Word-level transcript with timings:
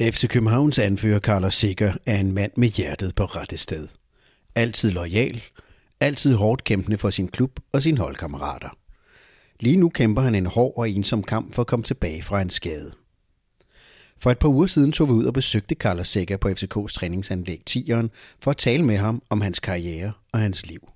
FC 0.00 0.28
Københavns 0.28 0.78
anfører 0.78 1.20
Carlos 1.20 1.54
Sikker 1.54 1.92
er 2.06 2.16
en 2.16 2.32
mand 2.32 2.52
med 2.56 2.68
hjertet 2.68 3.14
på 3.14 3.24
rette 3.24 3.56
sted. 3.56 3.88
Altid 4.54 4.90
lojal, 4.90 5.42
altid 6.00 6.34
hårdt 6.34 6.64
kæmpende 6.64 6.98
for 6.98 7.10
sin 7.10 7.28
klub 7.28 7.60
og 7.72 7.82
sine 7.82 7.98
holdkammerater. 7.98 8.68
Lige 9.60 9.76
nu 9.76 9.88
kæmper 9.88 10.22
han 10.22 10.34
en 10.34 10.46
hård 10.46 10.72
og 10.76 10.90
ensom 10.90 11.22
kamp 11.22 11.54
for 11.54 11.62
at 11.62 11.66
komme 11.66 11.84
tilbage 11.84 12.22
fra 12.22 12.42
en 12.42 12.50
skade. 12.50 12.92
For 14.18 14.30
et 14.30 14.38
par 14.38 14.48
uger 14.48 14.66
siden 14.66 14.92
tog 14.92 15.08
vi 15.08 15.12
ud 15.12 15.24
og 15.24 15.34
besøgte 15.34 15.74
Carlos 15.74 16.08
Sikker 16.08 16.36
på 16.36 16.48
FCK's 16.48 16.94
træningsanlæg 16.94 17.62
Tieren 17.66 18.10
for 18.42 18.50
at 18.50 18.56
tale 18.56 18.84
med 18.84 18.96
ham 18.96 19.22
om 19.30 19.40
hans 19.40 19.60
karriere 19.60 20.12
og 20.32 20.40
hans 20.40 20.66
liv. 20.66 20.88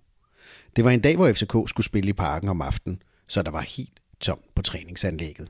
Det 0.77 0.85
var 0.85 0.91
en 0.91 1.01
dag, 1.01 1.17
hvor 1.17 1.33
FCK 1.33 1.69
skulle 1.69 1.85
spille 1.85 2.11
i 2.11 2.13
parken 2.13 2.49
om 2.49 2.61
aftenen, 2.61 3.03
så 3.29 3.43
der 3.43 3.51
var 3.51 3.61
helt 3.61 4.01
tomt 4.21 4.55
på 4.55 4.63
træningsanlægget. 4.63 5.49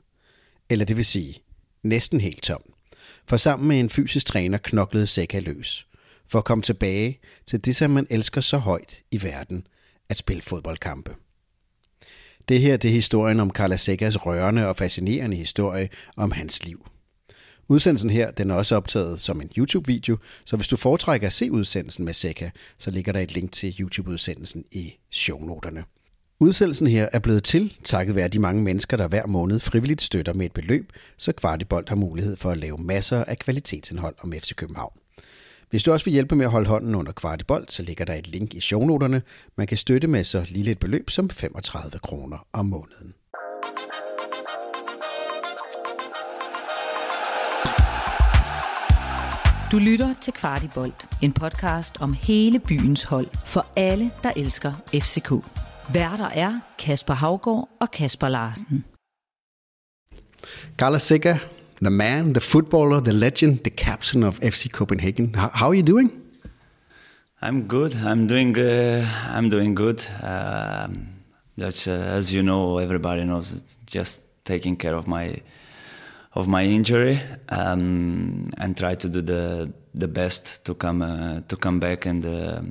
Eller 0.71 0.84
det 0.84 0.96
vil 0.96 1.05
sige, 1.05 1.43
næsten 1.82 2.21
helt 2.21 2.43
tomt. 2.43 2.73
For 3.27 3.36
sammen 3.36 3.68
med 3.68 3.80
en 3.80 3.91
fysisk 3.91 4.27
træner 4.27 4.59
knoklede 4.59 5.06
Seca 5.06 5.41
løs. 5.41 5.87
For 6.28 6.38
at 6.38 6.45
komme 6.45 6.62
tilbage 6.62 7.20
til 7.46 7.65
det, 7.65 7.77
som 7.77 7.91
man 7.91 8.06
elsker 8.10 8.41
så 8.41 8.59
højt 8.59 9.02
i 9.10 9.23
verden, 9.23 9.66
at 10.09 10.16
spille 10.16 10.42
fodboldkampe. 10.42 11.15
Det 12.48 12.60
her 12.60 12.77
det 12.77 12.88
er 12.88 12.92
historien 12.92 13.41
om 13.41 13.51
Carla 13.51 13.77
Sækkas 13.77 14.27
rørende 14.27 14.68
og 14.68 14.77
fascinerende 14.77 15.37
historie 15.37 15.88
om 16.16 16.32
hans 16.32 16.65
liv. 16.65 16.87
Udsendelsen 17.68 18.10
her 18.10 18.30
den 18.30 18.51
er 18.51 18.55
også 18.55 18.77
optaget 18.77 19.20
som 19.20 19.41
en 19.41 19.51
YouTube-video, 19.59 20.16
så 20.46 20.56
hvis 20.56 20.68
du 20.68 20.77
foretrækker 20.77 21.27
at 21.27 21.32
se 21.32 21.52
udsendelsen 21.52 22.04
med 22.04 22.15
Seka, 22.15 22.51
så 22.79 22.91
ligger 22.91 23.12
der 23.12 23.20
et 23.20 23.34
link 23.34 23.52
til 23.52 23.74
YouTube-udsendelsen 23.80 24.65
i 24.73 24.95
shownoterne. 25.10 25.84
Udsendelsen 26.41 26.87
her 26.87 27.09
er 27.12 27.19
blevet 27.19 27.45
til 27.45 27.77
takket 27.84 28.15
være 28.15 28.29
de 28.29 28.38
mange 28.38 28.62
mennesker, 28.62 28.97
der 28.97 29.09
hver 29.09 29.27
måned 29.27 29.61
frivilligt 29.61 30.02
støtter 30.02 30.33
med 30.33 30.47
et 30.47 30.52
beløb, 30.52 30.93
så 31.16 31.33
Kvartibolt 31.33 31.88
har 31.88 31.97
mulighed 31.97 32.37
for 32.37 32.51
at 32.51 32.59
lave 32.59 32.79
masser 32.79 33.24
af 33.24 33.38
kvalitetsindhold 33.38 34.15
om 34.23 34.33
FC 34.33 34.55
København. 34.55 34.93
Hvis 35.70 35.83
du 35.83 35.93
også 35.93 36.05
vil 36.05 36.12
hjælpe 36.12 36.34
med 36.34 36.45
at 36.45 36.51
holde 36.51 36.69
hånden 36.69 36.95
under 36.95 37.12
Kvartibolt, 37.12 37.73
så 37.73 37.82
ligger 37.82 38.05
der 38.05 38.15
et 38.15 38.29
link 38.29 38.55
i 38.55 38.60
shownoterne. 38.60 39.23
Man 39.57 39.66
kan 39.66 39.77
støtte 39.77 40.09
med 40.09 40.24
så 40.24 40.46
lille 40.49 40.71
et 40.71 40.79
beløb 40.79 41.10
som 41.10 41.30
35 41.30 41.99
kroner 41.99 42.46
om 42.52 42.66
måneden. 42.66 43.15
Du 49.73 49.79
lytter 49.79 50.15
til 50.23 50.32
Kvartibolt, 50.32 51.07
en 51.23 51.32
podcast 51.32 51.96
om 52.01 52.12
hele 52.12 52.59
byens 52.59 53.02
hold 53.02 53.27
for 53.46 53.66
alle, 53.77 54.10
der 54.23 54.32
elsker 54.37 54.73
FCK. 54.95 55.32
Værter 55.93 56.29
er 56.29 56.60
Kasper 56.79 57.15
Havgård 57.15 57.68
og 57.80 57.90
Kasper 57.90 58.29
Larsen. 58.29 58.85
Carlos 60.79 61.02
Zeca, 61.02 61.38
the 61.82 61.90
man, 61.90 62.32
the 62.32 62.40
footballer, 62.40 63.01
the 63.01 63.13
legend, 63.13 63.59
the 63.59 63.71
captain 63.71 64.22
of 64.22 64.38
FC 64.43 64.69
Copenhagen. 64.69 65.34
How, 65.34 65.49
how 65.55 65.69
are 65.69 65.75
you 65.75 65.82
doing? 65.82 66.12
I'm 67.43 67.69
good. 67.69 67.94
I'm 67.94 68.27
doing. 68.28 68.56
Uh, 68.59 69.05
I'm 69.37 69.50
doing 69.50 69.77
good. 69.77 70.09
Uh, 70.22 70.88
that's 71.59 71.87
uh, 71.87 72.16
as 72.19 72.32
you 72.32 72.43
know, 72.43 72.78
everybody 72.78 73.25
knows. 73.25 73.53
It's 73.53 73.78
just 73.87 74.21
taking 74.44 74.77
care 74.77 74.94
of 74.94 75.06
my 75.06 75.43
of 76.34 76.49
my 76.49 76.65
injury 76.65 77.21
um, 77.50 78.49
and 78.59 78.77
try 78.77 78.94
to 78.94 79.09
do 79.09 79.21
the 79.21 79.72
the 79.94 80.09
best 80.09 80.65
to 80.65 80.75
come 80.75 81.03
uh, 81.03 81.41
to 81.49 81.56
come 81.56 81.81
back 81.81 82.06
and 82.06 82.25
uh, 82.25 82.62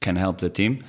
can 0.00 0.16
help 0.16 0.38
the 0.38 0.48
team. 0.48 0.82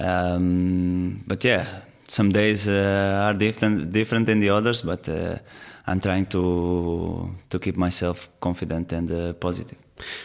Um, 0.00 1.22
but 1.26 1.44
yeah, 1.44 1.66
some 2.08 2.30
days 2.30 2.68
uh, 2.68 3.26
are 3.26 3.34
different 3.34 3.92
different 3.92 4.26
than 4.26 4.40
the 4.40 4.50
others, 4.50 4.82
but 4.82 5.08
uh, 5.08 5.38
I'm 5.86 6.00
trying 6.00 6.26
to 6.26 7.30
to 7.50 7.58
keep 7.58 7.76
myself 7.76 8.28
confident 8.40 8.92
and 8.92 9.10
uh, 9.10 9.32
positive. 9.34 9.78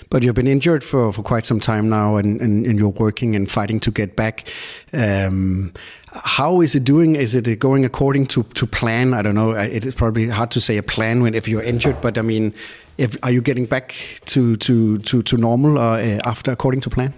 But 0.09 0.23
you've 0.23 0.35
been 0.35 0.47
injured 0.47 0.83
for, 0.83 1.13
for 1.13 1.23
quite 1.23 1.45
some 1.45 1.59
time 1.59 1.87
now, 1.87 2.17
and, 2.17 2.41
and, 2.41 2.65
and 2.65 2.77
you're 2.77 2.89
working 2.89 3.35
and 3.35 3.49
fighting 3.49 3.79
to 3.81 3.91
get 3.91 4.17
back. 4.17 4.49
Um, 4.91 5.71
how 6.11 6.59
is 6.59 6.75
it 6.75 6.83
doing? 6.83 7.15
Is 7.15 7.35
it 7.35 7.59
going 7.59 7.85
according 7.85 8.27
to, 8.27 8.43
to 8.43 8.67
plan? 8.67 9.13
I 9.13 9.21
don't 9.21 9.35
know. 9.35 9.51
It 9.51 9.85
is 9.85 9.95
probably 9.95 10.27
hard 10.27 10.51
to 10.51 10.59
say 10.59 10.77
a 10.77 10.83
plan 10.83 11.21
when 11.21 11.33
if 11.33 11.47
you're 11.47 11.63
injured, 11.63 12.01
but 12.01 12.17
I 12.17 12.21
mean, 12.21 12.53
if 12.97 13.17
are 13.23 13.31
you 13.31 13.41
getting 13.41 13.65
back 13.65 13.95
to 14.25 14.57
to 14.57 14.97
to, 14.99 15.21
to 15.21 15.37
normal 15.37 15.77
uh, 15.77 16.19
after 16.25 16.51
according 16.51 16.81
to 16.81 16.89
plan? 16.89 17.13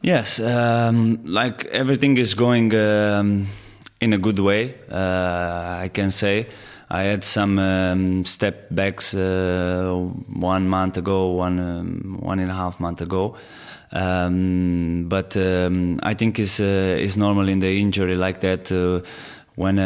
Yes, 0.00 0.38
um, 0.38 1.18
like 1.24 1.64
everything 1.66 2.18
is 2.18 2.34
going 2.34 2.72
um, 2.74 3.48
in 4.00 4.12
a 4.12 4.18
good 4.18 4.38
way. 4.38 4.76
Uh, 4.88 5.78
I 5.82 5.90
can 5.92 6.12
say 6.12 6.46
I 6.88 7.02
had 7.02 7.24
some 7.24 7.58
um, 7.58 8.24
step 8.24 8.68
backs 8.70 9.12
uh, 9.14 9.90
one 10.32 10.68
month 10.68 10.98
ago, 10.98 11.32
one 11.32 11.58
um, 11.58 12.18
one 12.20 12.38
and 12.38 12.48
a 12.48 12.54
half 12.54 12.78
month 12.78 13.00
ago. 13.00 13.34
Um, 13.90 15.06
but 15.08 15.36
um, 15.36 15.98
I 16.02 16.14
think 16.14 16.38
it's 16.38 16.60
uh, 16.60 16.96
it's 16.96 17.16
normal 17.16 17.48
in 17.48 17.58
the 17.58 17.80
injury 17.80 18.14
like 18.14 18.40
that 18.42 18.70
uh, 18.70 19.04
when 19.56 19.78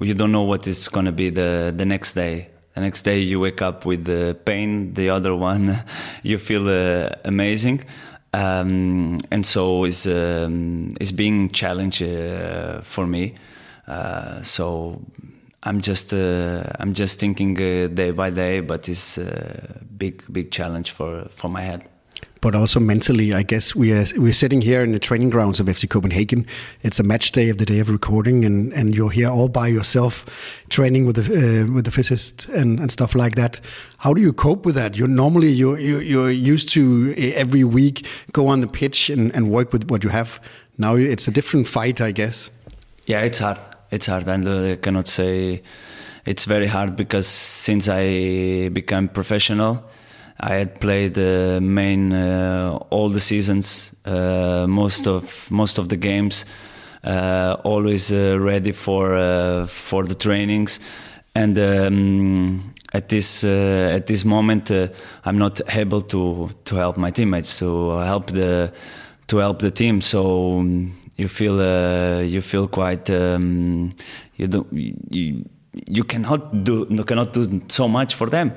you 0.00 0.14
don't 0.14 0.32
know 0.32 0.44
what 0.44 0.66
going 0.88 1.04
to 1.04 1.12
be 1.12 1.28
the 1.28 1.70
the 1.76 1.84
next 1.84 2.14
day. 2.14 2.48
The 2.74 2.82
next 2.82 3.02
day 3.02 3.20
you 3.20 3.40
wake 3.40 3.62
up 3.62 3.86
with 3.86 4.04
the 4.04 4.36
pain. 4.44 4.94
The 4.94 5.10
other 5.10 5.34
one, 5.34 5.82
you 6.22 6.38
feel 6.38 6.68
uh, 6.68 7.10
amazing. 7.24 7.84
Um, 8.36 9.20
and 9.30 9.46
so 9.46 9.84
it's 9.84 10.06
um, 10.06 10.92
it's 11.00 11.12
being 11.12 11.48
challenge 11.50 12.02
uh, 12.02 12.82
for 12.82 13.06
me. 13.06 13.34
Uh, 13.86 14.42
so 14.42 15.00
I'm 15.62 15.80
just 15.80 16.12
uh, 16.12 16.64
I'm 16.78 16.92
just 16.92 17.18
thinking 17.18 17.56
uh, 17.56 17.86
day 17.88 18.10
by 18.10 18.28
day, 18.28 18.60
but 18.60 18.88
it's 18.90 19.16
a 19.16 19.80
big 19.96 20.22
big 20.30 20.50
challenge 20.50 20.90
for 20.90 21.28
for 21.30 21.48
my 21.48 21.62
head. 21.62 21.88
But 22.46 22.54
also 22.54 22.78
mentally, 22.78 23.34
I 23.34 23.42
guess 23.42 23.74
we 23.74 23.92
are 23.92 24.04
we're 24.16 24.32
sitting 24.32 24.60
here 24.60 24.84
in 24.84 24.92
the 24.92 25.00
training 25.00 25.30
grounds 25.30 25.58
of 25.58 25.66
FC 25.66 25.90
Copenhagen. 25.90 26.46
It's 26.82 27.00
a 27.00 27.02
match 27.02 27.32
day 27.32 27.48
of 27.48 27.58
the 27.58 27.64
day 27.64 27.80
of 27.80 27.90
recording, 27.90 28.44
and, 28.44 28.72
and 28.72 28.94
you're 28.94 29.10
here 29.10 29.28
all 29.28 29.48
by 29.48 29.66
yourself, 29.66 30.24
training 30.68 31.06
with 31.06 31.16
the 31.16 31.24
uh, 31.24 31.74
with 31.74 31.86
the 31.86 31.90
physicist 31.90 32.48
and, 32.50 32.78
and 32.78 32.92
stuff 32.92 33.16
like 33.16 33.34
that. 33.34 33.60
How 33.98 34.14
do 34.14 34.20
you 34.20 34.32
cope 34.32 34.64
with 34.64 34.76
that? 34.76 34.96
You're 34.96 35.08
normally 35.08 35.50
you're 35.50 35.76
you're 35.80 36.30
used 36.30 36.68
to 36.68 37.12
every 37.34 37.64
week 37.64 38.06
go 38.30 38.46
on 38.46 38.60
the 38.60 38.68
pitch 38.68 39.10
and, 39.10 39.34
and 39.34 39.50
work 39.50 39.72
with 39.72 39.90
what 39.90 40.04
you 40.04 40.10
have. 40.10 40.40
Now 40.78 40.94
it's 40.94 41.26
a 41.26 41.32
different 41.32 41.66
fight, 41.66 42.00
I 42.00 42.12
guess. 42.12 42.52
Yeah, 43.06 43.22
it's 43.22 43.40
hard 43.40 43.58
it's 43.90 44.06
hard. 44.06 44.28
And 44.28 44.48
I 44.48 44.76
cannot 44.76 45.08
say 45.08 45.62
it's 46.24 46.44
very 46.44 46.66
hard 46.66 46.96
because 46.96 47.26
since 47.26 47.88
I 47.88 48.68
became 48.68 49.08
professional, 49.08 49.84
I 50.38 50.54
had 50.54 50.80
played 50.80 51.18
uh, 51.18 51.60
main 51.60 52.12
uh, 52.12 52.78
all 52.90 53.08
the 53.08 53.20
seasons, 53.20 53.94
uh, 54.04 54.66
most 54.68 55.06
of 55.06 55.50
most 55.50 55.78
of 55.78 55.88
the 55.88 55.96
games, 55.96 56.44
uh, 57.04 57.56
always 57.64 58.12
uh, 58.12 58.38
ready 58.38 58.72
for 58.72 59.14
uh, 59.14 59.66
for 59.66 60.04
the 60.04 60.14
trainings, 60.14 60.78
and 61.34 61.58
um, 61.58 62.74
at 62.92 63.08
this 63.08 63.44
at 63.44 64.06
this 64.06 64.24
moment 64.24 64.70
I'm 65.24 65.38
not 65.38 65.60
able 65.74 66.02
to 66.02 66.50
to 66.64 66.76
help 66.76 66.96
my 66.98 67.10
teammates 67.10 67.58
to 67.58 67.98
help 68.00 68.26
the 68.30 68.72
to 69.28 69.38
help 69.38 69.60
the 69.60 69.70
team. 69.70 70.00
So. 70.00 70.58
Um, 70.58 70.92
you 71.18 71.28
feel 71.28 71.56
you 72.24 72.42
feel 72.42 72.68
quite 72.68 73.08
um, 73.08 73.94
you 74.36 74.46
don't 74.46 74.70
you, 74.70 75.48
you 75.86 76.04
cannot 76.04 76.64
do 76.64 76.86
you 76.90 77.04
cannot 77.04 77.32
do 77.32 77.60
so 77.68 77.88
much 77.88 78.14
for 78.14 78.28
them 78.28 78.52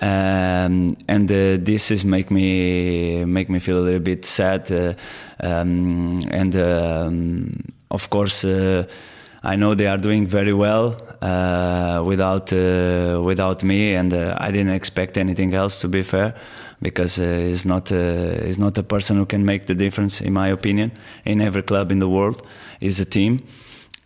um, 0.00 0.96
and 1.08 1.30
uh, 1.30 1.56
this 1.60 1.90
is 1.90 2.04
make 2.04 2.30
me 2.30 3.24
make 3.24 3.48
me 3.48 3.58
feel 3.58 3.78
a 3.78 3.84
little 3.84 4.00
bit 4.00 4.24
sad 4.24 4.70
uh, 4.72 4.94
um, 5.40 6.20
and 6.30 6.56
um, 6.56 7.52
of 7.90 8.10
course 8.10 8.44
uh, 8.44 8.84
I 9.42 9.56
know 9.56 9.74
they 9.74 9.86
are 9.86 9.98
doing 9.98 10.26
very 10.26 10.54
well 10.54 10.96
uh, 11.20 12.02
without 12.02 12.52
uh, 12.52 13.20
without 13.22 13.62
me 13.62 13.94
and 13.94 14.12
I 14.14 14.50
didn't 14.50 14.72
expect 14.72 15.18
anything 15.18 15.54
else 15.54 15.80
to 15.82 15.88
be 15.88 16.02
fair 16.02 16.34
because 16.84 17.18
uh, 17.18 17.24
he's 17.48 17.64
not 17.64 17.90
uh, 17.90 18.44
he's 18.44 18.58
not 18.58 18.76
a 18.78 18.82
person 18.82 19.16
who 19.16 19.26
can 19.26 19.44
make 19.44 19.66
the 19.66 19.74
difference, 19.74 20.20
in 20.20 20.32
my 20.32 20.48
opinion, 20.48 20.92
in 21.24 21.40
every 21.40 21.62
club 21.62 21.90
in 21.90 21.98
the 21.98 22.08
world. 22.08 22.46
He's 22.78 23.00
a 23.00 23.04
team, 23.04 23.40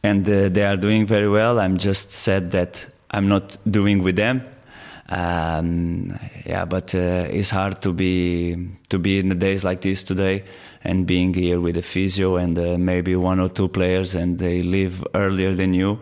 and 0.08 0.28
uh, 0.28 0.49
they 0.49 0.64
are 0.64 0.76
doing 0.76 1.06
very 1.06 1.28
well. 1.28 1.60
I'm 1.60 1.76
just 1.76 2.12
sad 2.12 2.50
that 2.52 2.88
I'm 3.10 3.28
not 3.28 3.58
doing 3.70 4.02
with 4.02 4.16
them. 4.16 4.43
Um, 5.10 6.19
yeah, 6.44 6.66
but 6.66 6.94
uh, 6.94 7.38
it's 7.38 7.50
hard 7.50 7.81
to 7.82 7.93
be 7.93 8.69
to 8.88 8.99
be 8.99 9.19
in 9.19 9.28
the 9.28 9.34
days 9.34 9.64
like 9.64 9.81
this 9.81 10.02
today, 10.02 10.44
and 10.84 11.06
being 11.06 11.34
here 11.34 11.60
with 11.60 11.75
the 11.75 11.82
physio 11.82 12.37
and 12.37 12.58
uh, 12.58 12.76
maybe 12.78 13.16
one 13.16 13.40
or 13.40 13.49
two 13.49 13.69
players, 13.69 14.14
and 14.14 14.38
they 14.38 14.62
leave 14.62 15.05
earlier 15.14 15.55
than 15.55 15.75
you. 15.75 15.99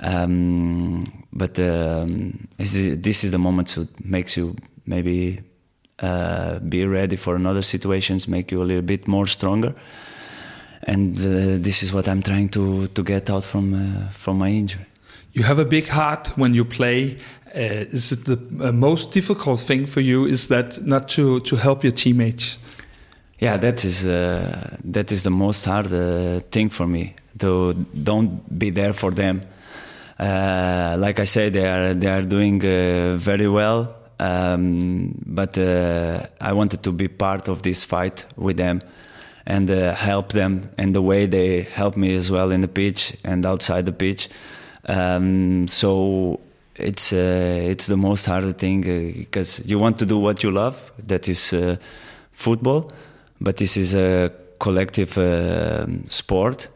Um, 0.00 1.24
but 1.32 1.58
um, 1.58 2.46
this 2.58 3.24
is 3.24 3.30
the 3.30 3.38
moment 3.38 3.68
that 3.74 4.04
makes 4.04 4.36
you 4.36 4.54
maybe 4.84 5.40
uh, 5.98 6.58
be 6.60 6.86
ready 6.86 7.16
for 7.16 7.34
another 7.34 7.62
situations, 7.62 8.28
make 8.28 8.52
you 8.52 8.62
a 8.62 8.64
little 8.64 8.82
bit 8.82 9.08
more 9.08 9.26
stronger. 9.26 9.74
And 10.82 11.16
uh, 11.18 11.62
this 11.62 11.82
is 11.82 11.92
what 11.92 12.06
I'm 12.08 12.22
trying 12.22 12.48
to 12.50 12.86
to 12.88 13.02
get 13.02 13.30
out 13.30 13.44
from 13.44 13.74
uh, 13.74 14.10
from 14.10 14.38
my 14.38 14.48
injury. 14.48 14.86
you 15.36 15.42
have 15.42 15.58
a 15.58 15.64
big 15.64 15.86
heart 15.88 16.32
when 16.36 16.54
you 16.54 16.64
play. 16.64 17.16
Uh, 17.54 17.94
is 17.94 18.10
it 18.10 18.24
the 18.24 18.38
uh, 18.60 18.72
most 18.72 19.12
difficult 19.12 19.60
thing 19.60 19.86
for 19.86 20.00
you? 20.00 20.24
Is 20.24 20.48
that 20.48 20.84
not 20.86 21.08
to 21.10 21.40
to 21.40 21.56
help 21.56 21.84
your 21.84 21.92
teammates? 21.92 22.58
Yeah, 23.38 23.58
that 23.58 23.84
is 23.84 24.06
uh, 24.06 24.78
that 24.92 25.12
is 25.12 25.22
the 25.22 25.30
most 25.30 25.66
hard 25.66 25.92
uh, 25.92 26.40
thing 26.50 26.70
for 26.70 26.86
me 26.86 27.14
to 27.38 27.74
don't 28.02 28.58
be 28.58 28.70
there 28.70 28.94
for 28.94 29.10
them. 29.12 29.42
Uh, 30.18 30.96
like 30.98 31.20
I 31.20 31.26
said, 31.26 31.52
they 31.52 31.66
are 31.66 31.94
they 31.94 32.08
are 32.08 32.22
doing 32.22 32.64
uh, 32.64 33.18
very 33.18 33.48
well, 33.48 33.94
um, 34.18 35.12
but 35.26 35.58
uh, 35.58 36.26
I 36.40 36.52
wanted 36.54 36.82
to 36.82 36.92
be 36.92 37.08
part 37.08 37.48
of 37.48 37.60
this 37.60 37.84
fight 37.84 38.24
with 38.36 38.56
them 38.56 38.80
and 39.46 39.70
uh, 39.70 39.94
help 39.94 40.32
them 40.32 40.70
in 40.78 40.92
the 40.92 41.02
way 41.02 41.26
they 41.26 41.62
help 41.62 41.96
me 41.96 42.14
as 42.14 42.30
well 42.30 42.50
in 42.50 42.60
the 42.60 42.68
pitch 42.68 43.16
and 43.24 43.46
outside 43.46 43.86
the 43.86 43.92
pitch. 43.92 44.28
Um, 44.86 45.68
so 45.68 46.40
it's 46.74 47.12
it's 47.12 47.86
the 47.86 47.96
most 47.96 48.26
hard 48.26 48.58
thing 48.58 48.82
because 48.82 49.64
you 49.64 49.78
want 49.78 49.98
to 49.98 50.06
do 50.06 50.18
what 50.18 50.42
you 50.42 50.50
love. 50.50 50.92
That 51.06 51.28
is 51.28 51.54
football 52.32 52.90
but 53.40 53.56
this 53.56 53.76
is 53.76 53.94
a 53.94 54.32
collective 54.58 55.16
uh, 55.18 55.86
sport 56.06 56.68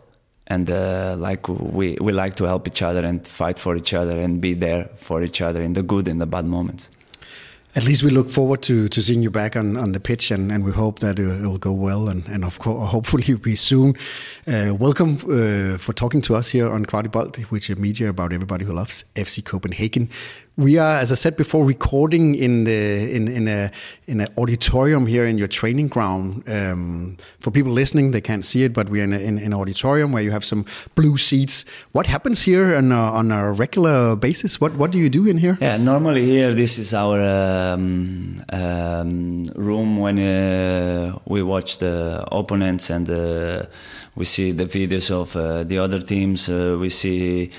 and 0.46 0.70
uh, 0.70 1.16
like 1.18 1.48
we, 1.48 1.96
we 2.00 2.12
like 2.12 2.34
to 2.34 2.44
help 2.44 2.66
each 2.66 2.82
other 2.82 3.04
and 3.04 3.26
fight 3.26 3.58
for 3.58 3.76
each 3.76 3.94
other 3.94 4.18
and 4.18 4.40
be 4.40 4.54
there 4.54 4.90
for 4.96 5.22
each 5.22 5.40
other 5.40 5.62
in 5.62 5.72
the 5.74 5.82
good 5.82 6.08
and 6.08 6.20
the 6.20 6.26
bad 6.26 6.44
moments 6.44 6.90
at 7.76 7.84
least 7.84 8.02
we 8.02 8.10
look 8.10 8.28
forward 8.28 8.62
to, 8.62 8.88
to 8.88 9.00
seeing 9.00 9.22
you 9.22 9.30
back 9.30 9.54
on, 9.54 9.76
on 9.76 9.92
the 9.92 10.00
pitch, 10.00 10.30
and, 10.30 10.50
and 10.50 10.64
we 10.64 10.72
hope 10.72 10.98
that 10.98 11.18
it 11.18 11.42
will 11.42 11.58
go 11.58 11.72
well, 11.72 12.08
and, 12.08 12.26
and 12.26 12.44
of 12.44 12.58
course, 12.58 12.90
hopefully, 12.90 13.22
you'll 13.26 13.38
be 13.52 13.54
soon. 13.54 13.94
Uh, 14.46 14.74
welcome 14.74 15.14
uh, 15.14 15.78
for 15.78 15.92
talking 15.92 16.20
to 16.22 16.34
us 16.34 16.50
here 16.50 16.68
on 16.68 16.84
Kvartibolt, 16.84 17.36
which 17.44 17.70
is 17.70 17.78
media 17.78 18.08
about 18.08 18.32
everybody 18.32 18.64
who 18.64 18.72
loves 18.72 19.04
FC 19.14 19.44
Copenhagen. 19.44 20.08
We 20.56 20.76
are, 20.76 20.98
as 20.98 21.10
I 21.10 21.14
said 21.14 21.36
before, 21.36 21.64
recording 21.64 22.34
in 22.34 22.64
the 22.64 23.16
in 23.16 23.28
in 23.28 23.48
a 23.48 23.70
in 24.06 24.20
an 24.20 24.26
auditorium 24.36 25.06
here 25.06 25.24
in 25.24 25.38
your 25.38 25.48
training 25.48 25.88
ground. 25.88 26.42
Um, 26.46 27.16
for 27.38 27.50
people 27.50 27.72
listening, 27.72 28.10
they 28.10 28.20
can't 28.20 28.44
see 28.44 28.64
it, 28.64 28.74
but 28.74 28.90
we're 28.90 29.04
in, 29.04 29.14
a, 29.14 29.18
in, 29.18 29.38
an 29.38 29.54
auditorium 29.54 30.12
where 30.12 30.22
you 30.22 30.32
have 30.32 30.44
some 30.44 30.66
blue 30.96 31.16
seats. 31.16 31.64
What 31.92 32.06
happens 32.06 32.42
here 32.42 32.74
on 32.74 32.92
a, 32.92 32.94
on 32.94 33.30
a 33.30 33.52
regular 33.52 34.16
basis? 34.16 34.60
What 34.60 34.74
what 34.74 34.90
do 34.90 34.98
you 34.98 35.08
do 35.08 35.26
in 35.26 35.38
here? 35.38 35.56
Yeah, 35.62 35.78
normally 35.78 36.26
here 36.26 36.52
this 36.52 36.78
is 36.78 36.92
our 36.92 37.18
um, 37.60 38.42
um, 38.50 39.44
room 39.54 39.96
when 39.98 40.18
uh, 40.18 41.18
we 41.26 41.42
watch 41.42 41.78
the 41.78 42.24
opponents 42.30 42.90
and 42.90 43.08
uh, 43.08 43.66
we 44.14 44.24
see 44.24 44.52
the 44.52 44.66
videos 44.66 45.10
of 45.10 45.36
uh, 45.36 45.64
the 45.64 45.78
other 45.78 46.00
teams. 46.00 46.48
Uh, 46.48 46.76
we 46.80 46.90
see 46.90 47.50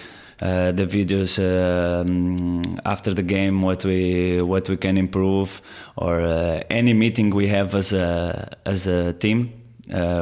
uh, 0.41 0.71
the 0.71 0.85
videos 0.85 1.37
um, 1.39 2.79
after 2.85 3.13
the 3.13 3.23
game, 3.23 3.61
what 3.61 3.85
we 3.85 4.41
what 4.41 4.67
we 4.69 4.77
can 4.77 4.97
improve, 4.97 5.61
or 5.95 6.21
uh, 6.21 6.63
any 6.69 6.93
meeting 6.93 7.29
we 7.35 7.47
have 7.47 7.75
as 7.75 7.93
a 7.93 8.57
as 8.65 8.87
a 8.87 9.13
team, 9.13 9.51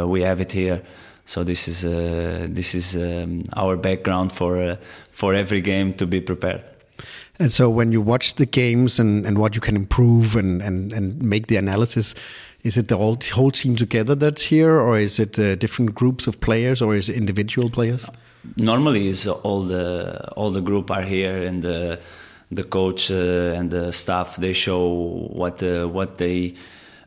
we 0.06 0.22
have 0.22 0.42
it 0.42 0.52
here. 0.52 0.82
So 1.26 1.44
this 1.44 1.68
is 1.68 1.82
this 2.54 2.76
is 2.76 2.96
um, 2.96 3.44
our 3.54 3.78
background 3.78 4.32
for 4.32 4.78
for 5.12 5.36
every 5.36 5.62
game 5.62 5.94
to 5.94 6.08
be 6.08 6.22
prepared. 6.22 6.79
And 7.40 7.52
so 7.52 7.70
when 7.70 7.92
you 7.92 8.02
watch 8.02 8.36
the 8.36 8.46
games 8.46 9.00
and, 9.00 9.26
and 9.26 9.38
what 9.38 9.56
you 9.56 9.62
can 9.62 9.76
improve 9.76 10.36
and, 10.36 10.62
and, 10.62 10.92
and 10.92 11.22
make 11.22 11.48
the 11.48 11.56
analysis, 11.56 12.14
is 12.64 12.78
it 12.78 12.90
the 12.90 12.98
whole, 12.98 13.18
whole 13.32 13.52
team 13.52 13.78
together 13.78 14.14
that's 14.14 14.42
here, 14.42 14.74
or 14.74 14.98
is 14.98 15.20
it 15.20 15.40
uh, 15.40 15.56
different 15.56 15.96
groups 15.96 16.28
of 16.28 16.42
players, 16.42 16.82
or 16.82 16.96
is 16.96 17.08
it 17.08 17.16
individual 17.16 17.70
players? 17.70 18.10
normally 18.56 19.08
is 19.08 19.28
all 19.28 19.64
the 19.64 20.32
all 20.36 20.52
the 20.52 20.62
group 20.62 20.92
are 20.92 21.02
here 21.02 21.42
and 21.44 21.64
the 21.64 22.00
the 22.52 22.64
coach 22.64 23.12
uh, 23.12 23.54
and 23.58 23.70
the 23.72 23.92
staff 23.92 24.38
they 24.38 24.54
show 24.54 24.88
what 25.32 25.62
uh, 25.62 25.86
what 25.86 26.18
they 26.18 26.56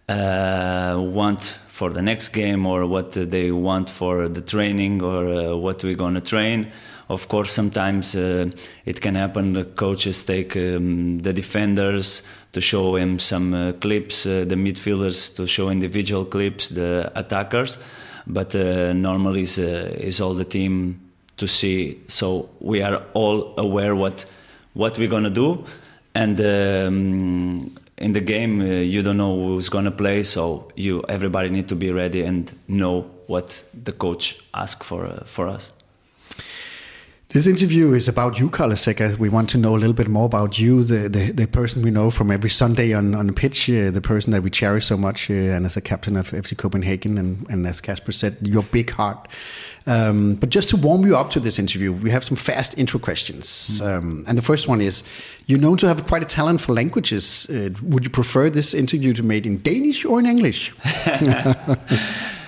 uh, 0.08 0.96
want 0.99 1.58
for 1.69 1.90
the 1.90 2.02
next 2.02 2.29
game 2.29 2.67
or 2.67 2.87
what 2.87 3.12
they 3.12 3.50
want 3.50 3.88
for 3.88 4.29
the 4.29 4.40
training 4.40 5.02
or 5.02 5.26
uh, 5.26 5.56
what 5.56 5.82
we're 5.82 5.96
to 5.96 6.20
train 6.20 6.70
of 7.12 7.29
course 7.29 7.53
sometimes 7.53 8.14
uh, 8.14 8.50
it 8.85 9.00
can 9.00 9.14
happen 9.14 9.53
the 9.53 9.64
coaches 9.64 10.25
take 10.25 10.56
um, 10.56 11.19
the 11.20 11.32
defenders 11.32 12.23
to 12.53 12.61
show 12.61 12.97
him 12.97 13.19
some 13.19 13.55
uh, 13.55 13.73
clips 13.73 14.25
the 14.25 14.56
midfielders 14.56 15.35
to 15.37 15.47
show 15.47 15.70
individual 15.70 16.25
clips 16.25 16.69
the 16.69 17.11
attackers 17.14 17.79
but 18.26 18.55
normally 18.55 19.43
is, 19.43 19.59
is 19.59 20.20
all 20.20 20.35
the 20.35 20.44
team 20.44 21.00
to 21.37 21.49
see. 21.49 22.00
So 22.06 22.49
we 22.61 22.82
are 22.82 23.03
all 23.15 23.55
aware 23.56 23.94
what 23.94 24.25
what 24.75 24.99
we're 24.99 25.08
gonna 25.17 25.31
do, 25.31 25.65
and 26.15 26.41
um, 26.41 27.70
in 27.99 28.12
the 28.12 28.20
game 28.20 28.61
uh, 28.61 28.65
you 28.65 29.03
don't 29.03 29.17
know 29.17 29.35
who's 29.35 29.69
gonna 29.69 29.91
play. 29.91 30.23
So 30.23 30.69
you 30.76 31.05
everybody 31.08 31.49
need 31.50 31.69
to 31.69 31.76
be 31.76 31.91
ready 31.93 32.23
and 32.23 32.53
know 32.69 33.11
what 33.26 33.65
the 33.85 33.93
coach 33.93 34.38
asks 34.55 34.87
for 34.87 35.06
uh, 35.06 35.25
for 35.25 35.49
us. 35.49 35.73
This 37.32 37.46
interview 37.46 37.94
is 37.94 38.08
about 38.08 38.38
you, 38.38 38.50
Carlos 38.50 38.84
Zeca. 38.84 39.17
We 39.17 39.31
want 39.31 39.49
to 39.50 39.58
know 39.58 39.75
a 39.75 39.79
little 39.79 39.94
bit 39.94 40.06
more 40.06 40.26
about 40.26 40.58
you, 40.58 40.82
the, 40.82 41.08
the, 41.08 41.32
the 41.32 41.46
person 41.46 41.81
we 41.81 41.90
know 41.90 42.11
from 42.11 42.31
every 42.31 42.50
Sunday 42.50 42.93
on, 42.93 43.14
on 43.14 43.26
the 43.26 43.32
pitch, 43.32 43.70
uh, 43.70 43.90
the 43.90 44.02
person 44.02 44.32
that 44.32 44.43
we 44.43 44.50
cherish 44.50 44.84
so 44.84 44.99
much, 44.99 45.31
uh, 45.31 45.32
and 45.32 45.64
as 45.64 45.75
a 45.75 45.81
captain 45.81 46.14
of 46.19 46.31
FC 46.31 46.55
Copenhagen, 46.55 47.17
and, 47.17 47.46
and 47.49 47.67
as 47.67 47.81
Casper 47.81 48.12
said, 48.12 48.37
your 48.43 48.62
big 48.64 48.90
heart. 48.90 49.29
Um, 49.87 50.34
but 50.34 50.50
just 50.50 50.69
to 50.70 50.76
warm 50.76 51.06
you 51.06 51.17
up 51.17 51.31
to 51.31 51.40
this 51.40 51.58
interview, 51.58 51.90
we 51.90 52.11
have 52.11 52.23
some 52.23 52.37
fast 52.37 52.76
intro 52.76 53.00
questions. 53.00 53.81
Mm. 53.81 53.87
Um, 53.87 54.25
and 54.29 54.37
the 54.37 54.43
first 54.43 54.69
one 54.69 54.82
is 54.82 55.02
You're 55.46 55.58
known 55.58 55.79
to 55.79 55.88
have 55.88 56.06
quite 56.06 56.23
a 56.23 56.26
talent 56.26 56.61
for 56.61 56.75
languages. 56.75 57.49
Uh, 57.49 57.70
would 57.82 58.05
you 58.05 58.11
prefer 58.11 58.50
this 58.50 58.75
interview 58.75 59.14
to 59.14 59.23
be 59.23 59.29
made 59.29 59.46
in 59.46 59.62
Danish 59.62 60.05
or 60.05 60.19
in 60.19 60.26
English? 60.26 60.75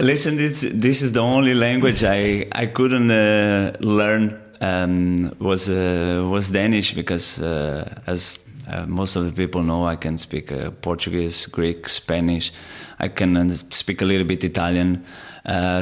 Listen, 0.00 0.36
this, 0.36 0.60
this 0.60 1.02
is 1.02 1.10
the 1.10 1.20
only 1.20 1.54
language 1.54 2.04
I, 2.04 2.46
I 2.52 2.66
couldn't 2.66 3.10
uh, 3.10 3.76
learn 3.80 4.40
um, 4.60 5.34
was 5.40 5.68
uh, 5.68 6.24
was 6.30 6.50
Danish 6.50 6.94
because 6.94 7.40
uh, 7.40 8.00
as 8.06 8.38
uh, 8.68 8.86
most 8.86 9.16
of 9.16 9.24
the 9.24 9.32
people 9.32 9.62
know, 9.64 9.88
I 9.88 9.96
can 9.96 10.16
speak 10.16 10.52
uh, 10.52 10.70
Portuguese, 10.70 11.46
Greek, 11.46 11.88
Spanish. 11.88 12.52
I 13.00 13.08
can 13.08 13.36
uh, 13.36 13.48
speak 13.48 14.00
a 14.00 14.04
little 14.04 14.26
bit 14.26 14.44
Italian, 14.44 15.04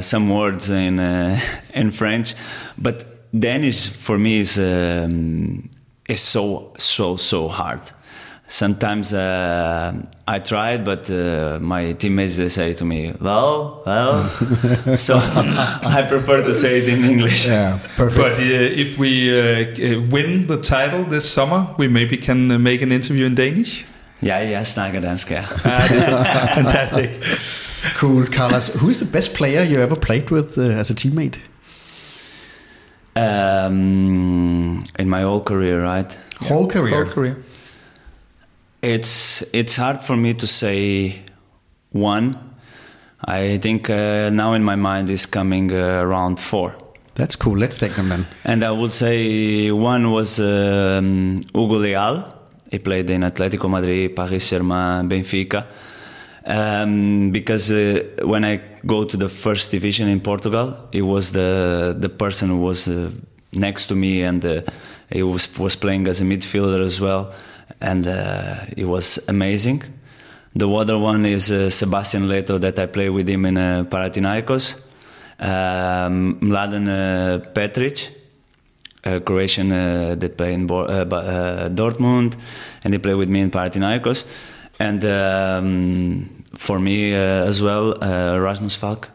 some 0.01 0.31
words 0.31 0.71
in 0.71 0.99
in 1.75 1.91
French, 1.91 2.35
but 2.79 3.05
Danish 3.39 3.91
for 3.91 4.19
me 4.19 4.41
is 4.41 4.59
um, 4.59 5.69
is 6.09 6.23
so 6.23 6.73
so 6.79 7.17
so 7.17 7.49
hard 7.49 7.83
sometimes 8.49 9.13
uh, 9.13 9.93
I 10.29 10.39
tried, 10.39 10.85
but 10.85 11.11
uh, 11.11 11.59
my 11.61 11.93
teammates 11.93 12.37
they 12.37 12.49
say 12.49 12.75
to 12.75 12.85
me, 12.85 13.13
"Well, 13.21 13.83
well," 13.87 14.29
so 14.97 15.17
I 15.17 16.05
prefer 16.09 16.43
to 16.45 16.55
say 16.55 16.79
it 16.79 16.89
in 16.89 17.05
English. 17.05 17.47
Yeah, 17.47 17.79
perfect. 17.97 18.17
But 18.17 18.33
uh, 18.39 18.83
if 18.83 18.99
we 18.99 19.31
uh, 19.31 20.01
win 20.11 20.47
the 20.47 20.59
title 20.59 21.05
this 21.05 21.31
summer, 21.31 21.67
we 21.79 21.89
maybe 21.89 22.17
can 22.17 22.51
uh, 22.51 22.59
make 22.59 22.83
an 22.83 22.93
interview 22.93 23.27
in 23.27 23.35
Danish. 23.35 23.85
Yeah, 24.21 24.41
yeah, 24.41 24.65
snakker 24.65 25.01
dansk, 25.01 25.31
ja. 25.31 25.43
fantastic. 26.55 27.11
Cool, 27.99 28.27
Carlos. 28.27 28.69
Who 28.81 28.89
is 28.89 28.99
the 28.99 29.05
best 29.05 29.35
player 29.35 29.63
you 29.63 29.79
ever 29.81 29.97
played 29.97 30.31
with 30.31 30.57
uh, 30.59 30.63
as 30.63 30.91
a 30.91 30.95
teammate? 30.95 31.39
Um, 33.15 34.85
in 34.99 35.09
my 35.09 35.23
whole 35.23 35.41
career, 35.41 35.83
right? 35.83 36.19
Whole 36.41 36.67
career. 36.67 37.05
Whole 37.05 37.13
career. 37.13 37.37
It's 38.87 39.43
it's 39.53 39.75
hard 39.75 40.01
for 40.01 40.17
me 40.17 40.33
to 40.35 40.47
say 40.47 41.21
one. 41.91 42.39
I 43.25 43.59
think 43.59 43.91
uh, 43.91 44.31
now 44.31 44.55
in 44.55 44.63
my 44.63 44.77
mind 44.77 45.11
is 45.11 45.27
coming 45.27 45.73
uh, 45.73 46.05
around 46.07 46.39
four. 46.39 46.73
That's 47.17 47.35
cool. 47.35 47.59
Let's 47.59 47.79
take 47.79 47.97
them 47.97 48.11
then. 48.11 48.27
And 48.45 48.63
I 48.63 48.71
would 48.71 48.93
say 48.93 49.73
one 49.73 50.13
was 50.13 50.39
um, 50.39 51.41
Hugo 51.53 51.79
Leal. 51.79 52.33
He 52.71 52.79
played 52.79 53.11
in 53.11 53.23
Atletico 53.23 53.69
Madrid, 53.69 54.15
Paris 54.15 54.45
Saint-Germain, 54.45 55.09
Benfica. 55.09 55.67
Um, 56.45 57.33
because 57.33 57.73
uh, 57.73 58.05
when 58.23 58.45
I 58.45 58.61
go 58.87 59.03
to 59.03 59.17
the 59.17 59.29
first 59.29 59.73
division 59.73 60.07
in 60.07 60.21
Portugal, 60.21 60.77
it 60.93 61.03
was 61.03 61.33
the 61.33 61.97
the 61.99 62.09
person 62.09 62.51
who 62.51 62.61
was 62.61 62.87
uh, 62.87 63.11
next 63.53 63.89
to 63.89 63.97
me, 63.97 64.23
and 64.23 64.45
uh, 64.45 64.61
he 65.11 65.25
was 65.25 65.49
was 65.59 65.75
playing 65.75 66.07
as 66.07 66.21
a 66.21 66.25
midfielder 66.25 66.85
as 66.87 67.01
well 67.01 67.33
and 67.81 68.07
uh, 68.07 68.57
it 68.77 68.85
was 68.85 69.19
amazing. 69.29 69.83
The 70.55 70.69
other 70.71 70.99
one 70.99 71.27
is 71.27 71.51
uh, 71.51 71.69
Sebastian 71.71 72.29
Leto 72.29 72.59
that 72.59 72.79
I 72.79 72.87
play 72.87 73.11
with 73.11 73.29
him 73.29 73.45
in 73.45 73.59
uh, 73.59 73.85
Panathinaikos. 73.85 74.81
Um, 75.39 76.41
Mladen 76.41 76.89
uh, 76.89 77.51
Petric, 77.51 78.09
a 79.05 79.21
Croatian 79.21 79.71
uh, 79.71 80.15
that 80.15 80.39
play 80.39 80.55
in 80.55 80.67
Bo- 80.67 80.87
uh, 80.87 81.69
Dortmund, 81.69 82.37
and 82.83 82.95
he 82.95 82.99
played 82.99 83.17
with 83.17 83.29
me 83.29 83.41
in 83.41 83.51
Panathinaikos. 83.51 84.25
And 84.79 85.05
um, 85.05 86.45
for 86.55 86.79
me 86.79 87.15
as 87.15 87.61
well, 87.61 87.95
Rasmus 88.01 88.77
Falk. 88.77 89.11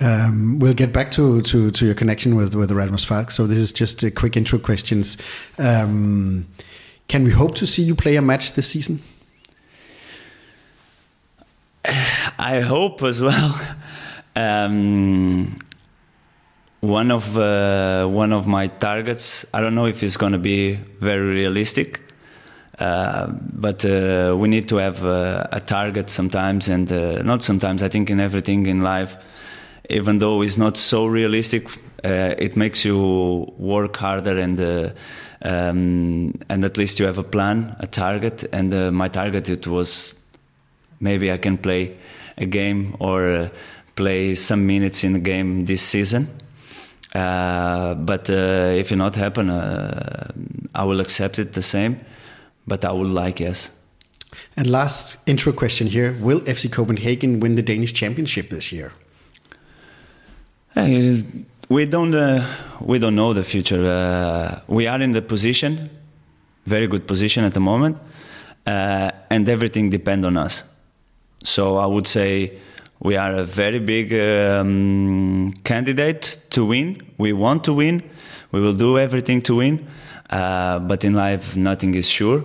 Um, 0.00 0.58
we'll 0.58 0.74
get 0.74 0.92
back 0.92 1.10
to, 1.12 1.40
to, 1.40 1.70
to 1.70 1.86
your 1.86 1.94
connection 1.94 2.36
with, 2.36 2.54
with 2.54 2.70
Rasmus 2.70 3.04
Falk. 3.04 3.30
So 3.30 3.46
this 3.46 3.58
is 3.58 3.72
just 3.72 4.02
a 4.02 4.10
quick 4.10 4.36
intro 4.36 4.58
questions. 4.58 5.16
Um, 5.58 6.46
can 7.08 7.24
we 7.24 7.30
hope 7.30 7.54
to 7.56 7.66
see 7.66 7.82
you 7.82 7.94
play 7.94 8.16
a 8.16 8.22
match 8.22 8.52
this 8.52 8.68
season? 8.68 9.00
I 12.38 12.60
hope 12.60 13.02
as 13.02 13.20
well. 13.20 13.60
Um, 14.38 15.58
one 16.80 17.10
of 17.10 17.38
uh, 17.38 18.06
one 18.06 18.34
of 18.34 18.46
my 18.46 18.66
targets. 18.66 19.46
I 19.54 19.62
don't 19.62 19.74
know 19.74 19.86
if 19.86 20.02
it's 20.02 20.18
going 20.18 20.32
to 20.32 20.38
be 20.38 20.74
very 21.00 21.26
realistic, 21.26 22.00
uh, 22.78 23.28
but 23.28 23.84
uh, 23.84 24.36
we 24.38 24.48
need 24.48 24.68
to 24.68 24.76
have 24.76 25.04
uh, 25.04 25.46
a 25.52 25.60
target 25.60 26.10
sometimes, 26.10 26.68
and 26.68 26.90
uh, 26.92 27.22
not 27.22 27.42
sometimes. 27.42 27.82
I 27.82 27.88
think 27.88 28.10
in 28.10 28.20
everything 28.20 28.66
in 28.66 28.82
life, 28.82 29.16
even 29.90 30.18
though 30.18 30.42
it's 30.42 30.56
not 30.56 30.76
so 30.76 31.06
realistic, 31.06 31.68
uh, 32.04 32.34
it 32.38 32.56
makes 32.56 32.84
you 32.84 33.52
work 33.58 33.96
harder 33.96 34.38
and. 34.38 34.94
Um, 35.42 36.32
and 36.48 36.64
at 36.64 36.78
least 36.78 36.98
you 36.98 37.04
have 37.06 37.18
a 37.18 37.22
plan, 37.22 37.76
a 37.78 37.86
target, 37.86 38.44
and 38.52 38.92
my 38.92 39.06
target 39.06 39.50
it 39.50 39.66
was 39.66 40.14
maybe 40.98 41.30
I 41.30 41.36
can 41.36 41.58
play 41.58 41.96
a 42.38 42.46
game 42.46 42.96
or 43.00 43.50
play 43.96 44.34
some 44.34 44.66
minutes 44.66 45.04
in 45.04 45.16
a 45.16 45.18
game 45.18 45.64
this 45.64 45.82
season. 45.82 46.28
Uh, 47.14 47.94
but 47.94 48.28
uh, 48.28 48.74
if 48.76 48.92
it 48.92 48.96
not 48.96 49.16
happen, 49.16 49.48
uh, 49.48 50.30
I 50.74 50.84
will 50.84 51.00
accept 51.00 51.38
it 51.38 51.54
the 51.54 51.62
same. 51.62 52.00
But 52.66 52.84
I 52.84 52.92
would 52.92 53.08
like 53.08 53.40
yes. 53.40 53.70
And 54.56 54.68
last 54.68 55.16
intro 55.26 55.52
question 55.52 55.86
here: 55.86 56.14
Will 56.20 56.40
FC 56.40 56.70
Copenhagen 56.70 57.40
win 57.40 57.54
the 57.54 57.62
Danish 57.62 57.92
Championship 57.92 58.50
this 58.50 58.72
year? 58.72 58.92
We 60.76 61.86
don't. 61.86 62.14
Uh, 62.14 62.44
we 62.80 62.98
don't 62.98 63.14
know 63.14 63.32
the 63.32 63.44
future. 63.44 63.82
Uh, 63.84 64.60
we 64.68 64.86
are 64.86 65.00
in 65.00 65.12
the 65.12 65.22
position, 65.22 65.88
very 66.66 66.86
good 66.86 67.06
position 67.06 67.44
at 67.44 67.54
the 67.54 67.60
moment, 67.60 67.98
and 68.66 69.48
everything 69.48 69.88
depends 69.88 70.26
on 70.26 70.36
us. 70.36 70.64
So 71.42 71.76
I 71.76 71.86
would 71.86 72.06
say 72.06 72.58
we 73.00 73.16
are 73.16 73.32
a 73.32 73.44
very 73.44 73.78
big 73.78 74.12
um, 74.12 75.52
candidate 75.64 76.38
to 76.50 76.66
win. 76.66 77.00
We 77.18 77.32
want 77.32 77.64
to 77.64 77.72
win. 77.72 78.02
We 78.52 78.60
will 78.60 78.74
do 78.74 78.98
everything 78.98 79.42
to 79.42 79.56
win. 79.56 79.86
Uh, 80.28 80.80
but 80.80 81.04
in 81.04 81.14
life, 81.14 81.56
nothing 81.56 81.94
is 81.94 82.08
sure. 82.08 82.44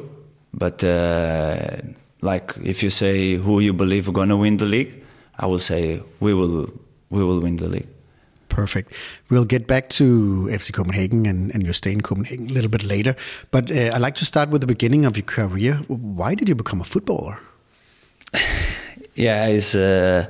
But 0.54 0.84
uh, 0.84 1.78
like 2.22 2.54
if 2.64 2.84
you 2.84 2.90
say 2.90 3.36
who 3.36 3.60
you 3.60 3.74
believe 3.74 4.08
are 4.08 4.14
gonna 4.14 4.38
win 4.38 4.58
the 4.58 4.66
league, 4.66 5.04
I 5.38 5.48
will 5.48 5.60
say 5.60 6.02
we 6.20 6.34
will 6.34 6.70
we 7.10 7.24
will 7.24 7.40
win 7.42 7.58
the 7.58 7.68
league. 7.68 7.88
Perfect. 8.52 8.94
We'll 9.30 9.46
get 9.46 9.66
back 9.66 9.88
to 9.92 10.50
FC 10.52 10.74
Copenhagen 10.74 11.26
and, 11.26 11.52
and 11.54 11.64
your 11.64 11.72
stay 11.72 11.94
in 11.94 12.02
Copenhagen 12.02 12.50
a 12.50 12.54
little 12.54 12.70
bit 12.70 12.84
later. 12.84 13.16
But 13.50 13.72
uh, 13.72 13.92
I'd 13.94 14.02
like 14.02 14.16
to 14.16 14.26
start 14.26 14.50
with 14.50 14.60
the 14.60 14.68
beginning 14.68 15.06
of 15.06 15.16
your 15.16 15.24
career. 15.26 15.76
Why 15.88 16.36
did 16.36 16.50
you 16.50 16.56
become 16.56 16.82
a 16.82 16.84
footballer? 16.84 17.40
yeah, 19.16 19.48
it's. 19.48 19.74
Uh, 19.74 20.26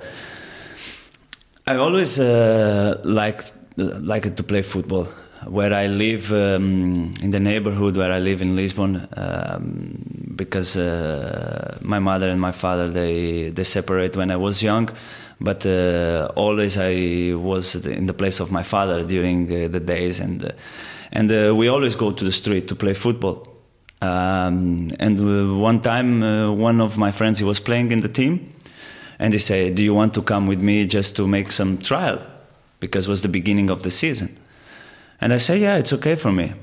I 1.65 1.75
always 1.77 2.19
uh, 2.19 3.01
liked 3.03 3.53
liked 3.77 4.37
to 4.37 4.43
play 4.43 4.61
football. 4.61 5.07
Where 5.48 5.74
I 5.74 5.88
live 5.88 6.31
um, 6.31 7.15
in 7.21 7.31
the 7.31 7.39
neighborhood 7.39 7.98
where 7.98 8.12
I 8.12 8.19
live 8.19 8.41
in 8.41 8.55
Lisbon, 8.55 9.07
um, 9.17 10.33
because 10.36 10.77
uh, 10.77 11.79
my 11.81 11.98
mother 12.00 12.29
and 12.29 12.39
my 12.39 12.51
father 12.51 12.89
they 12.89 13.50
they 13.50 13.63
separate 13.63 14.15
when 14.15 14.29
I 14.29 14.36
was 14.36 14.62
young, 14.62 14.89
but 15.39 15.65
uh, 15.65 16.29
always 16.36 16.77
I 16.77 17.33
was 17.33 17.75
in 17.88 18.05
the 18.05 18.13
place 18.13 18.39
of 18.39 18.51
my 18.51 18.63
father 18.63 19.03
during 19.03 19.48
the, 19.48 19.67
the 19.67 19.79
days, 19.79 20.19
and 20.19 20.45
uh, 20.45 20.51
and 21.12 21.31
uh, 21.31 21.55
we 21.55 21.67
always 21.67 21.95
go 21.95 22.12
to 22.12 22.24
the 22.24 22.31
street 22.31 22.67
to 22.67 22.75
play 22.75 22.93
football. 22.93 23.48
Um, 24.01 24.91
and 25.00 25.19
uh, 25.19 25.57
one 25.57 25.81
time, 25.81 26.24
uh, 26.24 26.51
one 26.51 26.81
of 26.81 26.98
my 26.98 27.12
friends 27.12 27.39
he 27.39 27.45
was 27.45 27.60
playing 27.60 27.91
in 27.91 28.01
the 28.01 28.10
team, 28.10 28.53
and 29.17 29.33
he 29.33 29.39
say, 29.39 29.71
"Do 29.71 29.81
you 29.81 29.95
want 29.95 30.13
to 30.13 30.21
come 30.21 30.45
with 30.45 30.62
me 30.62 30.86
just 30.86 31.15
to 31.15 31.27
make 31.27 31.51
some 31.51 31.77
trial?" 31.79 32.19
Because 32.79 33.07
it 33.07 33.10
was 33.10 33.21
the 33.21 33.29
beginning 33.29 33.69
of 33.69 33.83
the 33.83 33.91
season, 33.91 34.38
and 35.21 35.31
I 35.33 35.37
say, 35.37 35.59
"Yeah, 35.59 35.77
it's 35.77 35.93
okay 35.93 36.15
for 36.15 36.31
me." 36.31 36.53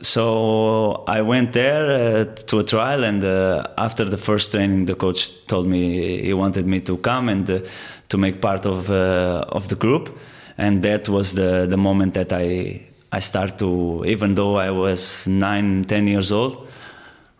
So 0.00 1.04
I 1.08 1.22
went 1.22 1.52
there 1.52 2.20
uh, 2.20 2.24
to 2.46 2.60
a 2.60 2.64
trial, 2.64 3.04
and 3.04 3.24
uh, 3.24 3.66
after 3.76 4.04
the 4.04 4.16
first 4.16 4.52
training, 4.52 4.84
the 4.84 4.94
coach 4.94 5.46
told 5.46 5.66
me 5.66 6.22
he 6.22 6.32
wanted 6.32 6.66
me 6.66 6.80
to 6.80 6.98
come 6.98 7.28
and 7.28 7.48
uh, 7.50 7.60
to 8.08 8.18
make 8.18 8.40
part 8.40 8.66
of 8.66 8.90
uh, 8.90 9.44
of 9.48 9.68
the 9.68 9.74
group, 9.74 10.16
and 10.56 10.82
that 10.82 11.08
was 11.08 11.34
the 11.34 11.66
the 11.68 11.76
moment 11.76 12.14
that 12.14 12.32
I 12.32 12.82
I 13.12 13.20
start 13.20 13.58
to, 13.58 14.04
even 14.06 14.34
though 14.34 14.56
I 14.56 14.70
was 14.70 15.26
nine, 15.26 15.84
ten 15.84 16.06
years 16.06 16.30
old, 16.30 16.68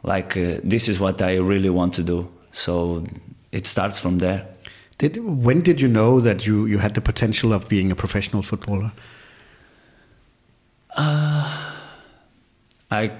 like 0.03 0.37
uh, 0.37 0.61
this 0.65 0.89
is 0.89 0.99
what 0.99 1.21
I 1.23 1.37
really 1.37 1.71
want 1.71 1.95
to 1.95 2.03
do. 2.03 2.29
So 2.51 3.05
it 3.53 3.67
starts 3.67 4.01
from 4.01 4.19
there. 4.19 4.47
Did 4.99 5.19
when 5.19 5.61
did 5.63 5.81
you 5.81 5.89
know 5.89 6.21
that 6.21 6.45
you 6.45 6.67
you 6.67 6.79
had 6.79 6.95
the 6.95 7.01
potential 7.01 7.53
of 7.53 7.69
being 7.69 7.93
a 7.93 7.95
professional 7.95 8.43
footballer? 8.43 8.91
Uh, 10.99 11.49
I 12.91 13.13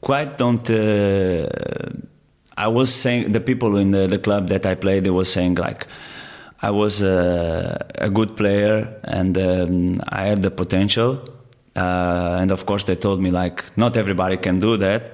quite 0.00 0.36
don't. 0.36 0.68
Uh, 0.68 1.48
I 2.56 2.68
was 2.68 2.92
saying 2.94 3.32
the 3.32 3.40
people 3.40 3.78
in 3.78 3.92
the, 3.92 4.06
the 4.06 4.18
club 4.18 4.48
that 4.48 4.66
I 4.66 4.74
played, 4.74 5.04
they 5.04 5.10
were 5.10 5.24
saying 5.24 5.54
like 5.54 5.86
I 6.60 6.70
was 6.70 7.00
a, 7.00 7.86
a 7.94 8.10
good 8.10 8.36
player 8.36 9.00
and 9.04 9.38
um, 9.38 10.00
I 10.08 10.26
had 10.26 10.42
the 10.42 10.50
potential. 10.50 11.24
Uh, 11.74 12.38
and 12.40 12.50
of 12.50 12.66
course, 12.66 12.84
they 12.84 12.96
told 12.96 13.22
me 13.22 13.30
like 13.30 13.64
not 13.76 13.96
everybody 13.96 14.36
can 14.36 14.60
do 14.60 14.76
that. 14.76 15.12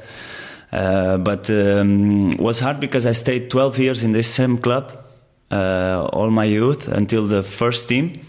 Uh, 0.72 1.18
but 1.18 1.48
um, 1.50 2.36
was 2.38 2.58
hard 2.58 2.80
because 2.80 3.06
I 3.06 3.12
stayed 3.12 3.50
12 3.50 3.78
years 3.78 4.02
in 4.02 4.10
this 4.10 4.26
same 4.26 4.58
club 4.58 5.04
uh, 5.52 6.08
all 6.12 6.30
my 6.30 6.44
youth 6.44 6.88
until 6.88 7.26
the 7.28 7.44
first 7.44 7.88
team. 7.88 8.26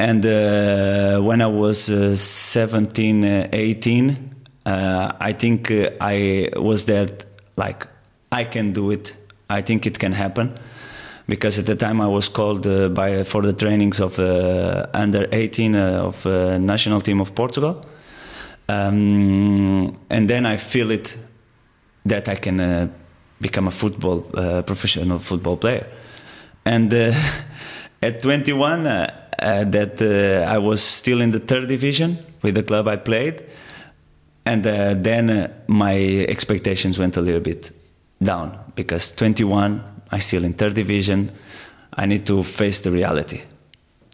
And 0.00 0.24
uh, 0.24 1.20
when 1.20 1.42
I 1.42 1.46
was 1.46 1.90
uh, 1.90 2.16
17, 2.16 3.50
18, 3.52 4.34
I 4.64 5.34
think 5.34 5.70
I 6.00 6.48
was 6.56 6.86
that 6.86 7.26
like 7.56 7.86
I 8.32 8.44
can 8.44 8.72
do 8.72 8.92
it. 8.92 9.14
I 9.50 9.60
think 9.60 9.84
it 9.84 9.98
can 9.98 10.12
happen 10.12 10.58
because 11.28 11.58
at 11.58 11.66
the 11.66 11.76
time 11.76 12.00
I 12.00 12.06
was 12.06 12.30
called 12.30 12.66
uh, 12.66 12.88
by 12.88 13.24
for 13.24 13.42
the 13.42 13.52
trainings 13.52 14.00
of 14.00 14.18
uh, 14.18 14.86
under 14.94 15.28
18 15.32 15.74
uh, 15.74 16.06
of 16.06 16.24
national 16.24 17.02
team 17.02 17.20
of 17.20 17.34
Portugal, 17.34 17.84
um, 18.70 19.94
and 20.08 20.30
then 20.30 20.46
I 20.46 20.56
feel 20.56 20.90
it 20.92 21.18
that 22.06 22.26
I 22.26 22.36
can 22.36 22.90
become 23.38 23.68
a 23.68 23.70
football 23.70 24.22
professional 24.62 25.18
football 25.18 25.58
player. 25.58 25.86
And 26.64 26.92
uh, 26.94 27.12
at 28.02 28.22
21, 28.22 28.86
uh, 28.86 28.90
uh, 28.90 29.29
Uh, 29.40 29.64
that 29.64 30.02
uh, 30.02 30.44
I 30.46 30.58
was 30.58 30.82
still 30.82 31.22
in 31.22 31.30
the 31.30 31.40
third 31.40 31.66
division 31.66 32.18
with 32.42 32.54
the 32.54 32.62
club 32.62 32.86
I 32.86 32.96
played, 32.96 33.42
and 34.44 34.66
uh, 34.66 34.94
then 34.94 35.50
my 35.66 35.96
expectations 36.28 36.98
went 36.98 37.16
a 37.16 37.22
little 37.22 37.40
bit 37.40 37.70
down 38.22 38.58
because 38.74 39.10
21, 39.12 39.82
I 40.10 40.18
still 40.18 40.44
in 40.44 40.52
third 40.52 40.74
division. 40.74 41.30
I 41.94 42.04
need 42.04 42.26
to 42.26 42.42
face 42.42 42.80
the 42.80 42.90
reality. 42.90 43.40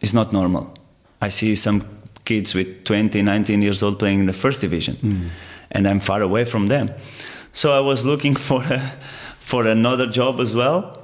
It's 0.01 0.13
not 0.13 0.31
normal. 0.31 0.73
I 1.21 1.29
see 1.29 1.55
some 1.55 1.83
kids 2.23 2.53
with 2.53 2.85
20, 2.85 3.21
19 3.21 3.61
years 3.61 3.83
old 3.83 3.99
playing 3.99 4.21
in 4.21 4.25
the 4.27 4.33
first 4.33 4.61
division, 4.61 4.95
mm. 4.95 5.29
and 5.71 5.87
I'm 5.87 5.99
far 5.99 6.21
away 6.21 6.45
from 6.45 6.67
them. 6.67 6.91
So 7.53 7.71
I 7.71 7.79
was 7.79 8.05
looking 8.05 8.35
for 8.47 8.63
a, 8.63 8.93
for 9.39 9.65
another 9.65 10.07
job 10.07 10.39
as 10.39 10.55
well, 10.55 10.96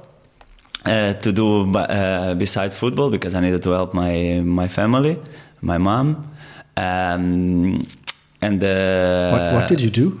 uh, 0.86 1.14
to 1.14 1.32
do 1.32 1.74
uh, 1.76 2.34
besides 2.34 2.74
football 2.74 3.10
because 3.10 3.34
I 3.34 3.40
needed 3.40 3.62
to 3.62 3.70
help 3.70 3.94
my 3.94 4.40
my 4.44 4.68
family, 4.68 5.18
my 5.60 5.78
mom, 5.78 6.30
um, 6.76 7.86
and 8.40 8.62
uh, 8.62 9.30
what, 9.30 9.54
what 9.54 9.68
did 9.68 9.80
you 9.80 9.90
do? 9.90 10.20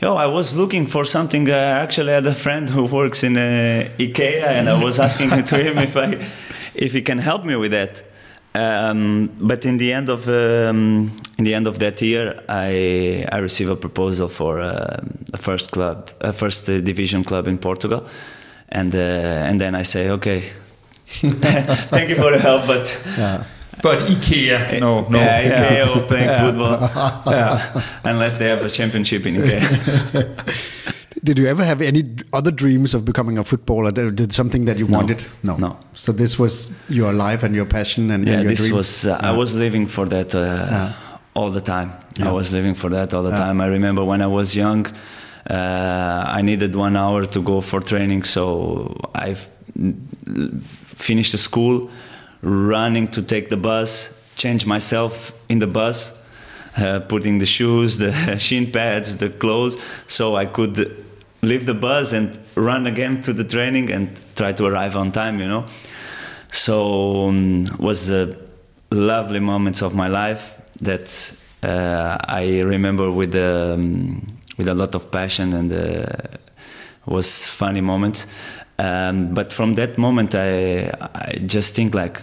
Yo, 0.00 0.16
I 0.16 0.26
was 0.26 0.54
looking 0.54 0.86
for 0.86 1.04
something. 1.04 1.48
I 1.48 1.82
actually 1.82 2.12
had 2.12 2.26
a 2.26 2.34
friend 2.34 2.68
who 2.68 2.84
works 2.84 3.22
in 3.22 3.36
uh, 3.36 3.88
IKEA, 3.98 4.42
and 4.42 4.68
I 4.68 4.82
was 4.82 4.98
asking 4.98 5.30
to 5.50 5.56
him 5.56 5.78
if 5.78 5.96
I 5.96 6.28
if 6.74 6.92
he 6.92 7.02
can 7.02 7.18
help 7.18 7.44
me 7.44 7.56
with 7.56 7.70
that. 7.70 8.02
Um, 8.56 9.30
but 9.40 9.64
in 9.64 9.78
the 9.78 9.92
end 9.92 10.08
of 10.08 10.28
um, 10.28 11.10
in 11.38 11.44
the 11.44 11.54
end 11.54 11.66
of 11.66 11.78
that 11.78 12.02
year, 12.02 12.42
I 12.48 13.24
I 13.32 13.38
received 13.38 13.70
a 13.70 13.76
proposal 13.76 14.28
for 14.28 14.60
uh, 14.60 15.00
a 15.32 15.36
first 15.36 15.70
club, 15.70 16.10
a 16.20 16.32
first 16.32 16.66
division 16.66 17.24
club 17.24 17.46
in 17.46 17.58
Portugal, 17.58 18.04
and 18.74 18.94
uh, 18.94 19.48
and 19.48 19.60
then 19.60 19.74
I 19.74 19.84
say, 19.84 20.10
okay, 20.10 20.40
thank 21.06 22.08
you 22.10 22.16
for 22.16 22.30
the 22.32 22.38
help, 22.40 22.66
but. 22.66 22.84
Yeah. 23.18 23.44
But 23.82 24.08
IKEA, 24.08 24.80
no, 24.80 25.06
no. 25.08 25.18
Yeah, 25.18 25.42
IKEA 25.42 25.76
yeah. 25.86 25.92
of 26.00 26.06
playing 26.06 26.28
yeah. 26.28 26.40
football. 26.46 26.80
yeah. 27.34 27.82
Unless 28.04 28.38
they 28.38 28.48
have 28.48 28.64
a 28.64 28.70
championship 28.70 29.26
in 29.26 29.34
IKEA. 29.34 30.24
did 31.24 31.38
you 31.38 31.46
ever 31.46 31.64
have 31.64 31.80
any 31.82 32.04
other 32.32 32.50
dreams 32.50 32.94
of 32.94 33.04
becoming 33.04 33.36
a 33.38 33.44
footballer? 33.44 33.90
Did 33.92 34.32
something 34.32 34.64
that 34.66 34.78
you 34.78 34.86
No. 34.88 34.98
wanted? 34.98 35.26
No, 35.42 35.56
No. 35.56 35.76
So 35.92 36.12
this 36.12 36.38
was 36.38 36.70
your 36.88 37.12
life 37.12 37.42
and 37.42 37.54
your 37.54 37.66
passion 37.66 38.10
and, 38.10 38.26
yeah 38.26 38.34
and 38.34 38.42
your 38.44 38.50
this 38.50 38.60
dream. 38.60 38.74
was 38.76 39.06
uh, 39.06 39.18
i 39.22 39.32
was 39.36 39.54
living 39.54 39.86
for 39.88 40.06
that 40.06 40.34
uh, 40.34 40.40
Yeah. 40.40 40.92
all 41.34 41.50
the 41.50 41.60
time 41.74 41.90
Yeah. 42.18 42.28
i 42.30 42.32
was 42.32 42.52
living 42.52 42.74
for 42.76 42.90
that 42.90 43.12
all 43.14 43.22
the 43.22 43.30
Yeah. 43.30 43.44
time 43.46 43.60
i 43.60 43.66
remember 43.66 44.02
when 44.04 44.20
i 44.22 44.26
was 44.38 44.54
young 44.54 44.86
uh, 44.86 44.92
i 45.50 46.40
needed 46.42 46.74
one 46.74 46.96
hour 46.96 47.26
to 47.26 47.40
go 47.42 47.60
for 47.60 47.80
training 47.80 48.22
so 48.22 48.96
i 49.14 49.34
finished 50.94 51.32
the 51.32 51.38
school 51.38 51.90
running 52.42 53.08
to 53.08 53.22
take 53.22 53.48
the 53.48 53.56
bus 53.56 54.12
change 54.36 54.66
myself 54.66 55.32
in 55.48 55.58
the 55.58 55.66
bus 55.66 56.12
uh, 56.76 57.00
putting 57.00 57.38
the 57.38 57.46
shoes 57.46 57.98
the 58.04 58.38
shin 58.38 58.70
pads 58.70 59.16
the 59.18 59.30
clothes 59.30 59.76
so 60.06 60.36
i 60.36 60.46
could 60.46 61.04
leave 61.44 61.66
the 61.66 61.74
bus 61.74 62.12
and 62.12 62.38
run 62.54 62.86
again 62.86 63.20
to 63.20 63.32
the 63.32 63.44
training 63.44 63.90
and 63.90 64.08
try 64.34 64.52
to 64.52 64.64
arrive 64.64 64.96
on 64.96 65.12
time 65.12 65.38
you 65.38 65.46
know? 65.46 65.66
So 66.50 67.28
um, 67.28 67.66
was 67.78 68.10
a 68.10 68.36
lovely 68.90 69.40
moments 69.40 69.82
of 69.82 69.94
my 69.94 70.08
life 70.08 70.54
that 70.80 71.32
uh, 71.62 72.16
I 72.20 72.60
remember 72.60 73.10
with 73.10 73.34
um, 73.36 74.33
with 74.56 74.68
a 74.68 74.74
lot 74.74 74.94
of 74.94 75.10
passion 75.10 75.52
and 75.52 75.72
uh, 75.72 76.06
was 77.06 77.46
funny 77.46 77.80
moments. 77.80 78.26
Um, 78.78 79.34
but 79.34 79.52
from 79.52 79.74
that 79.74 79.98
moment, 79.98 80.34
I 80.34 80.90
I 81.14 81.38
just 81.46 81.74
think 81.74 81.94
like 81.94 82.20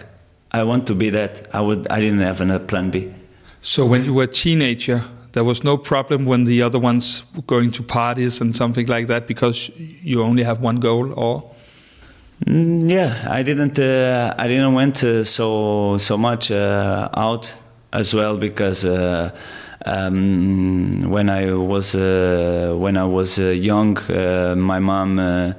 I 0.52 0.62
want 0.64 0.86
to 0.86 0.94
be 0.94 1.10
that. 1.10 1.48
I 1.52 1.60
would 1.60 1.86
I 1.90 2.00
didn't 2.00 2.20
have 2.20 2.40
a 2.40 2.58
plan 2.58 2.90
B. 2.90 3.12
So 3.60 3.86
when 3.86 4.04
you 4.04 4.12
were 4.14 4.24
a 4.24 4.26
teenager, 4.26 5.00
there 5.32 5.44
was 5.44 5.62
no 5.64 5.76
problem 5.76 6.26
when 6.26 6.44
the 6.44 6.62
other 6.62 6.78
ones 6.78 7.24
were 7.34 7.42
going 7.42 7.70
to 7.72 7.82
parties 7.82 8.40
and 8.40 8.54
something 8.54 8.86
like 8.86 9.06
that 9.06 9.26
because 9.26 9.70
you 10.02 10.22
only 10.22 10.42
have 10.42 10.60
one 10.60 10.76
goal, 10.76 11.12
or 11.16 11.52
Mm, 12.46 12.90
yeah, 12.90 13.28
I 13.30 13.42
didn't. 13.44 13.78
Uh, 13.78 14.34
I 14.36 14.48
didn't 14.48 14.74
went 14.74 15.04
uh, 15.04 15.22
so 15.22 15.96
so 15.96 16.18
much 16.18 16.50
uh, 16.50 17.08
out 17.16 17.54
as 17.92 18.14
well 18.14 18.36
because 18.36 18.84
uh, 18.84 19.30
um, 19.84 21.10
when 21.10 21.28
I 21.28 21.52
was 21.52 21.94
uh, 21.94 22.74
when 22.76 22.96
I 22.96 23.04
was 23.04 23.38
uh, 23.38 23.50
young, 23.50 23.98
uh, 23.98 24.54
my 24.56 24.78
mom 24.78 25.18
uh, 25.18 25.52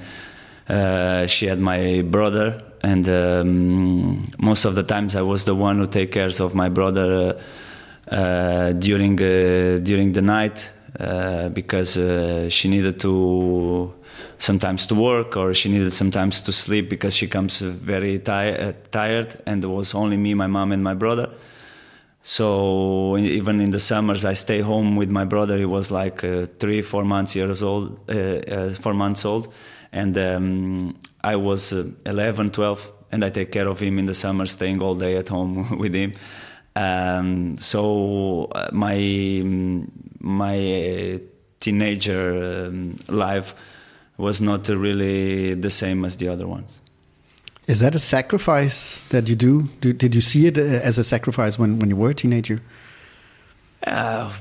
uh, 0.69 1.27
she 1.27 1.47
had 1.47 1.59
my 1.59 2.01
brother, 2.01 2.61
and 2.81 3.07
um, 3.09 4.31
most 4.39 4.65
of 4.65 4.75
the 4.75 4.83
times 4.83 5.15
I 5.15 5.21
was 5.21 5.43
the 5.43 5.55
one 5.55 5.77
who 5.77 5.87
take 5.87 6.11
cares 6.11 6.39
of 6.39 6.55
my 6.55 6.69
brother 6.69 7.39
during 8.09 9.15
during 9.15 10.11
the 10.13 10.21
night 10.21 10.71
because 11.53 11.93
she 12.53 12.69
needed 12.69 12.99
to 13.01 13.93
sometimes 14.37 14.85
to 14.87 14.95
work 14.95 15.35
or 15.37 15.53
she 15.53 15.69
needed 15.69 15.91
sometimes 15.91 16.41
to 16.41 16.51
sleep 16.51 16.89
because 16.89 17.15
she 17.15 17.27
comes 17.27 17.61
very 17.61 18.19
ti- 18.19 18.73
tired 18.91 19.41
and 19.45 19.63
it 19.63 19.67
was 19.67 19.95
only 19.95 20.17
me 20.17 20.33
my 20.33 20.47
mom 20.47 20.71
and 20.71 20.83
my 20.83 20.93
brother 20.93 21.29
so 22.23 23.17
even 23.17 23.59
in 23.59 23.71
the 23.71 23.79
summers 23.79 24.23
i 24.23 24.33
stay 24.33 24.61
home 24.61 24.95
with 24.95 25.09
my 25.09 25.25
brother. 25.25 25.57
He 25.57 25.65
was 25.65 25.91
like 25.91 26.23
uh, 26.23 26.45
three 26.59 26.81
four 26.81 27.03
months 27.03 27.35
years 27.35 27.61
old 27.61 27.99
uh, 28.09 28.13
uh, 28.13 28.73
four 28.73 28.93
months 28.93 29.25
old. 29.25 29.53
And 29.91 30.17
um, 30.17 30.95
i 31.23 31.35
was 31.35 31.73
uh, 31.73 31.89
11 32.05 32.51
12 32.51 32.91
and 33.11 33.23
i 33.23 33.29
take 33.29 33.51
care 33.51 33.67
of 33.67 33.79
him 33.79 33.99
in 33.99 34.05
the 34.05 34.15
summer 34.15 34.47
staying 34.47 34.81
all 34.81 34.95
day 34.95 35.17
at 35.17 35.29
home 35.29 35.77
with 35.83 35.93
him. 35.93 36.13
Um, 36.75 37.57
so 37.57 38.45
uh, 38.45 38.69
my 38.71 39.43
my 40.19 40.57
uh, 40.57 41.19
teenager 41.59 42.65
um, 42.67 42.97
life 43.07 43.53
was 44.17 44.41
not 44.41 44.67
really 44.69 45.53
the 45.55 45.69
same 45.69 46.05
as 46.05 46.17
the 46.17 46.29
other 46.29 46.47
ones. 46.47 46.82
Is 47.65 47.79
that 47.79 47.95
a 47.95 47.99
sacrifice 47.99 49.01
that 49.09 49.29
you 49.29 49.35
do? 49.35 49.69
did 49.79 50.13
you 50.13 50.21
see 50.21 50.47
it 50.47 50.57
uh, 50.57 50.61
as 50.61 50.97
a 50.97 51.03
sacrifice 51.03 51.57
when, 51.57 51.79
when 51.79 51.89
you 51.89 51.95
were 51.95 52.09
a 52.09 52.13
teenager? 52.13 52.61
Uh, 53.87 54.31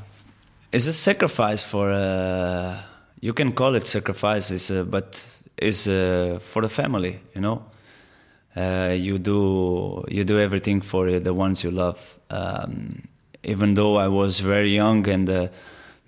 it's 0.73 0.89
a 0.89 0.93
sacrifice 0.93 1.63
for 1.63 1.91
uh, 1.91 2.77
you 3.21 3.33
can 3.33 3.53
call 3.53 3.77
it 3.77 3.87
sacrifice, 3.87 4.51
it's, 4.51 4.71
uh, 4.71 4.83
but 4.83 5.29
it's 5.57 5.85
for 5.85 6.63
the 6.63 6.69
family. 6.69 7.21
You 7.35 7.41
know, 7.43 7.63
you 8.57 9.19
do 9.19 10.05
you 10.09 10.25
do 10.25 10.41
everything 10.41 10.81
for 10.81 11.21
the 11.21 11.33
ones 11.33 11.63
you 11.63 11.71
love. 11.71 12.19
Um, 12.31 13.09
even 13.45 13.75
though 13.75 13.97
I 13.97 14.09
was 14.09 14.41
very 14.41 14.75
young 14.75 15.09
and 15.09 15.51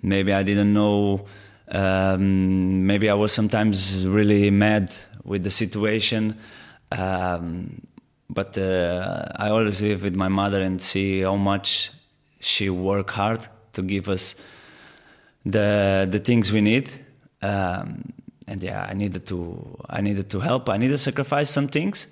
maybe 0.01 0.33
I 0.33 0.43
didn't 0.43 0.73
know. 0.73 1.25
Um, 1.67 2.85
maybe 2.85 3.09
I 3.09 3.15
was 3.15 3.31
sometimes 3.31 4.05
really 4.05 4.51
mad 4.51 4.93
with 5.23 5.43
the 5.43 5.51
situation. 5.51 6.37
Um, 6.91 7.81
but 8.29 8.57
uh, 8.57 9.27
I 9.35 9.49
always 9.49 9.81
live 9.81 10.03
with 10.03 10.15
my 10.15 10.27
mother 10.27 10.61
and 10.61 10.81
see 10.81 11.21
how 11.21 11.35
much 11.35 11.91
she 12.39 12.69
work 12.69 13.11
hard 13.11 13.47
to 13.73 13.81
give 13.81 14.09
us 14.09 14.35
the 15.45 16.07
the 16.09 16.19
things 16.19 16.51
we 16.51 16.61
need. 16.61 16.89
Um, 17.41 18.13
and 18.47 18.61
yeah, 18.63 18.85
I 18.89 18.93
needed 18.93 19.25
to 19.27 19.77
I 19.89 20.01
needed 20.01 20.29
to 20.31 20.39
help. 20.39 20.69
I 20.69 20.77
needed 20.77 20.93
to 20.93 21.03
sacrifice 21.03 21.49
some 21.49 21.67
things, 21.67 22.07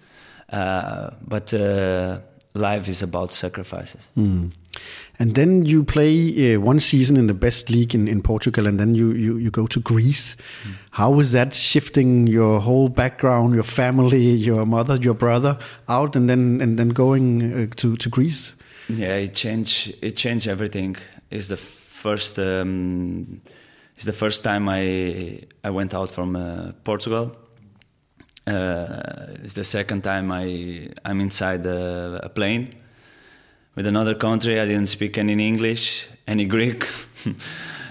uh, 0.51 1.11
but 1.21 1.53
uh, 1.53 2.19
life 2.53 2.87
is 2.87 3.01
about 3.01 3.33
sacrifices. 3.33 4.11
Mm. 4.17 4.51
And 5.19 5.35
then 5.35 5.63
you 5.63 5.83
play 5.83 6.55
uh, 6.55 6.59
one 6.59 6.79
season 6.79 7.17
in 7.17 7.27
the 7.27 7.33
best 7.33 7.69
league 7.69 7.93
in, 7.93 8.07
in 8.07 8.21
Portugal, 8.21 8.67
and 8.67 8.79
then 8.79 8.95
you, 8.95 9.11
you, 9.11 9.37
you 9.37 9.51
go 9.51 9.67
to 9.67 9.79
Greece. 9.79 10.35
Mm. 10.63 10.75
How 10.91 11.11
was 11.11 11.31
that 11.31 11.53
shifting 11.53 12.27
your 12.27 12.59
whole 12.59 12.89
background, 12.89 13.53
your 13.53 13.63
family, 13.63 14.31
your 14.31 14.65
mother, 14.65 14.95
your 14.95 15.13
brother 15.13 15.57
out, 15.87 16.15
and 16.15 16.29
then 16.29 16.61
and 16.61 16.77
then 16.77 16.89
going 16.89 17.53
uh, 17.53 17.67
to 17.75 17.95
to 17.95 18.09
Greece? 18.09 18.55
Yeah, 18.89 19.15
it 19.15 19.33
changed. 19.33 19.95
It 20.01 20.15
changed 20.15 20.47
everything. 20.47 20.97
It's 21.29 21.47
the 21.47 21.57
first. 21.57 22.39
Um, 22.39 23.41
it's 23.95 24.05
the 24.05 24.13
first 24.13 24.43
time 24.43 24.67
I 24.67 25.41
I 25.63 25.69
went 25.69 25.93
out 25.93 26.11
from 26.11 26.35
uh, 26.35 26.71
Portugal. 26.83 27.35
Uh, 28.45 29.37
it's 29.43 29.53
the 29.53 29.63
second 29.63 30.03
time 30.03 30.31
I 30.31 30.89
I'm 31.05 31.21
inside 31.21 31.65
a, 31.65 32.19
a 32.23 32.29
plane 32.29 32.75
with 33.75 33.87
another 33.87 34.15
country. 34.15 34.59
I 34.59 34.65
didn't 34.65 34.87
speak 34.87 35.17
any 35.17 35.33
English, 35.47 36.07
any 36.27 36.45
Greek. 36.45 36.87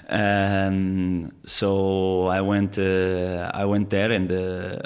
and 0.09 1.33
so 1.45 2.27
I 2.27 2.41
went, 2.41 2.79
uh, 2.79 3.51
I 3.53 3.65
went 3.65 3.91
there, 3.91 4.13
and 4.13 4.31
uh, 4.31 4.79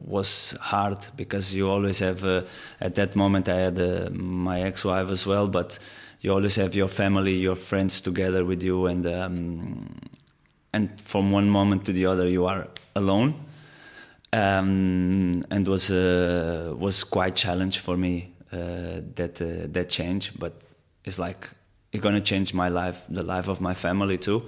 was 0.00 0.56
hard 0.60 0.98
because 1.16 1.54
you 1.54 1.68
always 1.68 1.98
have. 1.98 2.24
Uh, 2.24 2.42
at 2.80 2.94
that 2.94 3.16
moment, 3.16 3.48
I 3.48 3.56
had 3.56 3.78
uh, 3.78 4.10
my 4.10 4.62
ex-wife 4.62 5.10
as 5.10 5.26
well, 5.26 5.48
but 5.48 5.78
you 6.20 6.32
always 6.32 6.56
have 6.56 6.74
your 6.74 6.88
family, 6.88 7.34
your 7.34 7.56
friends 7.56 8.00
together 8.00 8.44
with 8.44 8.62
you, 8.62 8.86
and 8.86 9.06
um, 9.06 9.98
and 10.72 11.00
from 11.00 11.30
one 11.30 11.48
moment 11.48 11.84
to 11.86 11.92
the 11.92 12.06
other, 12.06 12.28
you 12.28 12.46
are 12.46 12.68
alone. 12.94 13.34
Um, 14.32 15.44
and 15.48 15.68
was 15.68 15.92
uh, 15.92 16.74
was 16.76 17.04
quite 17.04 17.36
challenge 17.36 17.78
for 17.78 17.96
me 17.96 18.33
uh, 18.54 19.00
that 19.16 19.40
uh, 19.40 19.66
that 19.72 19.88
change, 19.88 20.32
but 20.38 20.52
it's 21.04 21.18
like 21.18 21.50
it's 21.92 22.02
gonna 22.02 22.20
change 22.20 22.54
my 22.54 22.68
life, 22.68 23.02
the 23.08 23.22
life 23.22 23.48
of 23.48 23.60
my 23.60 23.74
family 23.74 24.18
too. 24.18 24.42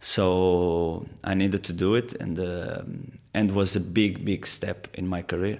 So 0.00 1.06
I 1.24 1.34
needed 1.34 1.64
to 1.64 1.72
do 1.72 1.94
it, 1.94 2.14
and 2.14 2.38
uh, 2.38 2.82
and 3.34 3.52
was 3.52 3.76
a 3.76 3.80
big 3.80 4.24
big 4.24 4.46
step 4.46 4.88
in 4.94 5.06
my 5.06 5.22
career. 5.22 5.58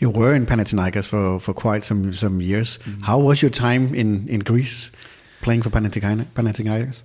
You 0.00 0.10
were 0.10 0.34
in 0.34 0.46
Panathinaikos 0.46 1.08
for, 1.08 1.40
for 1.40 1.52
quite 1.52 1.82
some 1.82 2.14
some 2.14 2.40
years. 2.40 2.78
Mm-hmm. 2.78 3.02
How 3.02 3.18
was 3.18 3.42
your 3.42 3.50
time 3.50 3.94
in, 3.94 4.28
in 4.28 4.40
Greece, 4.40 4.92
playing 5.40 5.62
for 5.62 5.70
Panathinaikos? 5.70 7.02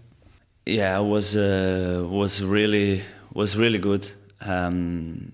Yeah, 0.66 1.00
was 1.00 1.36
uh, 1.36 2.06
was 2.08 2.44
really 2.44 3.04
was 3.34 3.56
really 3.56 3.80
good. 3.80 4.12
Um, 4.42 5.32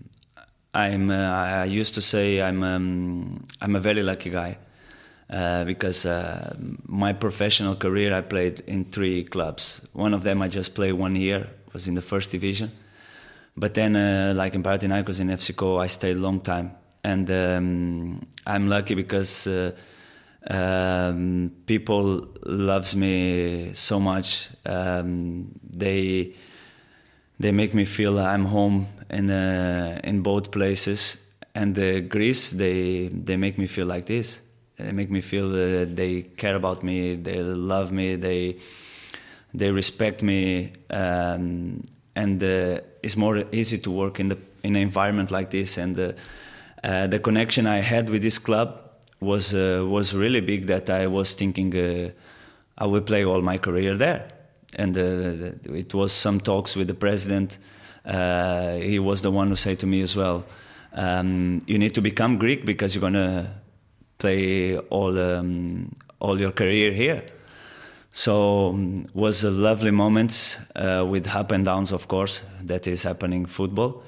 I'm. 0.73 1.09
Uh, 1.09 1.63
I 1.63 1.65
used 1.65 1.95
to 1.95 2.01
say 2.01 2.41
I'm. 2.41 2.63
Um, 2.63 3.47
I'm 3.61 3.75
a 3.75 3.79
very 3.79 4.03
lucky 4.03 4.29
guy 4.29 4.57
uh, 5.29 5.63
because 5.63 6.05
uh, 6.05 6.55
my 6.85 7.13
professional 7.13 7.75
career 7.75 8.13
I 8.13 8.21
played 8.21 8.61
in 8.67 8.85
three 8.85 9.23
clubs. 9.23 9.81
One 9.93 10.13
of 10.13 10.23
them 10.23 10.41
I 10.41 10.47
just 10.47 10.75
played 10.75 10.93
one 10.93 11.15
year 11.15 11.49
was 11.73 11.87
in 11.87 11.95
the 11.95 12.01
first 12.01 12.31
division, 12.31 12.71
but 13.57 13.73
then 13.73 13.95
uh, 13.95 14.33
like 14.35 14.53
in 14.55 14.63
Panathinaikos 14.63 15.19
in 15.19 15.29
FCO 15.29 15.81
I 15.81 15.87
stayed 15.87 16.17
a 16.17 16.19
long 16.19 16.39
time, 16.39 16.71
and 17.03 17.29
um, 17.31 18.27
I'm 18.45 18.67
lucky 18.69 18.95
because. 18.95 19.47
Uh, 19.47 19.71
um, 20.47 21.51
people 21.65 22.29
loves 22.45 22.95
me 22.95 23.73
so 23.73 23.99
much. 23.99 24.47
Um, 24.65 25.51
they 25.61 26.33
they 27.39 27.51
make 27.51 27.73
me 27.73 27.85
feel 27.85 28.19
I'm 28.19 28.45
home 28.45 28.87
in 29.09 29.29
uh, 29.29 29.99
in 30.03 30.21
both 30.21 30.51
places. 30.51 31.17
And 31.55 31.77
uh, 31.77 32.01
Greece, 32.01 32.51
they 32.51 33.07
they 33.07 33.37
make 33.37 33.57
me 33.57 33.67
feel 33.67 33.87
like 33.87 34.05
this. 34.05 34.41
They 34.77 34.91
make 34.91 35.09
me 35.09 35.21
feel 35.21 35.47
uh, 35.47 35.85
they 35.85 36.21
care 36.37 36.55
about 36.55 36.83
me. 36.83 37.15
They 37.15 37.41
love 37.41 37.91
me. 37.91 38.15
They 38.15 38.57
they 39.53 39.71
respect 39.71 40.21
me. 40.21 40.73
Um, 40.89 41.83
and 42.15 42.43
uh, 42.43 42.81
it's 43.01 43.15
more 43.15 43.43
easy 43.51 43.77
to 43.79 43.91
work 43.91 44.19
in 44.19 44.29
the 44.29 44.37
in 44.63 44.75
an 44.75 44.81
environment 44.81 45.31
like 45.31 45.49
this. 45.49 45.77
And 45.77 45.99
uh, 45.99 46.11
uh, 46.83 47.07
the 47.07 47.19
connection 47.19 47.65
I 47.67 47.81
had 47.81 48.09
with 48.09 48.21
this 48.21 48.39
club 48.39 48.81
was 49.19 49.53
uh, 49.53 49.85
was 49.87 50.13
really 50.13 50.41
big. 50.41 50.67
That 50.67 50.89
I 50.89 51.07
was 51.07 51.33
thinking 51.33 51.73
I 52.77 52.85
will 52.85 53.01
play 53.01 53.25
all 53.25 53.41
my 53.41 53.57
career 53.57 53.97
there, 53.97 54.27
and 54.75 54.97
uh, 54.97 55.73
it 55.73 55.93
was 55.93 56.11
some 56.11 56.39
talks 56.39 56.75
with 56.75 56.87
the 56.87 56.93
president. 56.93 57.57
he 58.05 58.99
was 58.99 59.21
the 59.21 59.31
one 59.31 59.49
who 59.49 59.55
said 59.55 59.79
to 59.79 59.87
me 59.87 60.01
as 60.01 60.15
well, 60.15 60.45
um, 60.93 61.61
"You 61.67 61.77
need 61.77 61.93
to 61.95 62.01
become 62.01 62.37
Greek 62.37 62.65
because 62.65 62.95
you're 62.95 63.01
gonna 63.01 63.61
play 64.17 64.77
all 64.77 65.17
um, 65.19 65.95
all 66.19 66.39
your 66.39 66.51
career 66.51 66.91
here." 66.91 67.23
So 68.11 68.69
um, 68.69 69.05
was 69.13 69.43
a 69.43 69.51
lovely 69.51 69.91
moment 69.91 70.57
uh, 70.75 71.05
with 71.07 71.27
up 71.27 71.51
and 71.51 71.63
downs, 71.63 71.91
of 71.91 72.07
course. 72.07 72.43
That 72.63 72.87
is 72.87 73.03
happening 73.03 73.45
football, 73.45 74.03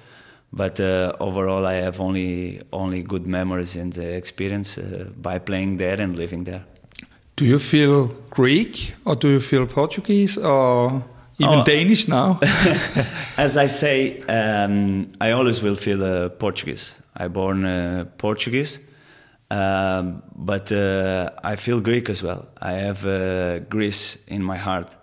but 0.51 0.79
uh, 0.79 1.13
overall, 1.19 1.65
I 1.65 1.73
have 1.75 1.99
only 1.99 2.61
only 2.73 3.03
good 3.03 3.27
memories 3.27 3.75
and 3.75 3.95
experience 3.97 4.77
uh, 4.77 5.05
by 5.15 5.39
playing 5.39 5.77
there 5.77 6.01
and 6.01 6.15
living 6.17 6.45
there. 6.45 6.65
Do 7.41 7.47
you 7.47 7.57
feel 7.57 8.09
Greek 8.29 8.93
or 9.03 9.15
do 9.15 9.27
you 9.27 9.39
feel 9.39 9.65
Portuguese 9.65 10.37
or 10.37 11.03
even 11.39 11.59
oh, 11.59 11.63
Danish 11.63 12.07
now? 12.07 12.39
as 13.35 13.57
I 13.57 13.65
say, 13.65 14.21
um, 14.27 15.07
I 15.19 15.31
always 15.31 15.59
will 15.59 15.75
feel 15.75 16.03
uh, 16.03 16.29
Portuguese. 16.29 17.01
I 17.17 17.29
born 17.29 17.65
uh, 17.65 18.05
Portuguese 18.19 18.79
um, 19.49 20.21
but 20.35 20.71
uh, 20.71 21.31
I 21.43 21.55
feel 21.55 21.81
Greek 21.81 22.11
as 22.11 22.21
well. 22.21 22.47
I 22.61 22.73
have 22.73 23.05
uh, 23.07 23.59
Greece 23.69 24.19
in 24.27 24.43
my 24.43 24.57
heart. 24.57 24.95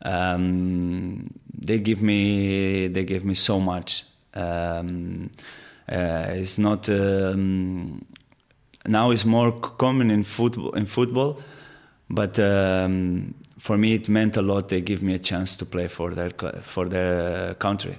Um, 0.00 1.34
they 1.52 1.78
give 1.80 2.00
me 2.00 2.88
they 2.88 3.04
give 3.04 3.26
me 3.26 3.34
so 3.34 3.60
much. 3.60 4.06
Um, 4.32 5.30
uh, 5.86 6.28
it's 6.30 6.56
not 6.56 6.88
um, 6.88 8.06
now 8.86 9.10
it's 9.10 9.26
more 9.26 9.52
common 9.52 10.10
in 10.10 10.24
football 10.24 10.72
in 10.72 10.86
football, 10.86 11.40
but 12.10 12.38
um, 12.38 13.34
for 13.58 13.76
me 13.78 13.94
it 13.94 14.08
meant 14.08 14.36
a 14.36 14.42
lot. 14.42 14.68
They 14.68 14.80
give 14.80 15.02
me 15.02 15.14
a 15.14 15.18
chance 15.18 15.56
to 15.56 15.66
play 15.66 15.88
for 15.88 16.10
their 16.10 16.30
for 16.62 16.88
their 16.88 17.54
country, 17.54 17.98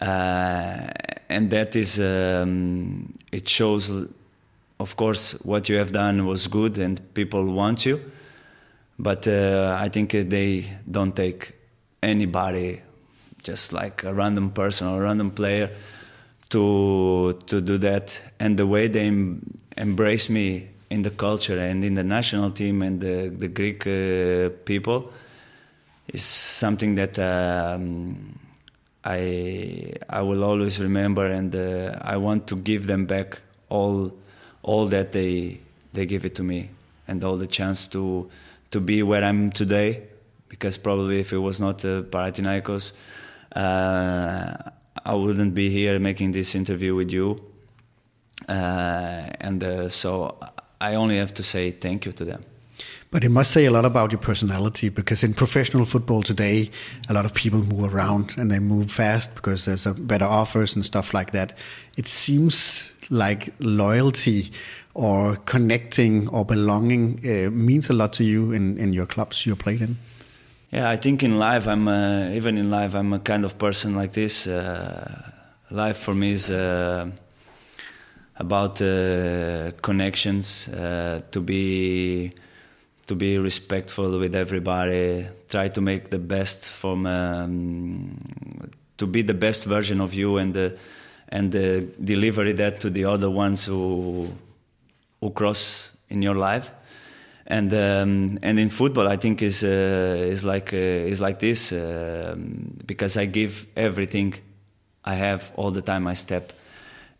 uh, 0.00 0.88
and 1.28 1.50
that 1.50 1.76
is 1.76 1.98
um, 2.00 3.12
it 3.32 3.48
shows 3.48 3.92
of 4.80 4.96
course, 4.96 5.32
what 5.42 5.68
you 5.68 5.76
have 5.76 5.92
done 5.92 6.26
was 6.26 6.46
good 6.46 6.78
and 6.78 7.00
people 7.14 7.44
want 7.44 7.84
you. 7.84 8.00
But 8.98 9.26
uh, 9.26 9.76
I 9.78 9.88
think 9.88 10.12
they 10.12 10.78
don't 10.90 11.14
take 11.14 11.54
anybody, 12.02 12.82
just 13.42 13.72
like 13.72 14.04
a 14.04 14.14
random 14.14 14.50
person 14.50 14.88
or 14.88 14.98
a 14.98 15.04
random 15.04 15.30
player, 15.30 15.70
to 16.50 17.38
to 17.46 17.60
do 17.60 17.78
that. 17.78 18.20
And 18.40 18.56
the 18.56 18.66
way 18.66 18.88
they 18.88 19.06
em- 19.06 19.58
embrace 19.76 20.28
me 20.28 20.68
in 20.90 21.02
the 21.02 21.10
culture 21.10 21.58
and 21.58 21.84
in 21.84 21.94
the 21.94 22.04
national 22.04 22.50
team 22.50 22.82
and 22.82 23.00
the, 23.00 23.28
the 23.28 23.48
Greek 23.48 23.86
uh, 23.86 24.50
people 24.64 25.12
is 26.08 26.22
something 26.22 26.94
that 26.94 27.18
um, 27.18 28.38
I 29.04 29.92
I 30.08 30.22
will 30.22 30.42
always 30.42 30.80
remember, 30.80 31.26
and 31.26 31.54
uh, 31.54 31.98
I 32.00 32.16
want 32.16 32.46
to 32.48 32.56
give 32.56 32.86
them 32.86 33.06
back 33.06 33.38
all 33.68 34.12
all 34.62 34.86
that 34.86 35.12
they 35.12 35.60
they 35.92 36.06
give 36.06 36.24
it 36.24 36.34
to 36.36 36.42
me 36.42 36.70
and 37.06 37.22
all 37.24 37.36
the 37.36 37.46
chance 37.46 37.86
to 37.88 38.28
to 38.70 38.80
be 38.80 39.02
where 39.02 39.22
I'm 39.22 39.50
today 39.50 40.02
because 40.48 40.78
probably 40.78 41.20
if 41.20 41.32
it 41.32 41.38
was 41.38 41.60
not 41.60 41.84
uh, 41.84 42.02
Panathinaikos 42.02 42.92
uh, 43.54 44.56
I 45.04 45.14
wouldn't 45.14 45.54
be 45.54 45.70
here 45.70 45.98
making 45.98 46.32
this 46.32 46.54
interview 46.54 46.94
with 46.94 47.10
you. 47.10 47.42
Uh, 48.48 49.30
and 49.40 49.62
uh, 49.64 49.88
so 49.88 50.38
I 50.80 50.94
only 50.94 51.18
have 51.18 51.34
to 51.34 51.42
say 51.42 51.70
thank 51.70 52.06
you 52.06 52.12
to 52.12 52.24
them 52.24 52.44
but 53.10 53.24
it 53.24 53.30
must 53.30 53.50
say 53.50 53.64
a 53.64 53.70
lot 53.70 53.84
about 53.84 54.12
your 54.12 54.20
personality 54.20 54.88
because 54.88 55.24
in 55.24 55.34
professional 55.34 55.84
football 55.84 56.22
today, 56.22 56.70
a 57.08 57.12
lot 57.12 57.24
of 57.24 57.32
people 57.32 57.62
move 57.62 57.94
around 57.94 58.34
and 58.36 58.50
they 58.50 58.58
move 58.58 58.90
fast 58.90 59.34
because 59.34 59.64
there's 59.64 59.86
a 59.86 59.94
better 59.94 60.26
offers 60.26 60.74
and 60.76 60.84
stuff 60.84 61.14
like 61.14 61.32
that. 61.32 61.56
It 61.96 62.06
seems 62.06 62.92
like 63.10 63.54
loyalty 63.60 64.50
or 64.94 65.36
connecting 65.46 66.28
or 66.28 66.44
belonging 66.44 67.20
uh, 67.24 67.50
means 67.50 67.88
a 67.88 67.92
lot 67.92 68.12
to 68.14 68.24
you 68.24 68.52
in, 68.52 68.76
in 68.78 68.92
your 68.92 69.06
clubs 69.06 69.46
you 69.46 69.56
played 69.56 69.80
in? 69.80 69.96
Yeah, 70.70 70.90
I 70.90 70.96
think 70.96 71.22
in 71.22 71.38
life, 71.38 71.66
I'm 71.66 71.88
uh, 71.88 72.28
even 72.30 72.58
in 72.58 72.70
life, 72.70 72.94
I'm 72.94 73.12
a 73.14 73.20
kind 73.20 73.44
of 73.46 73.56
person 73.56 73.94
like 73.94 74.12
this. 74.12 74.46
Uh, 74.46 75.30
life 75.70 75.96
for 75.96 76.14
me 76.14 76.32
is 76.32 76.50
uh, 76.50 77.10
about 78.38 78.80
uh, 78.80 79.72
connections, 79.82 80.68
uh, 80.68 81.20
to 81.30 81.40
be 81.40 82.32
to 83.08 83.14
be 83.14 83.38
respectful 83.38 84.18
with 84.18 84.34
everybody, 84.34 85.26
try 85.48 85.68
to 85.68 85.80
make 85.80 86.10
the 86.10 86.18
best 86.18 86.68
from 86.68 87.06
um, 87.06 88.70
to 88.98 89.06
be 89.06 89.22
the 89.22 89.34
best 89.34 89.64
version 89.64 90.00
of 90.00 90.14
you 90.14 90.38
and 90.38 90.76
and 91.30 91.54
uh, 91.54 91.80
deliver 92.02 92.52
that 92.52 92.80
to 92.80 92.90
the 92.90 93.04
other 93.04 93.30
ones 93.30 93.64
who 93.66 94.28
who 95.20 95.30
cross 95.30 95.92
in 96.08 96.22
your 96.22 96.34
life. 96.34 96.70
And 97.46 97.72
um, 97.72 98.38
and 98.42 98.58
in 98.58 98.68
football, 98.68 99.08
I 99.08 99.16
think 99.16 99.42
is 99.42 99.64
uh, 99.64 100.30
is 100.30 100.44
like 100.44 100.72
uh, 100.74 100.76
is 100.76 101.20
like 101.20 101.38
this 101.38 101.72
um, 101.72 102.76
because 102.86 103.16
I 103.16 103.24
give 103.24 103.66
everything 103.74 104.34
I 105.04 105.14
have 105.14 105.50
all 105.56 105.70
the 105.70 105.80
time 105.80 106.06
I 106.06 106.14
step 106.14 106.52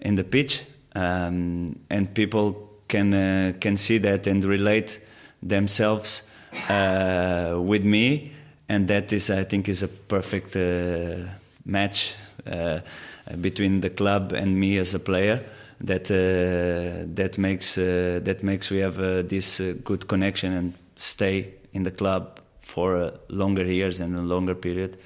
in 0.01 0.17
the 0.17 0.25
pitch, 0.25 0.65
um, 0.95 1.79
and 1.91 2.13
people 2.15 2.69
can 2.89 3.15
uh, 3.15 3.53
can 3.61 3.77
see 3.77 3.99
that 3.99 4.27
and 4.27 4.45
relate 4.45 5.01
themselves 5.43 6.23
uh, 6.69 7.57
with 7.59 7.85
me, 7.85 8.33
and 8.69 8.89
that 8.89 9.13
is 9.13 9.31
I 9.31 9.45
think 9.45 9.69
is 9.69 9.83
a 9.83 9.89
perfect 9.89 10.57
uh, 10.57 11.29
match 11.65 12.17
between 13.41 13.83
the 13.83 13.91
club 13.91 14.33
and 14.33 14.59
me 14.59 14.79
as 14.79 14.95
a 14.95 14.99
player 14.99 15.45
that 15.81 16.11
uh, 16.11 17.05
that 17.15 17.39
makes 17.39 17.79
uh, 17.79 18.21
that 18.23 18.43
makes 18.43 18.71
we 18.71 18.79
have 18.79 18.99
uh, 18.99 19.23
this 19.23 19.61
good 19.85 20.09
connection 20.09 20.53
and 20.53 20.83
stay 20.97 21.55
in 21.73 21.85
the 21.85 21.91
club 21.91 22.41
for 22.61 23.13
longer 23.29 23.65
years 23.65 24.01
and 24.01 24.17
a 24.17 24.23
longer 24.23 24.55
period. 24.55 24.99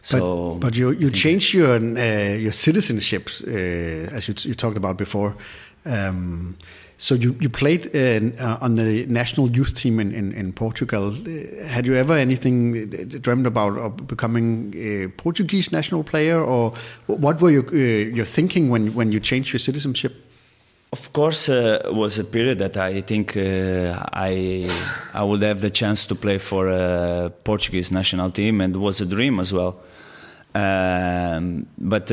So, 0.00 0.54
but, 0.54 0.60
but 0.60 0.76
you 0.76 0.90
you 0.90 1.10
changed 1.10 1.54
your 1.54 1.78
your 2.38 2.52
citizenship 2.52 3.28
as 3.46 4.28
you, 4.28 4.34
you 4.38 4.54
talked 4.54 4.76
about 4.76 4.96
before. 4.96 5.36
Um, 5.84 6.56
so 7.00 7.14
you, 7.14 7.36
you 7.40 7.48
played 7.48 7.94
uh, 7.94 8.42
uh, 8.42 8.58
on 8.60 8.74
the 8.74 9.06
national 9.06 9.48
youth 9.50 9.74
team 9.74 10.00
in, 10.00 10.12
in, 10.12 10.32
in, 10.32 10.52
Portugal. 10.52 11.14
Uh, 11.14 11.64
had 11.64 11.86
you 11.86 11.94
ever 11.94 12.12
anything 12.14 12.88
dreamed 13.20 13.46
about 13.46 14.08
becoming 14.08 14.74
a 14.76 15.06
Portuguese 15.10 15.70
national 15.70 16.02
player, 16.02 16.42
or 16.42 16.74
what 17.06 17.40
were 17.40 17.52
you 17.52 17.64
uh, 17.72 18.16
your 18.16 18.24
thinking 18.24 18.68
when 18.68 18.94
when 18.94 19.12
you 19.12 19.20
changed 19.20 19.52
your 19.52 19.60
citizenship? 19.60 20.27
Of 20.90 21.12
course, 21.12 21.50
uh, 21.50 21.82
was 21.92 22.18
a 22.18 22.24
period 22.24 22.58
that 22.58 22.76
I 22.78 23.02
think 23.02 23.36
uh, 23.36 24.04
I 24.12 24.70
I 25.12 25.22
would 25.22 25.42
have 25.42 25.60
the 25.60 25.70
chance 25.70 26.06
to 26.06 26.14
play 26.14 26.38
for 26.38 26.68
a 26.68 27.30
Portuguese 27.44 27.92
national 27.92 28.30
team, 28.30 28.60
and 28.62 28.74
was 28.76 29.00
a 29.00 29.06
dream 29.06 29.38
as 29.38 29.52
well. 29.52 29.76
Um, 30.54 31.66
but 31.76 32.10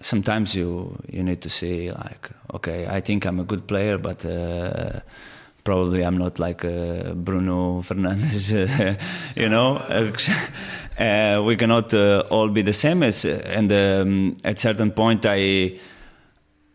sometimes 0.00 0.54
you 0.54 0.96
you 1.10 1.22
need 1.22 1.40
to 1.42 1.48
see 1.48 1.90
like 1.90 2.30
okay 2.54 2.86
I 2.86 3.00
think 3.00 3.24
I'm 3.24 3.40
a 3.40 3.44
good 3.44 3.66
player 3.66 3.98
but 3.98 4.24
uh, 4.24 5.00
probably 5.64 6.02
I'm 6.02 6.18
not 6.18 6.38
like 6.38 6.64
uh, 6.64 7.14
Bruno 7.14 7.82
Fernandes 7.88 8.50
you 9.34 9.48
know 9.48 9.76
uh, 10.98 11.42
we 11.44 11.56
cannot 11.56 11.92
uh, 11.94 12.22
all 12.30 12.48
be 12.48 12.62
the 12.62 12.72
same 12.72 13.02
as 13.02 13.24
and 13.24 13.72
um, 13.72 14.36
at 14.44 14.58
certain 14.58 14.90
point 14.92 15.24
I 15.26 15.78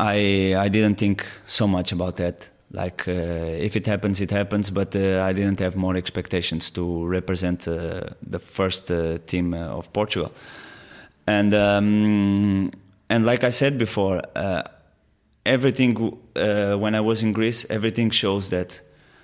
I 0.02 0.56
I 0.66 0.70
didn't 0.70 0.98
think 0.98 1.26
so 1.46 1.68
much 1.68 1.92
about 1.92 2.16
that 2.16 2.50
like 2.72 3.08
uh, 3.08 3.66
if 3.68 3.76
it 3.76 3.86
happens 3.86 4.22
it 4.22 4.32
happens 4.32 4.72
but 4.72 4.96
uh, 4.96 5.30
I 5.30 5.34
didn't 5.34 5.60
have 5.60 5.76
more 5.76 5.98
expectations 5.98 6.72
to 6.72 7.06
represent 7.06 7.60
the 7.66 8.40
first 8.40 8.92
team 9.28 9.54
of 9.54 9.92
Portugal 9.94 10.32
and 11.28 11.54
um, 11.54 12.72
and 13.10 13.26
like 13.26 13.44
I 13.44 13.50
said 13.50 13.78
before, 13.78 14.22
uh, 14.36 14.64
everything 15.46 16.18
uh, 16.36 16.76
when 16.76 16.96
I 16.96 17.02
was 17.02 17.24
in 17.24 17.34
Greece, 17.34 17.66
everything 17.70 18.10
shows 18.10 18.50
that 18.50 18.82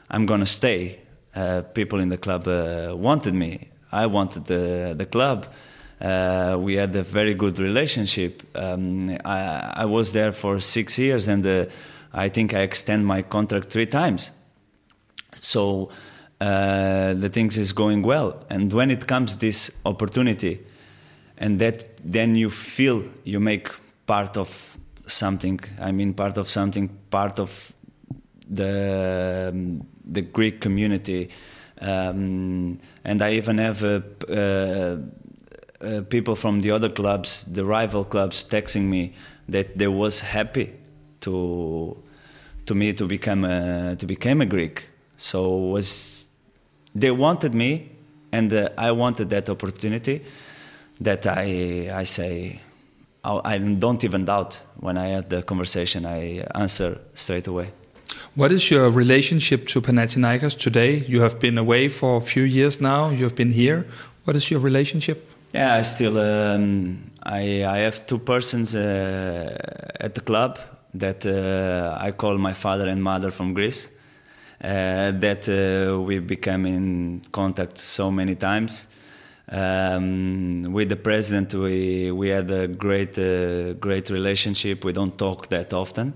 I'm 0.09 0.25
gonna 0.25 0.45
stay. 0.45 0.99
Uh, 1.35 1.61
people 1.73 1.99
in 1.99 2.09
the 2.09 2.17
club 2.17 2.47
uh, 2.47 2.93
wanted 2.95 3.33
me. 3.33 3.69
I 3.91 4.05
wanted 4.07 4.45
the 4.45 4.93
the 4.97 5.05
club. 5.05 5.47
Uh, 5.99 6.57
we 6.60 6.75
had 6.75 6.95
a 6.95 7.03
very 7.03 7.33
good 7.33 7.60
relationship. 7.60 8.43
Um, 8.55 9.17
I, 9.25 9.73
I, 9.77 9.86
was 9.86 10.13
there 10.13 10.31
for 10.31 10.60
six 10.60 10.99
years, 10.99 11.27
and 11.27 11.45
uh, 11.45 11.65
I 12.13 12.29
think 12.29 12.53
I 12.53 12.60
extend 12.60 13.05
my 13.05 13.23
contract 13.23 13.71
three 13.71 13.88
times. 13.88 14.31
So 15.39 15.89
the 16.39 17.29
things 17.33 17.57
is 17.57 17.73
going 17.73 18.03
well. 18.03 18.45
And 18.49 18.71
when 18.71 18.91
it 18.91 19.07
comes 19.07 19.38
this 19.38 19.71
opportunity 19.86 20.60
and 21.38 21.60
that 21.60 21.97
then 22.03 22.36
you 22.36 22.49
feel 22.49 23.03
you 23.23 23.39
make 23.39 23.69
part 24.05 24.38
of 24.38 24.77
something. 25.05 25.60
I 25.79 25.91
mean, 25.91 26.13
part 26.13 26.38
of 26.38 26.49
something, 26.49 26.89
part 27.10 27.39
of 27.39 27.71
the 28.49 29.51
um, 29.53 29.86
the 30.05 30.21
Greek 30.21 30.62
community, 30.62 31.29
um, 31.81 32.79
and 33.03 33.21
I 33.21 33.33
even 33.33 33.57
have 33.57 33.83
a, 33.83 34.03
uh, 34.29 34.97
uh, 35.81 36.01
people 36.09 36.35
from 36.35 36.61
the 36.61 36.71
other 36.71 36.89
clubs, 36.89 37.43
the 37.43 37.65
rival 37.65 38.03
clubs, 38.03 38.43
texting 38.43 38.83
me 38.83 39.13
that 39.49 39.77
they 39.77 39.87
was 39.87 40.19
happy 40.19 40.73
to 41.21 41.97
to 42.65 42.75
me 42.75 42.93
to 42.93 43.07
become 43.07 43.45
a, 43.45 43.95
to 43.95 44.05
become 44.05 44.41
a 44.41 44.45
Greek. 44.45 44.87
So 45.15 45.55
was 45.55 46.27
they 46.93 47.11
wanted 47.11 47.53
me, 47.53 47.91
and 48.31 48.51
uh, 48.51 48.69
I 48.77 48.91
wanted 48.91 49.29
that 49.29 49.49
opportunity. 49.49 50.23
That 50.99 51.27
I 51.27 51.89
I 51.93 52.03
say 52.05 52.61
I 53.23 53.57
don't 53.57 54.03
even 54.03 54.25
doubt 54.25 54.61
when 54.79 54.97
I 54.97 55.07
had 55.09 55.29
the 55.29 55.43
conversation. 55.43 56.05
I 56.05 56.45
answer 56.55 56.99
straight 57.13 57.47
away. 57.47 57.71
What 58.35 58.51
is 58.51 58.71
your 58.71 58.89
relationship 58.89 59.67
to 59.67 59.81
Panathinaikos 59.81 60.57
today? 60.57 60.99
You 61.07 61.21
have 61.21 61.39
been 61.39 61.57
away 61.57 61.89
for 61.89 62.17
a 62.17 62.21
few 62.21 62.43
years 62.43 62.79
now. 62.79 63.09
You 63.09 63.25
have 63.25 63.35
been 63.35 63.51
here. 63.51 63.85
What 64.23 64.35
is 64.35 64.49
your 64.49 64.59
relationship? 64.59 65.29
Yeah, 65.53 65.75
I 65.75 65.81
still 65.83 66.17
um, 66.17 67.10
I 67.23 67.63
I 67.65 67.77
have 67.79 68.05
two 68.05 68.19
persons 68.19 68.75
uh, 68.75 69.55
at 69.99 70.13
the 70.15 70.21
club 70.21 70.60
that 70.93 71.25
uh, 71.25 71.97
I 71.99 72.12
call 72.12 72.38
my 72.38 72.53
father 72.53 72.88
and 72.88 73.01
mother 73.01 73.31
from 73.31 73.53
Greece. 73.53 73.89
Uh, 74.63 75.12
that 75.12 75.47
uh, 75.47 76.01
we 76.01 76.19
became 76.19 76.65
in 76.65 77.21
contact 77.31 77.77
so 77.77 78.10
many 78.12 78.36
times. 78.36 78.88
Um, 79.49 80.73
with 80.73 80.89
the 80.89 80.95
president, 80.97 81.53
we 81.53 82.12
we 82.12 82.29
had 82.29 82.51
a 82.51 82.67
great 82.67 83.17
uh, 83.17 83.73
great 83.79 84.10
relationship. 84.10 84.83
We 84.83 84.91
don't 84.93 85.17
talk 85.17 85.47
that 85.49 85.73
often, 85.73 86.13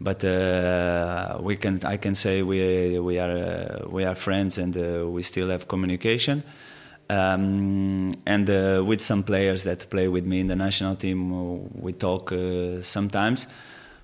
but 0.00 0.24
uh, 0.24 1.38
we 1.42 1.56
can 1.56 1.80
I 1.84 1.98
can 1.98 2.14
say 2.14 2.42
we 2.42 2.98
we 2.98 3.18
are 3.18 3.86
we 3.88 4.04
are 4.04 4.14
friends 4.14 4.58
and 4.58 4.74
we 5.12 5.22
still 5.22 5.50
have 5.50 5.66
communication. 5.68 6.42
Um, 7.10 8.14
and 8.24 8.48
uh, 8.48 8.84
with 8.86 9.00
some 9.00 9.24
players 9.24 9.64
that 9.64 9.90
play 9.90 10.06
with 10.06 10.24
me 10.24 10.38
in 10.38 10.46
the 10.46 10.54
national 10.54 10.94
team, 10.94 11.32
uh, 11.32 11.58
we 11.74 11.92
talk 11.92 12.30
uh, 12.30 12.80
sometimes. 12.82 13.48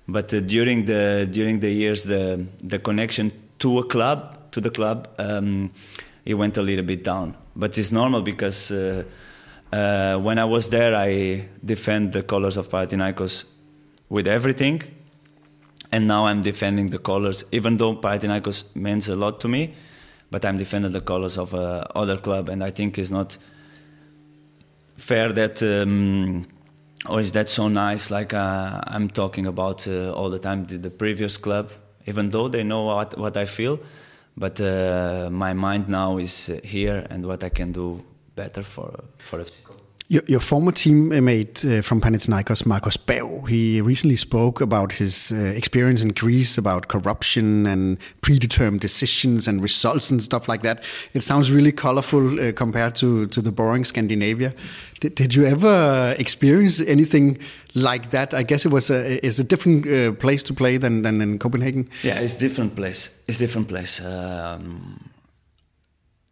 But 0.09 0.33
uh, 0.33 0.41
during 0.41 0.83
the 0.83 1.25
during 1.31 1.61
the 1.61 1.69
years, 1.69 2.03
the 2.03 2.45
the 2.61 2.79
connection 2.79 3.31
to 3.59 3.79
a 3.79 3.85
club 3.85 4.51
to 4.51 4.59
the 4.59 4.69
club, 4.69 5.07
um, 5.19 5.71
it 6.25 6.33
went 6.33 6.57
a 6.57 6.61
little 6.61 6.83
bit 6.83 7.05
down. 7.05 7.37
But 7.55 7.77
it's 7.77 7.93
normal 7.93 8.23
because 8.23 8.71
uh, 8.71 9.03
uh, 9.71 10.17
when 10.17 10.37
I 10.37 10.43
was 10.43 10.67
there, 10.67 10.93
I 10.93 11.47
defend 11.63 12.11
the 12.11 12.23
colors 12.23 12.57
of 12.57 12.67
Panathinaikos 12.67 13.45
with 14.09 14.27
everything, 14.27 14.81
and 15.93 16.09
now 16.09 16.25
I'm 16.25 16.41
defending 16.41 16.89
the 16.89 16.99
colors, 16.99 17.45
even 17.53 17.77
though 17.77 17.95
Panathinaikos 17.95 18.75
means 18.75 19.07
a 19.07 19.15
lot 19.15 19.39
to 19.39 19.47
me 19.47 19.75
but 20.31 20.43
I'm 20.45 20.57
defending 20.57 20.91
the 20.91 21.01
colors 21.01 21.37
of 21.37 21.53
uh, 21.53 21.85
other 21.95 22.17
club, 22.17 22.49
and 22.49 22.63
I 22.63 22.71
think 22.71 22.97
it's 22.97 23.11
not 23.11 23.37
fair 24.97 25.31
that. 25.33 25.61
Um, 25.63 26.47
or 27.07 27.21
is 27.21 27.31
that 27.31 27.47
so 27.49 27.67
nice? 27.67 28.11
Like 28.11 28.33
uh, 28.33 28.81
I'm 28.85 29.09
talking 29.09 29.45
about 29.45 29.87
uh, 29.87 30.11
all 30.13 30.29
the 30.29 30.39
time 30.39 30.65
the, 30.65 30.77
the, 30.77 30.89
previous 30.89 31.37
club, 31.37 31.71
even 32.05 32.31
though 32.31 32.47
they 32.47 32.63
know 32.63 32.83
what, 32.83 33.17
what 33.17 33.37
I 33.37 33.45
feel, 33.45 33.79
but 34.35 34.59
uh, 34.59 35.29
my 35.31 35.53
mind 35.53 35.87
now 35.87 36.17
is 36.17 36.49
uh, 36.49 36.59
here 36.63 37.05
and 37.09 37.25
what 37.25 37.43
I 37.43 37.49
can 37.49 37.71
do 37.71 38.03
better 38.35 38.63
for 38.63 39.03
for 39.17 39.39
FC. 39.39 39.76
Your, 40.09 40.23
your, 40.25 40.39
former 40.39 40.71
teammate 40.71 41.65
uh, 41.65 41.81
from 41.81 41.99
Panathinaikos, 41.99 42.65
Marcus 42.65 42.95
Berg, 42.95 43.49
he 43.49 43.81
recently 43.81 44.15
spoke 44.15 44.61
about 44.61 44.93
his 44.93 45.33
uh, 45.33 45.35
experience 45.35 46.01
in 46.01 46.13
Greece 46.13 46.57
about 46.57 46.87
corruption 46.87 47.65
and 47.65 47.97
predetermined 48.21 48.79
decisions 48.79 49.49
and 49.49 49.61
results 49.61 50.09
and 50.09 50.23
stuff 50.23 50.47
like 50.47 50.61
that. 50.61 50.81
It 51.13 51.23
sounds 51.23 51.51
really 51.51 51.73
colorful 51.73 52.39
uh, 52.39 52.53
compared 52.53 52.95
to, 52.95 53.27
to 53.27 53.41
the 53.41 53.51
boring 53.51 53.83
Scandinavia. 53.83 54.53
Did, 55.01 55.15
did 55.15 55.35
you 55.35 55.43
ever 55.43 56.15
experience 56.17 56.79
anything 56.79 57.37
like 57.75 58.11
that? 58.11 58.33
I 58.33 58.43
guess 58.43 58.65
it 58.65 58.71
was 58.71 58.89
a, 58.89 59.25
it's 59.25 59.39
a 59.39 59.43
different 59.43 59.85
uh, 59.85 60.13
place 60.13 60.41
to 60.43 60.53
play 60.53 60.77
than, 60.77 61.01
than 61.01 61.19
in 61.19 61.37
Copenhagen. 61.37 61.89
Yeah, 62.03 62.17
it's 62.19 62.33
different 62.33 62.77
place. 62.77 63.13
It's 63.27 63.39
different 63.39 63.67
place. 63.67 63.99
Um, 63.99 65.06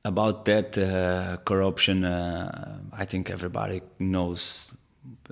about 0.06 0.46
that 0.46 0.78
uh, 0.78 1.38
corruption, 1.44 2.06
uh, 2.06 2.78
I 2.94 3.06
think 3.06 3.32
everybody 3.32 3.82
knows. 4.00 4.70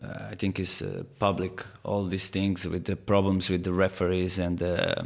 Uh, 0.02 0.30
I 0.32 0.36
think 0.36 0.60
it's 0.60 0.82
uh, 0.82 1.04
public. 1.20 1.64
All 1.84 2.06
these 2.06 2.28
things 2.28 2.68
with 2.68 2.86
the 2.86 2.96
problems 2.96 3.50
with 3.50 3.64
the 3.64 3.72
referees 3.72 4.40
and 4.40 4.62
uh, 4.62 5.04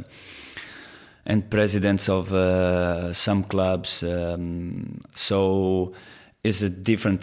and 1.26 1.50
presidents 1.50 2.08
of 2.08 2.32
uh, 2.32 3.12
some 3.12 3.44
clubs. 3.44 4.02
Um, 4.02 4.98
so 5.14 5.92
it's 6.42 6.62
a 6.62 6.70
different 6.70 7.20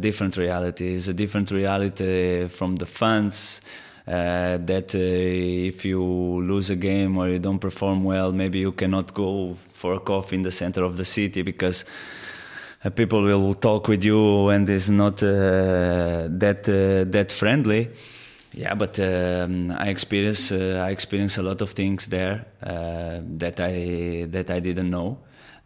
different 0.00 0.36
reality. 0.36 0.94
It's 0.94 1.08
a 1.08 1.14
different 1.14 1.50
reality 1.50 2.48
from 2.48 2.76
the 2.76 2.86
fans. 2.86 3.62
That 4.08 4.94
if 4.94 5.84
you 5.84 6.02
lose 6.02 6.70
a 6.70 6.76
game 6.76 7.18
or 7.18 7.28
you 7.28 7.38
don't 7.38 7.58
perform 7.58 8.04
well, 8.04 8.32
maybe 8.32 8.58
you 8.58 8.72
cannot 8.72 9.12
go 9.14 9.56
for 9.72 9.94
a 9.94 10.00
coffee 10.00 10.36
in 10.36 10.42
the 10.42 10.52
center 10.52 10.82
of 10.82 10.96
the 10.96 11.04
city 11.04 11.42
because 11.42 11.84
uh, 12.84 12.90
people 12.90 13.22
will 13.22 13.54
talk 13.54 13.88
with 13.88 14.04
you 14.04 14.48
and 14.50 14.68
it's 14.68 14.88
not 14.88 15.22
uh, 15.22 16.28
that 16.30 16.68
uh, 16.68 17.10
that 17.10 17.32
friendly. 17.32 17.90
Yeah, 18.52 18.74
but 18.74 18.98
um, 18.98 19.72
I 19.72 19.88
experience 19.88 20.52
uh, 20.52 20.84
I 20.86 20.90
experience 20.90 21.38
a 21.38 21.42
lot 21.42 21.60
of 21.60 21.70
things 21.70 22.06
there 22.06 22.46
uh, 22.62 23.20
that 23.38 23.60
I 23.60 24.26
that 24.30 24.50
I 24.50 24.60
didn't 24.60 24.90
know, 24.90 25.18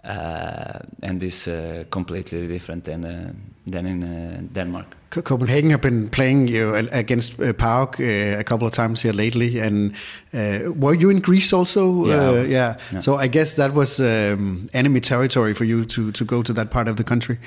uh, 0.04 0.78
and 1.02 1.22
it's 1.22 1.48
completely 1.90 2.48
different 2.48 2.84
than 2.84 3.52
than 3.66 3.86
in 3.86 4.48
Denmark. 4.52 4.96
Copenhagen 5.20 5.70
have 5.70 5.82
been 5.82 6.08
playing 6.08 6.48
you 6.48 6.74
against 6.74 7.38
uh, 7.38 7.52
PAOK 7.52 8.00
uh, 8.00 8.40
a 8.40 8.44
couple 8.44 8.66
of 8.66 8.72
times 8.72 9.02
here 9.02 9.12
lately, 9.12 9.60
and 9.60 9.92
uh, 10.32 10.72
were 10.74 10.94
you 10.94 11.10
in 11.10 11.20
Greece 11.20 11.52
also? 11.52 12.06
Yeah, 12.06 12.28
uh, 12.28 12.42
yeah. 12.42 12.76
So 13.00 13.16
I 13.16 13.28
guess 13.28 13.56
that 13.56 13.74
was 13.74 14.00
um, 14.00 14.68
enemy 14.72 15.00
territory 15.00 15.54
for 15.54 15.64
you 15.64 15.84
to 15.84 16.12
to 16.12 16.24
go 16.24 16.42
to 16.42 16.52
that 16.54 16.70
part 16.70 16.88
of 16.88 16.96
the 16.96 17.04
country. 17.04 17.38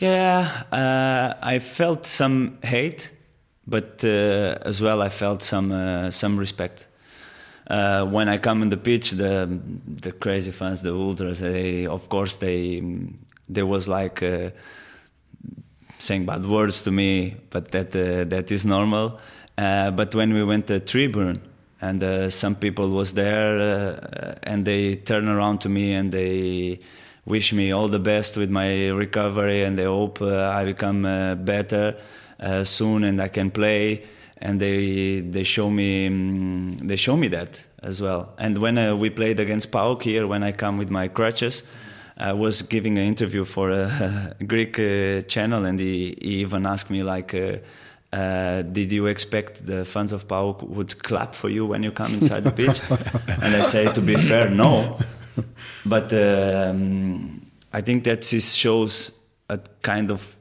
Yeah, 0.00 0.64
uh, 0.72 1.34
I 1.42 1.58
felt 1.58 2.06
some 2.06 2.58
hate, 2.62 3.10
but 3.66 4.02
uh, 4.02 4.68
as 4.68 4.80
well 4.80 5.02
I 5.02 5.10
felt 5.10 5.42
some 5.42 6.10
some 6.10 6.40
respect. 6.40 6.88
When 7.68 8.28
I 8.28 8.38
come 8.38 8.62
on 8.62 8.70
the 8.70 8.76
pitch, 8.76 9.12
the 9.12 9.60
the 9.86 10.12
crazy 10.12 10.50
fans, 10.50 10.82
the 10.82 10.94
ultras, 10.94 11.40
they 11.40 11.86
of 11.86 12.08
course 12.08 12.36
they 12.36 12.82
there 13.48 13.66
was 13.66 13.88
like 13.88 14.22
saying 15.98 16.26
bad 16.26 16.44
words 16.46 16.82
to 16.82 16.90
me, 16.90 17.36
but 17.50 17.70
that 17.72 17.94
uh, 17.96 18.24
that 18.24 18.50
is 18.50 18.64
normal. 18.64 19.18
Uh, 19.56 19.90
but 19.90 20.14
when 20.14 20.32
we 20.34 20.42
went 20.44 20.66
to 20.66 20.80
tribune 20.80 21.40
and 21.80 22.02
uh, 22.02 22.28
some 22.28 22.56
people 22.56 22.90
was 22.90 23.14
there 23.14 23.58
uh, 23.60 24.34
and 24.42 24.64
they 24.64 24.96
turn 24.96 25.28
around 25.28 25.58
to 25.60 25.68
me 25.68 25.94
and 25.94 26.10
they 26.10 26.80
wish 27.24 27.52
me 27.52 27.72
all 27.72 27.88
the 27.88 27.98
best 27.98 28.36
with 28.36 28.50
my 28.50 28.88
recovery 28.88 29.62
and 29.62 29.78
they 29.78 29.84
hope 29.84 30.20
uh, 30.20 30.50
I 30.50 30.64
become 30.64 31.06
uh, 31.06 31.34
better 31.36 31.96
soon 32.64 33.04
and 33.04 33.22
I 33.22 33.28
can 33.28 33.50
play 33.50 34.04
and 34.44 34.60
they 34.60 35.20
they 35.20 35.42
show 35.42 35.70
me 35.70 36.06
um, 36.06 36.76
they 36.76 36.96
show 36.96 37.16
me 37.16 37.28
that 37.28 37.64
as 37.82 38.00
well. 38.00 38.34
And 38.38 38.58
when 38.58 38.76
we 38.98 39.10
played 39.10 39.40
against 39.40 39.70
PAOK 39.70 40.02
here, 40.02 40.26
when 40.26 40.42
I 40.42 40.52
come 40.52 40.78
with 40.78 40.90
my 40.90 41.08
crutches. 41.08 41.62
I 42.16 42.32
was 42.32 42.62
giving 42.62 42.96
an 42.96 43.04
interview 43.04 43.44
for 43.44 43.70
a, 43.70 44.36
Greek 44.46 44.78
uh, 44.78 45.20
channel, 45.22 45.64
and 45.64 45.80
he, 45.80 46.16
he, 46.22 46.42
even 46.42 46.64
asked 46.64 46.88
me 46.88 47.02
like. 47.02 47.34
Uh, 47.34 47.56
uh, 48.12 48.62
did 48.62 48.92
you 48.92 49.06
expect 49.06 49.66
the 49.66 49.84
fans 49.84 50.12
of 50.12 50.28
PAOK 50.28 50.62
would 50.68 51.02
clap 51.02 51.34
for 51.34 51.48
you 51.48 51.66
when 51.66 51.82
you 51.82 51.90
come 51.90 52.14
inside 52.14 52.44
the 52.44 52.52
pitch? 52.62 52.80
and 53.42 53.56
I 53.56 53.62
say, 53.62 53.92
to 53.92 54.00
be 54.00 54.14
fair, 54.14 54.48
no. 54.48 54.96
But 55.84 56.12
um, 56.12 57.44
I 57.72 57.80
think 57.80 58.04
that 58.04 58.22
this 58.22 58.54
shows 58.54 59.10
a 59.48 59.58
kind 59.82 60.12
of 60.12 60.36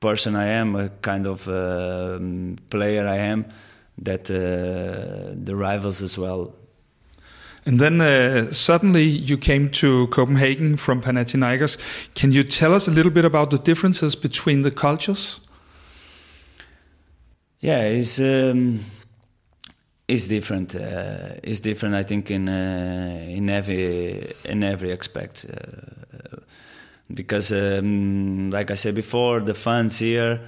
person 0.00 0.34
I 0.34 0.46
am, 0.46 0.76
a 0.76 0.88
kind 0.88 1.26
of 1.26 1.48
uh, 1.48 2.18
player 2.70 3.06
I 3.06 3.16
am, 3.16 3.44
that 3.98 4.30
uh, 4.30 5.34
the 5.44 5.54
rivals 5.54 6.02
as 6.02 6.18
well 6.18 6.54
and 7.66 7.78
then 7.78 8.00
uh, 8.00 8.52
suddenly 8.52 9.04
you 9.04 9.36
came 9.36 9.68
to 9.70 10.06
Copenhagen 10.08 10.76
from 10.76 11.02
Panathinaikos. 11.02 11.76
Can 12.14 12.32
you 12.32 12.42
tell 12.42 12.72
us 12.74 12.88
a 12.88 12.90
little 12.90 13.12
bit 13.12 13.24
about 13.24 13.50
the 13.50 13.58
differences 13.58 14.16
between 14.16 14.62
the 14.62 14.70
cultures? 14.70 15.40
Yeah, 17.58 17.82
it's 17.82 18.18
um, 18.18 18.80
it's 20.08 20.26
different. 20.26 20.74
Uh, 20.74 21.34
it's 21.42 21.60
different, 21.60 21.94
I 21.94 22.02
think, 22.02 22.30
in 22.30 22.48
uh, 22.48 23.26
in 23.28 23.50
every 23.50 24.32
in 24.44 24.64
every 24.64 24.92
aspect. 24.92 25.44
Uh, 27.10 27.14
because, 27.14 27.52
um, 27.52 28.50
like 28.50 28.70
I 28.70 28.74
said 28.74 28.94
before, 28.94 29.40
the 29.40 29.54
fans 29.54 29.98
here 29.98 30.40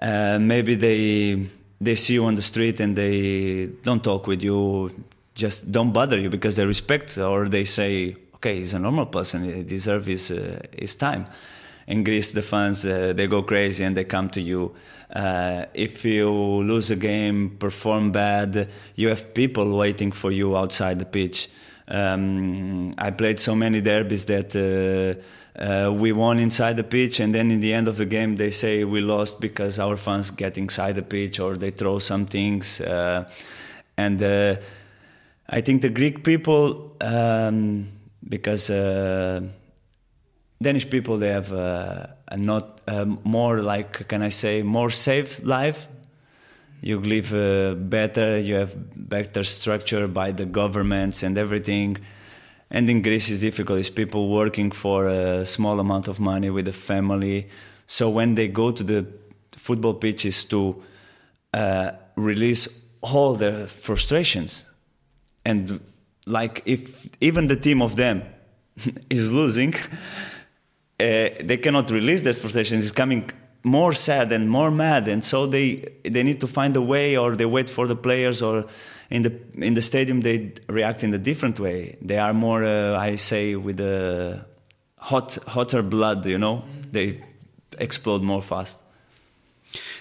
uh, 0.00 0.38
maybe 0.38 0.74
they 0.74 1.46
they 1.80 1.96
see 1.96 2.14
you 2.14 2.24
on 2.24 2.34
the 2.34 2.42
street 2.42 2.80
and 2.80 2.96
they 2.96 3.66
don't 3.82 4.02
talk 4.02 4.26
with 4.26 4.42
you, 4.42 4.90
just 5.34 5.70
don't 5.70 5.92
bother 5.92 6.18
you 6.18 6.30
because 6.30 6.56
they 6.56 6.64
respect 6.66 7.18
or 7.18 7.48
they 7.48 7.64
say, 7.64 8.16
okay, 8.34 8.56
he's 8.56 8.74
a 8.74 8.78
normal 8.78 9.06
person, 9.06 9.44
he 9.44 9.62
deserves 9.62 10.06
his 10.06 10.30
uh, 10.30 10.60
his 10.72 10.96
time. 10.96 11.26
In 11.86 12.02
Greece, 12.02 12.32
the 12.32 12.42
fans 12.42 12.84
uh, 12.84 13.12
they 13.14 13.26
go 13.26 13.42
crazy 13.42 13.84
and 13.84 13.96
they 13.96 14.04
come 14.04 14.28
to 14.30 14.40
you. 14.40 14.74
Uh, 15.14 15.66
if 15.72 16.04
you 16.04 16.30
lose 16.30 16.90
a 16.90 16.96
game, 16.96 17.56
perform 17.58 18.10
bad, 18.10 18.68
you 18.96 19.08
have 19.08 19.32
people 19.34 19.76
waiting 19.76 20.12
for 20.12 20.32
you 20.32 20.56
outside 20.56 20.98
the 20.98 21.04
pitch. 21.04 21.48
Um, 21.88 22.92
I 22.98 23.12
played 23.12 23.38
so 23.38 23.54
many 23.54 23.80
derbies 23.80 24.24
that 24.24 24.56
uh, 25.58 25.86
uh, 25.86 25.90
we 25.92 26.12
won 26.12 26.38
inside 26.38 26.76
the 26.76 26.84
pitch, 26.84 27.20
and 27.20 27.34
then 27.34 27.50
in 27.50 27.60
the 27.60 27.72
end 27.72 27.88
of 27.88 27.96
the 27.96 28.06
game, 28.06 28.36
they 28.36 28.50
say 28.50 28.84
we 28.84 29.00
lost 29.00 29.40
because 29.40 29.78
our 29.78 29.96
fans 29.96 30.30
get 30.30 30.58
inside 30.58 30.94
the 30.94 31.02
pitch 31.02 31.40
or 31.40 31.56
they 31.56 31.70
throw 31.70 31.98
some 31.98 32.26
things. 32.26 32.80
Uh, 32.80 33.28
and 33.96 34.22
uh, 34.22 34.56
I 35.48 35.60
think 35.60 35.82
the 35.82 35.88
Greek 35.88 36.24
people, 36.24 36.96
um, 37.00 37.88
because 38.28 38.70
uh, 38.70 39.40
Danish 40.60 40.88
people, 40.90 41.18
they 41.18 41.28
have 41.28 41.52
uh, 41.52 42.06
a 42.28 42.36
not 42.36 42.80
more 43.24 43.62
like, 43.62 44.08
can 44.08 44.22
I 44.22 44.30
say, 44.30 44.62
more 44.62 44.90
safe 44.90 45.44
life. 45.44 45.88
You 46.82 47.00
live 47.00 47.32
uh, 47.34 47.74
better, 47.74 48.38
you 48.38 48.56
have 48.56 48.74
better 49.08 49.42
structure 49.44 50.06
by 50.06 50.32
the 50.32 50.44
governments 50.44 51.22
and 51.22 51.38
everything 51.38 51.98
and 52.70 52.90
in 52.90 53.02
Greece 53.02 53.30
it's 53.30 53.40
difficult. 53.40 53.78
It's 53.78 53.90
people 53.90 54.28
working 54.28 54.70
for 54.70 55.06
a 55.06 55.46
small 55.46 55.80
amount 55.80 56.08
of 56.08 56.18
money 56.18 56.50
with 56.50 56.68
a 56.68 56.72
family. 56.72 57.48
So 57.86 58.08
when 58.10 58.34
they 58.34 58.48
go 58.48 58.72
to 58.72 58.82
the 58.82 59.06
football 59.56 59.94
pitches 59.94 60.44
to 60.44 60.82
uh, 61.54 61.92
release 62.16 62.84
all 63.00 63.34
their 63.34 63.66
frustrations, 63.66 64.64
and 65.44 65.80
like 66.26 66.62
if 66.66 67.08
even 67.20 67.46
the 67.46 67.56
team 67.56 67.80
of 67.80 67.94
them 67.94 68.22
is 69.10 69.30
losing, 69.30 69.74
uh, 71.00 71.28
they 71.40 71.58
cannot 71.62 71.90
release 71.90 72.22
that 72.22 72.34
frustration. 72.34 72.78
It's 72.78 72.90
coming 72.90 73.30
more 73.62 73.92
sad 73.92 74.32
and 74.32 74.50
more 74.50 74.70
mad, 74.70 75.06
and 75.08 75.22
so 75.22 75.46
they 75.46 75.86
they 76.04 76.22
need 76.22 76.40
to 76.40 76.48
find 76.48 76.76
a 76.76 76.82
way, 76.82 77.16
or 77.16 77.36
they 77.36 77.46
wait 77.46 77.70
for 77.70 77.86
the 77.86 77.96
players, 77.96 78.42
or 78.42 78.66
in 79.10 79.22
the 79.22 79.32
in 79.58 79.74
the 79.74 79.82
stadium 79.82 80.20
they 80.20 80.52
react 80.68 81.04
in 81.04 81.14
a 81.14 81.18
different 81.18 81.60
way. 81.60 81.96
They 82.02 82.18
are 82.18 82.34
more, 82.34 82.64
uh, 82.64 82.98
I 82.98 83.16
say, 83.16 83.54
with 83.56 83.80
a 83.80 84.44
hot 84.98 85.38
hotter 85.46 85.82
blood. 85.82 86.26
You 86.26 86.38
know, 86.38 86.56
mm. 86.56 86.92
they 86.92 87.22
explode 87.78 88.22
more 88.22 88.42
fast. 88.42 88.78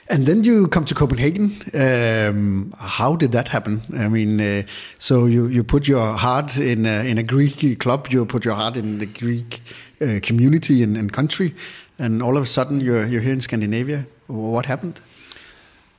And 0.08 0.28
then 0.28 0.44
you 0.44 0.68
come 0.68 0.86
to 0.86 0.94
Copenhagen. 0.94 1.52
Um, 1.74 2.74
how 2.78 3.16
did 3.16 3.32
that 3.32 3.48
happen? 3.48 3.82
I 3.98 4.08
mean, 4.08 4.40
uh, 4.40 4.64
so 5.00 5.26
you, 5.26 5.48
you 5.48 5.64
put 5.64 5.88
your 5.88 6.14
heart 6.14 6.58
in 6.58 6.86
a, 6.86 7.04
in 7.10 7.18
a 7.18 7.24
Greek 7.24 7.80
club. 7.80 8.08
You 8.12 8.26
put 8.26 8.46
your 8.46 8.54
heart 8.54 8.78
in 8.78 9.00
the 9.00 9.08
Greek 9.08 9.62
uh, 10.00 10.20
community 10.22 10.84
and, 10.84 10.96
and, 10.96 11.12
country, 11.12 11.56
and 11.98 12.22
all 12.22 12.38
of 12.38 12.44
a 12.44 12.46
sudden 12.46 12.82
you're 12.82 13.06
you're 13.06 13.22
here 13.22 13.34
in 13.34 13.42
Scandinavia. 13.42 14.06
What 14.28 14.68
happened? 14.68 15.02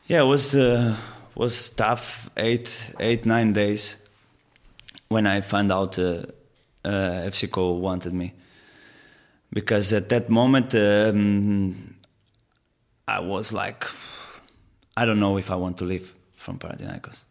Yeah, 0.06 0.22
it 0.22 0.26
was. 0.26 0.54
Uh, 0.54 0.96
was 1.36 1.68
tough 1.70 2.30
eight 2.36 2.92
eight 2.98 3.26
nine 3.26 3.52
days 3.52 3.96
when 5.08 5.26
I 5.26 5.42
found 5.42 5.70
out 5.70 5.98
uh, 5.98 6.22
uh, 6.84 7.28
FCK 7.28 7.78
wanted 7.78 8.12
me 8.12 8.32
because 9.52 9.92
at 9.92 10.08
that 10.08 10.30
moment 10.30 10.74
um, 10.74 11.94
I 13.06 13.20
was 13.20 13.52
like 13.52 13.86
I 14.96 15.04
don't 15.04 15.20
know 15.20 15.36
if 15.36 15.50
I 15.50 15.56
want 15.56 15.76
to 15.78 15.84
leave 15.84 16.14
from 16.34 16.58
Panathinaikos. 16.58 17.24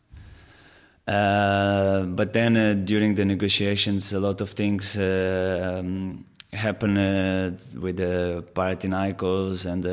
Uh, 1.08 2.04
but 2.04 2.34
then 2.34 2.58
uh, 2.58 2.74
during 2.74 3.16
the 3.16 3.26
negotiations, 3.26 4.12
a 4.14 4.20
lot 4.20 4.42
of 4.42 4.52
things 4.52 4.98
uh, 4.98 5.78
um, 5.80 6.26
happened 6.54 6.98
uh, 6.98 7.52
with 7.80 7.98
the 7.98 8.44
Panathinaikos 8.54 9.66
and 9.66 9.84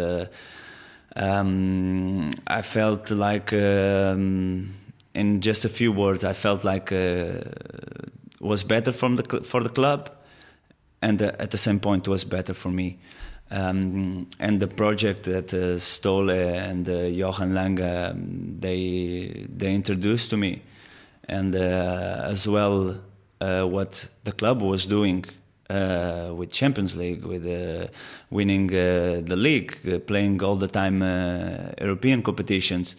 um, 1.16 2.30
I 2.46 2.62
felt 2.62 3.10
like, 3.10 3.52
um, 3.52 4.74
in 5.14 5.40
just 5.40 5.64
a 5.64 5.68
few 5.68 5.92
words, 5.92 6.24
I 6.24 6.32
felt 6.32 6.64
like 6.64 6.92
uh, 6.92 7.40
was 8.40 8.64
better 8.64 8.92
from 8.92 9.16
the 9.16 9.40
for 9.44 9.62
the 9.62 9.68
club, 9.68 10.10
and 11.00 11.22
uh, 11.22 11.32
at 11.38 11.50
the 11.50 11.58
same 11.58 11.80
point 11.80 12.08
was 12.08 12.24
better 12.24 12.54
for 12.54 12.70
me. 12.70 12.98
Um, 13.50 14.28
and 14.38 14.60
the 14.60 14.66
project 14.66 15.24
that 15.24 15.52
uh, 15.52 15.78
Ståle 15.78 16.30
and 16.30 16.88
uh, 16.88 17.02
Johan 17.02 17.52
Lange 17.52 17.82
um, 17.82 18.56
they 18.60 19.46
they 19.54 19.74
introduced 19.74 20.30
to 20.30 20.36
me, 20.36 20.62
and 21.28 21.54
uh, 21.54 22.28
as 22.30 22.48
well 22.48 22.98
uh, 23.40 23.64
what 23.64 24.08
the 24.24 24.32
club 24.32 24.62
was 24.62 24.86
doing 24.86 25.26
uh, 25.70 26.32
with 26.34 26.50
Champions 26.50 26.96
League, 26.96 27.24
with 27.24 27.46
uh, 27.46 27.86
winning 28.30 28.68
uh, 28.70 29.22
the 29.24 29.36
league, 29.36 29.78
uh, 29.88 29.98
playing 30.00 30.42
all 30.42 30.56
the 30.56 30.68
time 30.68 31.02
uh, 31.02 31.72
European 31.80 32.22
competitions. 32.22 32.96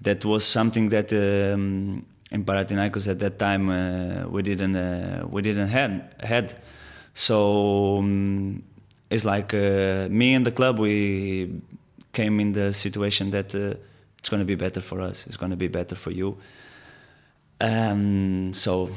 That 0.00 0.24
was 0.24 0.44
something 0.44 0.90
that 0.90 1.12
um, 1.12 2.04
in 2.30 2.44
Panathinaikos 2.44 3.08
at 3.08 3.18
that 3.20 3.38
time 3.38 3.70
uh, 3.70 4.28
we 4.28 4.42
didn't 4.42 5.30
we 5.30 5.42
didn't 5.42 5.68
had 5.68 6.14
had. 6.20 6.54
So 7.14 7.98
um, 7.98 8.62
it's 9.08 9.24
like 9.24 9.52
me 9.52 10.34
and 10.34 10.46
the 10.46 10.52
club 10.52 10.78
we 10.78 11.62
came 12.12 12.40
in 12.40 12.52
the 12.52 12.72
situation 12.72 13.30
that 13.30 13.54
it's 13.54 14.28
going 14.28 14.40
to 14.40 14.44
be 14.46 14.54
better 14.54 14.80
for 14.80 15.00
us. 15.00 15.26
It's 15.26 15.36
going 15.36 15.50
to 15.50 15.56
be 15.56 15.68
better 15.68 15.94
for 15.94 16.10
you. 16.10 16.36
Um, 17.60 18.52
so 18.52 18.90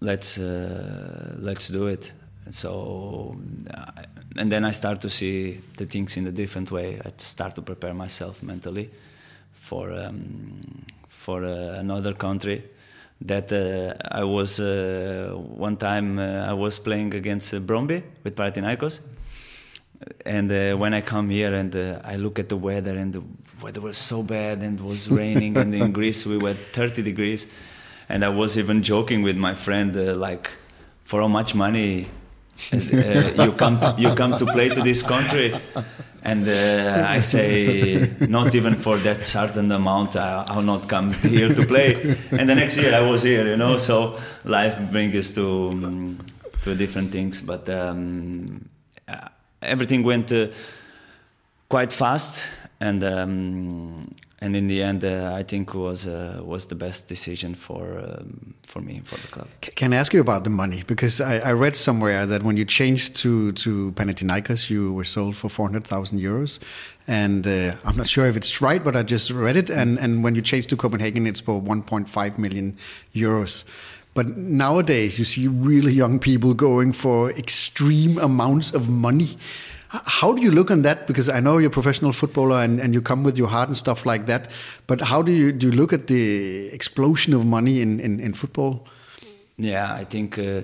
let's 0.00 0.38
let's 0.38 1.68
do 1.68 1.86
it 1.86 2.12
so 2.50 3.36
uh, 3.72 4.02
and 4.36 4.50
then 4.50 4.64
i 4.64 4.70
start 4.70 5.00
to 5.00 5.08
see 5.08 5.60
the 5.76 5.86
things 5.86 6.16
in 6.16 6.26
a 6.26 6.32
different 6.32 6.70
way. 6.70 7.00
I 7.04 7.10
start 7.16 7.54
to 7.56 7.62
prepare 7.62 7.94
myself 7.94 8.42
mentally 8.42 8.90
for 9.52 9.92
um, 9.92 10.84
for 11.08 11.44
uh, 11.44 11.78
another 11.78 12.14
country 12.14 12.64
that 13.20 13.52
uh, 13.52 13.94
i 14.10 14.24
was 14.24 14.58
uh, 14.58 15.32
one 15.36 15.76
time 15.76 16.18
uh, 16.18 16.50
i 16.50 16.52
was 16.52 16.78
playing 16.78 17.14
against 17.14 17.54
uh, 17.54 17.60
Brøndby 17.60 18.02
with 18.24 18.34
Panathinaikos. 18.36 19.00
And 20.26 20.50
when 20.80 20.94
i 20.94 21.00
come 21.00 21.30
here 21.30 21.54
and 21.54 21.76
i 22.04 22.16
look 22.16 22.40
at 22.40 22.48
the 22.48 22.56
weather 22.56 22.96
and 22.96 23.12
the 23.12 23.22
weather 23.62 23.80
was 23.80 23.96
so 23.96 24.22
bad 24.24 24.60
and 24.62 24.80
it 24.80 24.84
was 24.84 25.08
raining 25.08 25.56
and 25.56 25.72
in 25.72 25.92
greece 25.98 26.26
we 26.26 26.36
were 26.36 26.54
30 26.54 27.02
degrees. 27.02 27.46
And 28.08 28.24
i 28.24 28.28
was 28.28 28.58
even 28.58 28.82
joking 28.82 29.22
with 29.22 29.36
my 29.36 29.54
friend 29.54 29.94
like 30.18 30.50
for 31.04 31.20
how 31.20 31.28
much 31.28 31.54
money 31.54 32.08
uh, 32.72 33.44
you 33.44 33.52
come 33.52 33.78
you 33.98 34.14
come 34.14 34.38
to 34.38 34.46
play 34.46 34.68
to 34.68 34.82
this 34.82 35.02
country 35.02 35.54
and 36.22 36.48
uh, 36.48 37.04
I 37.08 37.20
say 37.20 38.10
not 38.20 38.54
even 38.54 38.74
for 38.74 38.96
that 38.98 39.24
certain 39.24 39.70
amount 39.72 40.16
I, 40.16 40.54
will 40.54 40.62
not 40.62 40.88
come 40.88 41.12
here 41.12 41.52
to 41.52 41.66
play. 41.66 42.16
And 42.30 42.48
the 42.48 42.54
next 42.54 42.76
year 42.76 42.94
I 42.94 43.00
was 43.00 43.22
here 43.22 43.46
you 43.46 43.56
know 43.56 43.78
so 43.78 44.18
life 44.44 44.78
brings 44.90 45.14
us 45.16 45.34
to 45.34 45.70
um, 45.70 46.18
to 46.62 46.74
different 46.74 47.10
things 47.10 47.40
but 47.40 47.68
um, 47.68 48.68
uh, 49.08 49.28
everything 49.60 50.04
went 50.04 50.32
uh, 50.32 50.48
quite 51.68 51.92
fast 51.92 52.46
and 52.80 53.02
um, 53.02 54.14
and 54.42 54.56
in 54.56 54.66
the 54.66 54.82
end, 54.82 55.04
uh, 55.04 55.40
I 55.40 55.44
think 55.44 55.72
was 55.74 56.06
uh, 56.06 56.42
was 56.44 56.66
the 56.66 56.74
best 56.74 57.08
decision 57.08 57.54
for 57.54 57.82
um, 57.98 58.54
for 58.66 58.80
me 58.82 59.00
for 59.04 59.16
the 59.20 59.28
club. 59.28 59.48
Can 59.60 59.92
I 59.92 59.96
ask 59.96 60.12
you 60.12 60.20
about 60.20 60.42
the 60.44 60.50
money? 60.50 60.82
Because 60.86 61.20
I, 61.20 61.50
I 61.50 61.52
read 61.52 61.76
somewhere 61.76 62.26
that 62.26 62.42
when 62.42 62.56
you 62.56 62.64
changed 62.64 63.16
to 63.22 63.52
to 63.52 63.92
Panathinaikos, 63.92 64.68
you 64.68 64.92
were 64.92 65.04
sold 65.04 65.36
for 65.36 65.48
four 65.48 65.66
hundred 65.68 65.84
thousand 65.84 66.20
euros, 66.20 66.58
and 67.06 67.46
uh, 67.46 67.74
I'm 67.84 67.96
not 67.96 68.08
sure 68.08 68.26
if 68.26 68.36
it's 68.36 68.60
right, 68.60 68.82
but 68.82 68.94
I 68.96 69.02
just 69.02 69.30
read 69.30 69.56
it. 69.56 69.70
And 69.70 69.98
and 69.98 70.24
when 70.24 70.34
you 70.34 70.42
changed 70.42 70.68
to 70.70 70.76
Copenhagen, 70.76 71.26
it's 71.26 71.40
for 71.40 71.60
one 71.60 71.82
point 71.82 72.08
five 72.08 72.38
million 72.38 72.76
euros. 73.14 73.64
But 74.14 74.36
nowadays, 74.36 75.18
you 75.18 75.24
see 75.24 75.48
really 75.48 75.92
young 75.92 76.18
people 76.18 76.52
going 76.52 76.92
for 76.92 77.30
extreme 77.30 78.18
amounts 78.18 78.74
of 78.74 78.88
money. 78.88 79.28
How 79.92 80.32
do 80.32 80.40
you 80.40 80.50
look 80.50 80.70
on 80.70 80.82
that? 80.82 81.06
Because 81.06 81.28
I 81.28 81.40
know 81.40 81.58
you're 81.58 81.68
a 81.68 81.70
professional 81.70 82.12
footballer 82.12 82.62
and, 82.62 82.80
and 82.80 82.94
you 82.94 83.02
come 83.02 83.24
with 83.24 83.36
your 83.36 83.48
heart 83.48 83.68
and 83.68 83.76
stuff 83.76 84.06
like 84.06 84.24
that. 84.24 84.50
But 84.86 85.02
how 85.02 85.20
do 85.20 85.32
you 85.32 85.52
do 85.52 85.66
you 85.66 85.72
look 85.72 85.92
at 85.92 86.06
the 86.06 86.70
explosion 86.72 87.34
of 87.34 87.44
money 87.44 87.82
in, 87.82 88.00
in, 88.00 88.18
in 88.18 88.32
football? 88.32 88.86
Yeah, 89.58 89.92
I 89.92 90.04
think 90.04 90.38
uh, 90.38 90.62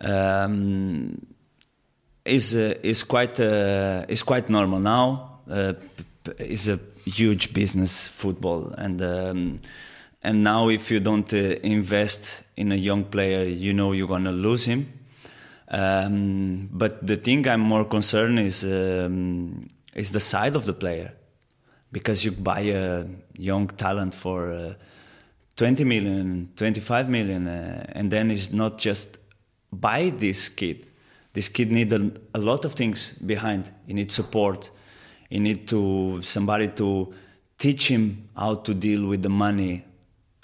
um, 0.00 1.26
is 2.24 2.54
uh, 2.54 2.74
is 2.82 3.04
quite 3.04 3.38
uh, 3.38 4.06
is 4.08 4.22
quite 4.22 4.48
normal 4.48 4.80
now. 4.80 5.40
Uh, 5.50 5.74
is 6.38 6.68
a 6.68 6.78
huge 7.04 7.52
business 7.52 8.08
football 8.08 8.72
and. 8.78 9.02
Um, 9.02 9.58
and 10.24 10.44
now, 10.44 10.68
if 10.68 10.88
you 10.92 11.00
don't 11.00 11.34
uh, 11.34 11.56
invest 11.64 12.44
in 12.56 12.70
a 12.70 12.76
young 12.76 13.02
player, 13.02 13.42
you 13.42 13.72
know 13.72 13.90
you're 13.90 14.06
gonna 14.06 14.30
lose 14.30 14.64
him 14.64 14.86
um, 15.72 16.68
but 16.70 17.04
the 17.04 17.16
thing 17.16 17.48
I'm 17.48 17.60
more 17.60 17.84
concerned 17.84 18.38
is 18.38 18.62
um, 18.62 19.70
is 19.94 20.10
the 20.10 20.20
side 20.20 20.54
of 20.54 20.66
the 20.66 20.74
player, 20.74 21.12
because 21.90 22.24
you 22.24 22.30
buy 22.30 22.60
a 22.60 23.06
young 23.36 23.68
talent 23.68 24.14
for 24.14 24.50
uh, 24.52 24.74
20 25.56 25.84
million, 25.84 26.50
25 26.56 27.08
million, 27.08 27.48
uh, 27.48 27.86
and 27.92 28.10
then 28.10 28.30
it's 28.30 28.52
not 28.52 28.78
just 28.78 29.18
buy 29.72 30.10
this 30.10 30.48
kid. 30.48 30.86
This 31.32 31.48
kid 31.48 31.70
needs 31.72 31.92
a, 31.92 32.10
a, 32.34 32.38
lot 32.38 32.66
of 32.66 32.74
things 32.74 33.12
behind. 33.12 33.70
He 33.86 33.94
needs 33.94 34.14
support. 34.14 34.70
He 35.30 35.38
need 35.38 35.66
to 35.68 36.20
somebody 36.22 36.68
to 36.68 37.14
teach 37.58 37.88
him 37.88 38.28
how 38.36 38.56
to 38.56 38.74
deal 38.74 39.06
with 39.06 39.22
the 39.22 39.30
money 39.30 39.84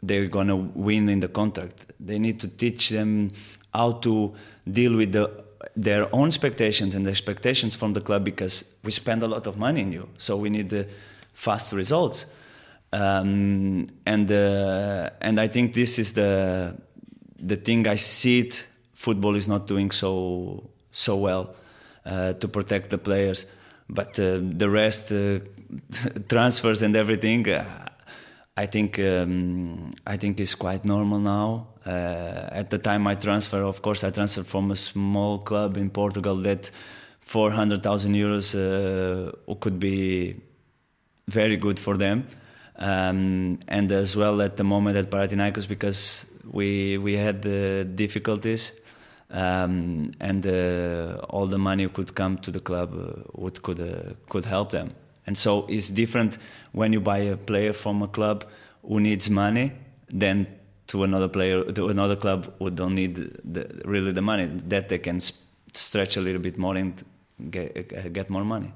they're 0.02 0.28
gonna 0.28 0.56
win 0.56 1.08
in 1.08 1.20
the 1.20 1.28
contract. 1.28 1.92
They 2.00 2.18
need 2.18 2.40
to 2.40 2.48
teach 2.48 2.88
them 2.90 3.30
how 3.74 3.92
to 3.92 4.34
deal 4.72 4.96
with 4.96 5.12
the 5.12 5.30
their 5.74 6.12
own 6.14 6.28
expectations 6.28 6.94
and 6.94 7.04
the 7.06 7.10
expectations 7.10 7.76
from 7.76 7.92
the 7.92 8.00
club 8.00 8.24
because 8.24 8.64
we 8.82 8.90
spend 8.90 9.22
a 9.22 9.28
lot 9.28 9.46
of 9.46 9.56
money 9.58 9.80
in 9.80 9.92
you. 9.92 10.08
So 10.16 10.36
we 10.36 10.50
need 10.50 10.70
the 10.70 10.86
fast 11.32 11.72
results. 11.72 12.26
Um, 12.92 13.86
and 14.06 14.30
uh, 14.30 15.10
and 15.20 15.38
I 15.40 15.48
think 15.48 15.74
this 15.74 15.98
is 15.98 16.12
the 16.12 16.74
the 17.38 17.56
thing 17.56 17.86
I 17.86 17.96
see 17.96 18.40
it. 18.40 18.66
Football 18.94 19.36
is 19.36 19.46
not 19.46 19.66
doing 19.66 19.90
so 19.90 20.70
so 20.90 21.16
well 21.16 21.54
uh, 22.06 22.32
to 22.32 22.48
protect 22.48 22.90
the 22.90 22.98
players, 22.98 23.46
but 23.88 24.18
uh, 24.18 24.40
the 24.42 24.68
rest, 24.68 25.12
uh, 25.12 25.40
transfers 26.28 26.82
and 26.82 26.96
everything, 26.96 27.48
uh, 27.48 27.87
I 28.58 28.66
think 28.66 28.98
um, 28.98 29.94
I 30.04 30.16
think 30.16 30.40
is 30.40 30.56
quite 30.56 30.84
normal 30.84 31.20
now. 31.20 31.68
Uh, 31.86 32.60
at 32.60 32.70
the 32.70 32.78
time 32.78 33.06
I 33.06 33.14
transfer, 33.14 33.62
of 33.62 33.82
course, 33.82 34.02
I 34.02 34.10
transferred 34.10 34.48
from 34.48 34.72
a 34.72 34.76
small 34.76 35.38
club 35.38 35.76
in 35.76 35.90
Portugal 35.90 36.34
that 36.42 36.72
400,000 37.20 38.14
euros 38.14 38.54
uh, 38.56 39.54
could 39.60 39.78
be 39.78 40.40
very 41.28 41.56
good 41.56 41.78
for 41.78 41.96
them, 41.96 42.26
um, 42.76 43.60
and 43.68 43.92
as 43.92 44.16
well 44.16 44.42
at 44.42 44.56
the 44.56 44.64
moment 44.64 44.96
at 44.96 45.08
Panathinaikos 45.08 45.68
because 45.68 46.26
we 46.50 46.98
we 46.98 47.12
had 47.14 47.42
the 47.42 47.84
difficulties. 47.84 48.72
Um, 49.30 50.12
and 50.20 50.46
uh, 50.46 51.18
all 51.28 51.46
the 51.46 51.58
money 51.58 51.86
could 51.88 52.14
come 52.14 52.38
to 52.38 52.50
the 52.50 52.60
club 52.60 52.90
uh, 52.94 53.22
would 53.34 53.62
could 53.62 53.78
uh, 53.78 54.14
could 54.28 54.46
help 54.46 54.72
them. 54.72 54.94
And 55.28 55.36
so 55.36 55.66
it's 55.68 55.90
different 55.90 56.38
when 56.72 56.94
you 56.94 57.00
buy 57.00 57.18
a 57.18 57.36
player 57.36 57.74
from 57.74 58.02
a 58.02 58.08
club 58.08 58.46
who 58.82 58.98
needs 58.98 59.28
money 59.28 59.72
than 60.08 60.46
to 60.86 61.04
another 61.04 61.28
player 61.28 61.70
to 61.70 61.88
another 61.88 62.16
club 62.16 62.50
who 62.58 62.70
don't 62.70 62.94
need 62.94 63.14
the, 63.44 63.82
really 63.84 64.12
the 64.12 64.22
money 64.22 64.46
that 64.46 64.88
they 64.88 64.98
can 64.98 65.20
stretch 65.74 66.16
a 66.16 66.22
little 66.22 66.40
bit 66.40 66.56
more 66.56 66.76
and 66.76 67.04
get, 67.50 68.12
get 68.14 68.30
more 68.30 68.42
money. 68.42 68.72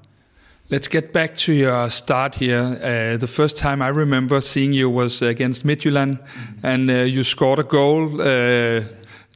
Let's 0.68 0.88
get 0.88 1.11
back 1.11 1.36
to 1.36 1.55
your 1.55 1.88
start 1.88 2.34
here. 2.34 2.61
Uh, 2.61 3.16
the 3.16 3.26
first 3.26 3.57
time 3.57 3.80
I 3.80 3.88
remember 3.88 4.42
seeing 4.42 4.74
you 4.74 4.90
was 4.90 5.22
against 5.22 5.64
Midtjylland, 5.64 6.14
mm 6.14 6.20
-hmm. 6.20 6.72
and 6.72 6.90
uh, 6.90 6.96
you 7.14 7.24
scored 7.24 7.59
a 7.59 7.68
goal. 7.68 8.03
Uh, 8.20 8.82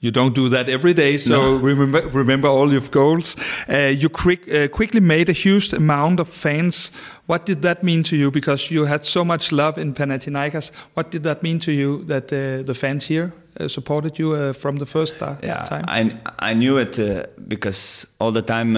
you 0.00 0.10
don't 0.10 0.34
do 0.34 0.48
that 0.50 0.68
every 0.68 0.94
day, 0.94 1.18
so 1.18 1.30
no. 1.30 1.56
remember 1.70 2.02
remember 2.08 2.48
all 2.48 2.70
your 2.70 2.82
goals. 2.90 3.36
Uh, 3.68 3.92
you 4.02 4.08
quick, 4.08 4.46
uh, 4.52 4.68
quickly 4.68 5.00
made 5.00 5.28
a 5.28 5.32
huge 5.32 5.72
amount 5.72 6.20
of 6.20 6.28
fans. 6.28 6.92
What 7.26 7.46
did 7.46 7.62
that 7.62 7.82
mean 7.82 8.02
to 8.04 8.16
you? 8.16 8.30
Because 8.30 8.70
you 8.70 8.84
had 8.84 9.04
so 9.04 9.24
much 9.24 9.52
love 9.52 9.78
in 9.78 9.94
Panathinaikos. 9.94 10.70
What 10.94 11.10
did 11.10 11.22
that 11.22 11.42
mean 11.42 11.58
to 11.60 11.72
you 11.72 12.04
that 12.04 12.32
uh, 12.32 12.62
the 12.62 12.74
fans 12.74 13.06
here 13.06 13.32
uh, 13.58 13.68
supported 13.68 14.18
you 14.18 14.32
uh, 14.32 14.52
from 14.52 14.76
the 14.76 14.86
first 14.86 15.16
yeah, 15.42 15.64
time? 15.64 15.84
I 15.88 16.50
I 16.50 16.54
knew 16.54 16.78
it 16.78 16.98
uh, 16.98 17.24
because 17.48 18.06
all 18.20 18.32
the 18.32 18.42
time 18.42 18.74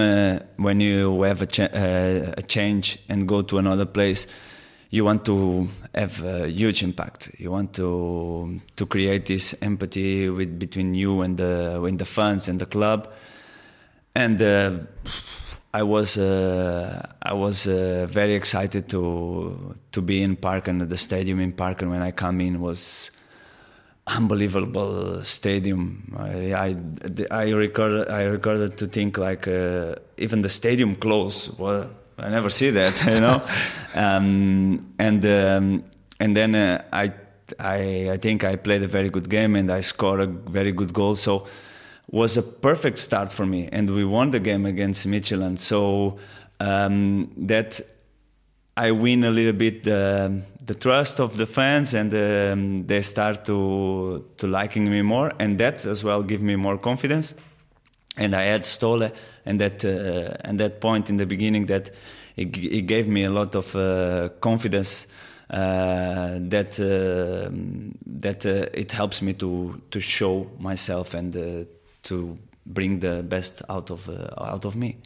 when 0.55 0.79
you 0.79 1.21
have 1.23 1.41
a, 1.41 1.47
ch 1.47 1.59
a 1.59 2.43
change 2.47 2.97
and 3.09 3.27
go 3.27 3.41
to 3.41 3.57
another 3.57 3.85
place 3.85 4.25
you 4.89 5.05
want 5.05 5.23
to 5.25 5.67
have 5.93 6.23
a 6.23 6.47
huge 6.49 6.81
impact. 6.83 7.31
You 7.37 7.51
want 7.51 7.73
to 7.73 8.59
to 8.75 8.85
create 8.85 9.25
this 9.27 9.55
empathy 9.61 10.29
with 10.29 10.57
between 10.57 10.95
you 10.95 11.21
and 11.21 11.37
the 11.37 11.81
and 11.83 11.99
the 11.99 12.05
fans 12.05 12.47
and 12.47 12.59
the 12.59 12.65
club. 12.65 13.11
And 14.15 14.41
uh, 14.41 14.79
I 15.73 15.83
was 15.83 16.17
uh, 16.17 17.05
I 17.21 17.33
was 17.33 17.67
uh, 17.67 18.07
very 18.09 18.33
excited 18.33 18.89
to 18.89 19.75
to 19.91 20.01
be 20.01 20.23
in 20.23 20.35
Parken. 20.35 20.89
The 20.89 20.97
stadium 20.97 21.39
in 21.39 21.53
Parken 21.53 21.89
when 21.89 22.01
I 22.01 22.11
come 22.11 22.41
in 22.41 22.59
was 22.59 23.11
unbelievable 24.07 25.23
stadium. 25.23 26.15
I 26.17 26.53
I, 26.53 26.75
I 27.29 27.51
recorded 27.51 28.09
I 28.09 28.23
recorded 28.23 28.77
to 28.79 28.87
think 28.87 29.19
like 29.19 29.47
uh, 29.47 29.95
even 30.17 30.41
the 30.41 30.49
stadium 30.49 30.95
close. 30.95 31.51
Well, 31.59 31.91
I 32.21 32.29
never 32.29 32.49
see 32.49 32.69
that, 32.71 33.05
you 33.13 33.19
know. 33.19 33.45
um, 33.95 34.93
and 34.99 35.25
um, 35.25 35.83
and 36.19 36.35
then 36.35 36.55
uh, 36.55 36.83
I, 36.91 37.13
I 37.59 38.11
I 38.11 38.17
think 38.17 38.43
I 38.43 38.55
played 38.55 38.83
a 38.83 38.87
very 38.87 39.09
good 39.09 39.29
game 39.29 39.55
and 39.55 39.71
I 39.71 39.81
scored 39.81 40.21
a 40.21 40.27
very 40.27 40.71
good 40.71 40.93
goal. 40.93 41.15
So 41.15 41.47
was 42.11 42.37
a 42.37 42.43
perfect 42.43 42.97
start 42.97 43.31
for 43.31 43.45
me, 43.45 43.69
and 43.71 43.89
we 43.89 44.03
won 44.03 44.31
the 44.31 44.39
game 44.39 44.65
against 44.65 45.07
Midtjylland. 45.07 45.59
So 45.59 46.17
um, 46.59 47.31
that 47.47 47.81
I 48.75 48.91
win 48.91 49.23
a 49.23 49.31
little 49.31 49.53
bit 49.53 49.83
the, 49.83 50.41
the 50.65 50.73
trust 50.73 51.19
of 51.19 51.37
the 51.37 51.45
fans, 51.45 51.93
and 51.93 52.13
um, 52.13 52.87
they 52.87 53.01
start 53.01 53.45
to 53.45 54.25
to 54.37 54.47
liking 54.47 54.89
me 54.89 55.01
more, 55.01 55.31
and 55.39 55.59
that 55.59 55.85
as 55.85 56.03
well 56.03 56.23
give 56.23 56.41
me 56.41 56.55
more 56.55 56.77
confidence 56.77 57.35
and 58.17 58.35
I 58.35 58.43
had 58.43 58.63
Ståle, 58.63 59.11
and 59.45 59.59
that 59.59 59.83
uh, 59.85 60.35
and 60.41 60.59
that 60.59 60.79
point 60.79 61.09
in 61.09 61.17
the 61.17 61.25
beginning 61.25 61.67
that 61.67 61.91
it, 62.35 62.57
it 62.57 62.81
gave 62.87 63.07
me 63.07 63.23
a 63.23 63.29
lot 63.29 63.55
of 63.55 63.75
uh, 63.75 64.29
confidence 64.39 65.07
uh, 65.49 66.37
that 66.39 66.79
uh, 66.79 67.49
that 68.05 68.45
uh, 68.45 68.67
it 68.73 68.91
helps 68.91 69.21
me 69.21 69.33
to 69.33 69.81
to 69.91 69.99
show 69.99 70.49
myself 70.59 71.13
and 71.13 71.35
uh, 71.35 71.65
to 72.03 72.37
bring 72.65 72.99
the 72.99 73.23
best 73.23 73.61
out 73.69 73.89
of 73.89 74.09
out 74.37 74.65
of 74.65 74.75
me. 74.75 74.97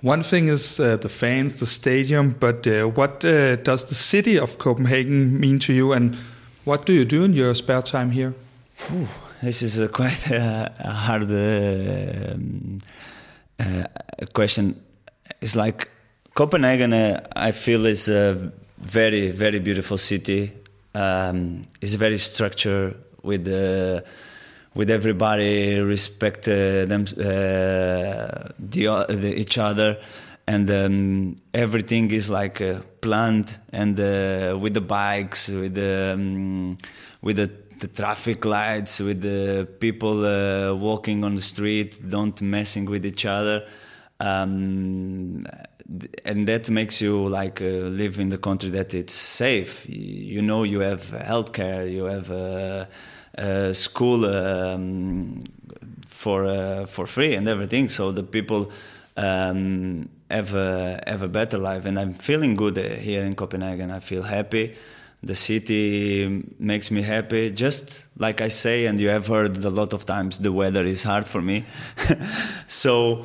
One 0.00 0.22
thing 0.22 0.46
is 0.46 0.76
the 0.76 1.08
fans, 1.08 1.58
the 1.58 1.66
stadium, 1.66 2.36
but 2.38 2.64
what 2.94 3.18
does 3.20 3.84
the 3.84 3.96
city 3.96 4.38
of 4.38 4.56
Copenhagen 4.58 5.40
mean 5.40 5.58
to 5.58 5.72
you, 5.72 5.92
and 5.92 6.16
what 6.64 6.86
do 6.86 6.92
you 6.92 7.04
do 7.04 7.24
in 7.24 7.32
your 7.32 7.52
spare 7.54 7.82
time 7.82 8.12
here? 8.12 8.32
Whew 8.86 9.08
this 9.42 9.62
is 9.62 9.78
a 9.78 9.88
quite 9.88 10.30
a, 10.30 10.72
a 10.78 10.92
hard 10.92 11.30
uh, 11.30 12.34
uh, 13.60 13.84
question. 14.32 14.80
It's 15.40 15.54
like 15.54 15.90
Copenhagen. 16.34 16.92
Uh, 16.92 17.26
I 17.34 17.52
feel 17.52 17.86
is 17.86 18.08
a 18.08 18.52
very 18.78 19.30
very 19.30 19.58
beautiful 19.58 19.98
city. 19.98 20.52
Um, 20.94 21.62
it's 21.80 21.94
very 21.94 22.18
structured 22.18 22.96
with 23.22 23.44
the 23.44 24.04
with 24.74 24.90
everybody 24.90 25.80
respect 25.80 26.46
uh, 26.48 26.84
them 26.86 27.02
uh, 27.18 28.50
the, 28.58 29.06
the, 29.08 29.34
each 29.36 29.58
other 29.58 29.98
and 30.46 30.70
um, 30.70 31.36
everything 31.52 32.10
is 32.10 32.30
like 32.30 32.60
uh, 32.60 32.80
planned 33.00 33.56
and 33.72 33.98
uh, 33.98 34.56
with 34.58 34.74
the 34.74 34.80
bikes 34.80 35.48
with 35.48 35.74
the 35.74 36.12
um, 36.14 36.78
with 37.22 37.36
the 37.36 37.50
the 37.80 37.88
traffic 37.88 38.44
lights, 38.44 39.00
with 39.00 39.22
the 39.22 39.68
people 39.80 40.24
uh, 40.24 40.74
walking 40.74 41.24
on 41.24 41.34
the 41.34 41.42
street, 41.42 42.08
don't 42.08 42.40
messing 42.40 42.86
with 42.86 43.04
each 43.04 43.24
other. 43.24 43.66
Um, 44.20 45.46
and 46.24 46.46
that 46.48 46.68
makes 46.68 47.00
you 47.00 47.28
like 47.28 47.62
uh, 47.62 47.64
live 47.64 48.18
in 48.18 48.28
the 48.28 48.38
country 48.38 48.70
that 48.70 48.92
it's 48.94 49.14
safe. 49.14 49.86
You 49.88 50.42
know, 50.42 50.64
you 50.64 50.80
have 50.80 51.02
healthcare, 51.04 51.90
you 51.90 52.04
have 52.04 52.30
a, 52.30 52.88
a 53.34 53.72
school 53.74 54.26
um, 54.26 55.44
for 56.06 56.44
uh, 56.44 56.86
for 56.86 57.06
free 57.06 57.34
and 57.34 57.48
everything. 57.48 57.88
So 57.88 58.12
the 58.12 58.22
people 58.22 58.70
um, 59.16 60.08
have 60.30 60.54
a, 60.54 61.02
have 61.06 61.22
a 61.22 61.28
better 61.28 61.58
life, 61.58 61.86
and 61.86 61.98
I'm 61.98 62.14
feeling 62.14 62.56
good 62.56 62.76
here 62.76 63.24
in 63.24 63.34
Copenhagen. 63.34 63.90
I 63.90 64.00
feel 64.00 64.24
happy 64.24 64.76
the 65.22 65.34
city 65.34 66.44
makes 66.58 66.90
me 66.90 67.02
happy 67.02 67.50
just 67.50 68.06
like 68.18 68.40
i 68.40 68.48
say 68.48 68.86
and 68.86 69.00
you 69.00 69.08
have 69.08 69.26
heard 69.26 69.64
a 69.64 69.70
lot 69.70 69.92
of 69.92 70.06
times 70.06 70.38
the 70.38 70.52
weather 70.52 70.84
is 70.84 71.02
hard 71.02 71.26
for 71.26 71.42
me. 71.42 71.64
So 72.68 73.24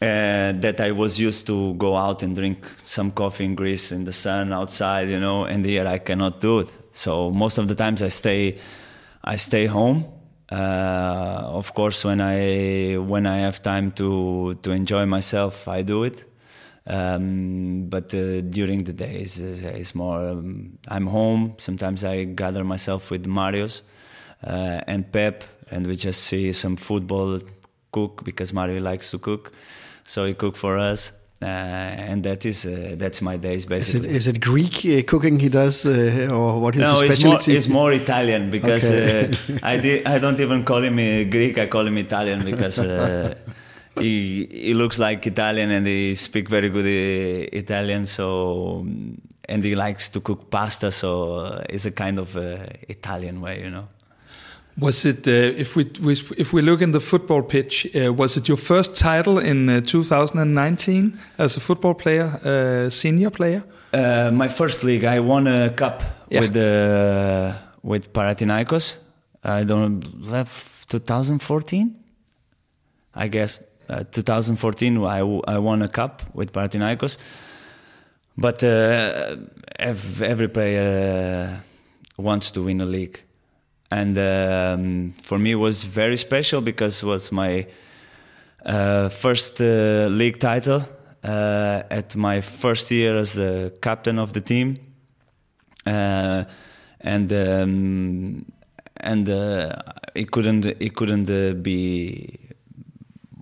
uh, 0.00 0.52
that 0.64 0.80
i 0.80 0.90
was 0.90 1.18
used 1.18 1.46
to 1.46 1.74
go 1.74 1.96
out 1.96 2.22
and 2.22 2.34
drink 2.34 2.68
some 2.84 3.12
coffee 3.12 3.44
in 3.44 3.54
greece 3.54 3.92
in 3.92 4.04
the 4.04 4.12
sun 4.12 4.52
outside 4.52 5.08
you 5.08 5.20
know 5.20 5.44
and 5.44 5.64
here 5.64 5.86
i 5.86 5.98
cannot 5.98 6.40
do 6.40 6.60
it. 6.60 6.68
So 6.90 7.30
most 7.30 7.56
of 7.58 7.68
the 7.68 7.74
times 7.74 8.02
i 8.02 8.08
stay 8.08 8.58
i 9.24 9.36
stay 9.36 9.66
home. 9.66 10.04
Uh, 10.50 11.40
of 11.60 11.72
course 11.72 12.04
when 12.04 12.20
i 12.20 12.98
when 12.98 13.24
i 13.26 13.38
have 13.38 13.62
time 13.62 13.90
to 13.92 14.54
to 14.62 14.70
enjoy 14.70 15.06
myself 15.06 15.66
i 15.66 15.80
do 15.80 16.04
it 16.04 16.26
um, 16.86 17.84
but 17.88 18.12
uh, 18.14 18.40
during 18.42 18.84
the 18.84 18.92
days, 18.92 19.40
uh, 19.40 19.72
it's 19.74 19.94
more. 19.94 20.28
Um, 20.30 20.78
I'm 20.88 21.06
home. 21.06 21.54
Sometimes 21.58 22.02
I 22.04 22.24
gather 22.24 22.64
myself 22.64 23.10
with 23.10 23.24
Marios 23.26 23.82
uh, 24.44 24.80
and 24.86 25.10
Pep, 25.12 25.44
and 25.70 25.86
we 25.86 25.94
just 25.96 26.22
see 26.24 26.52
some 26.52 26.76
football, 26.76 27.40
cook 27.92 28.24
because 28.24 28.52
Mario 28.52 28.80
likes 28.80 29.10
to 29.12 29.18
cook, 29.18 29.52
so 30.04 30.24
he 30.26 30.34
cook 30.34 30.56
for 30.56 30.76
us. 30.78 31.12
uh, 31.42 31.46
and 32.10 32.22
that 32.22 32.44
is 32.46 32.64
uh, 32.64 32.94
that's 32.96 33.20
my 33.20 33.36
days 33.36 33.56
Is 33.64 33.66
basically. 33.66 34.10
it, 34.10 34.16
is 34.16 34.26
it 34.28 34.40
Greek 34.40 34.74
uh, 34.86 35.02
cooking 35.10 35.40
he 35.40 35.48
does, 35.48 35.84
uh, 35.84 36.28
or 36.32 36.60
what 36.60 36.76
is 36.76 36.82
no, 36.82 37.00
his 37.00 37.02
it's 37.02 37.24
more, 37.24 37.34
specialty? 37.40 37.56
it's 37.56 37.68
more 37.68 37.92
Italian 37.92 38.50
because 38.50 38.84
Okay. 38.90 39.28
uh, 39.48 39.58
I 39.72 39.76
di- 39.78 40.04
I 40.06 40.18
don't 40.20 40.38
even 40.40 40.62
call 40.64 40.82
him 40.84 40.94
uh, 40.98 41.28
Greek. 41.30 41.58
I 41.58 41.66
call 41.66 41.84
him 41.86 41.98
Italian 41.98 42.44
because 42.44 42.78
he 44.00 44.46
he 44.50 44.74
looks 44.74 44.98
like 44.98 45.26
Italian 45.26 45.70
and 45.70 45.86
he 45.86 46.14
speak 46.14 46.48
very 46.48 46.68
good 46.70 46.86
uh, 46.86 47.48
Italian. 47.52 48.06
So 48.06 48.86
and 49.48 49.64
he 49.64 49.74
likes 49.74 50.08
to 50.10 50.20
cook 50.20 50.50
pasta. 50.50 50.90
So 50.90 51.34
uh, 51.34 51.64
it's 51.68 51.84
a 51.86 51.90
kind 51.90 52.18
of 52.18 52.36
uh, 52.36 52.64
Italian 52.88 53.40
way, 53.40 53.62
you 53.62 53.70
know. 53.70 53.88
Was 54.78 55.04
it 55.04 55.28
uh, 55.28 55.30
if 55.60 55.76
we 55.76 55.84
if 56.38 56.52
we 56.54 56.62
look 56.62 56.80
in 56.80 56.92
the 56.92 57.00
football 57.00 57.42
pitch? 57.42 57.86
Uh, 57.94 58.12
was 58.14 58.36
it 58.36 58.48
your 58.48 58.56
first 58.58 58.94
title 58.96 59.38
in 59.38 59.68
uh, 59.68 59.80
2019 59.82 61.18
as 61.38 61.56
a 61.56 61.60
football 61.60 61.94
player, 61.94 62.24
uh, 62.44 62.88
senior 62.90 63.30
player? 63.30 63.62
Uh, 63.92 64.30
my 64.32 64.48
first 64.48 64.82
league, 64.84 65.04
I 65.04 65.20
won 65.20 65.46
a 65.46 65.68
cup 65.70 66.02
Yeah. 66.30 66.40
with 66.40 66.56
uh, 66.56 67.52
with 67.82 68.12
Panathinaikos. 68.14 68.96
I 69.44 69.64
don't 69.64 70.02
have 70.30 70.86
2014, 70.88 71.94
I 73.14 73.28
guess. 73.28 73.60
Uh, 73.92 74.04
2014, 74.10 75.04
I, 75.04 75.18
I 75.18 75.58
won 75.58 75.82
a 75.82 75.88
cup 75.88 76.22
with 76.32 76.52
Panathinaikos. 76.52 77.18
But 78.38 78.64
uh, 78.64 79.36
ev- 79.78 80.22
every 80.22 80.48
player 80.48 81.62
wants 82.16 82.50
to 82.52 82.62
win 82.62 82.80
a 82.80 82.86
league, 82.86 83.20
and 83.90 84.16
um, 84.16 85.12
for 85.20 85.38
me 85.38 85.50
it 85.52 85.56
was 85.56 85.84
very 85.84 86.16
special 86.16 86.62
because 86.62 87.02
it 87.02 87.06
was 87.06 87.30
my 87.30 87.66
uh, 88.64 89.10
first 89.10 89.60
uh, 89.60 90.08
league 90.10 90.38
title 90.38 90.84
uh, 91.22 91.82
at 91.90 92.16
my 92.16 92.40
first 92.40 92.90
year 92.90 93.16
as 93.16 93.34
the 93.34 93.72
captain 93.82 94.18
of 94.18 94.32
the 94.32 94.40
team, 94.40 94.78
uh, 95.84 96.44
and 97.02 97.30
um, 97.34 98.46
and 98.96 99.28
uh, 99.28 99.76
it 100.14 100.30
couldn't 100.30 100.64
it 100.64 100.94
couldn't 100.94 101.28
uh, 101.28 101.52
be 101.52 102.38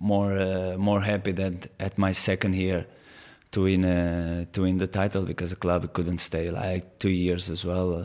more 0.01 0.37
uh, 0.37 0.77
more 0.77 1.03
happy 1.03 1.33
than 1.33 1.61
at 1.79 1.99
my 1.99 2.13
second 2.13 2.55
year 2.55 2.87
to 3.53 3.63
win 3.63 3.85
uh, 3.85 4.45
to 4.53 4.63
win 4.63 4.79
the 4.79 4.87
title 4.87 5.25
because 5.25 5.51
the 5.51 5.57
club 5.57 5.93
couldn't 5.93 6.19
stay 6.19 6.51
like 6.51 6.99
two 6.99 7.11
years 7.11 7.51
as 7.51 7.65
well. 7.65 7.95
Uh, 7.95 8.05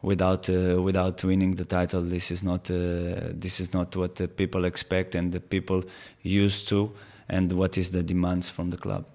Without 0.00 0.48
uh, 0.48 0.80
without 0.80 1.24
winning 1.24 1.56
the 1.56 1.64
title, 1.64 2.02
this 2.02 2.30
is 2.30 2.44
not 2.44 2.70
uh, 2.70 3.32
this 3.32 3.58
is 3.58 3.74
not 3.74 3.96
what 3.96 4.14
the 4.14 4.28
people 4.28 4.64
expect 4.64 5.16
and 5.16 5.32
the 5.32 5.40
people 5.40 5.82
used 6.22 6.68
to, 6.68 6.92
and 7.28 7.50
what 7.50 7.76
is 7.76 7.90
the 7.90 8.04
demands 8.04 8.48
from 8.48 8.70
the 8.70 8.76
club. 8.76 9.06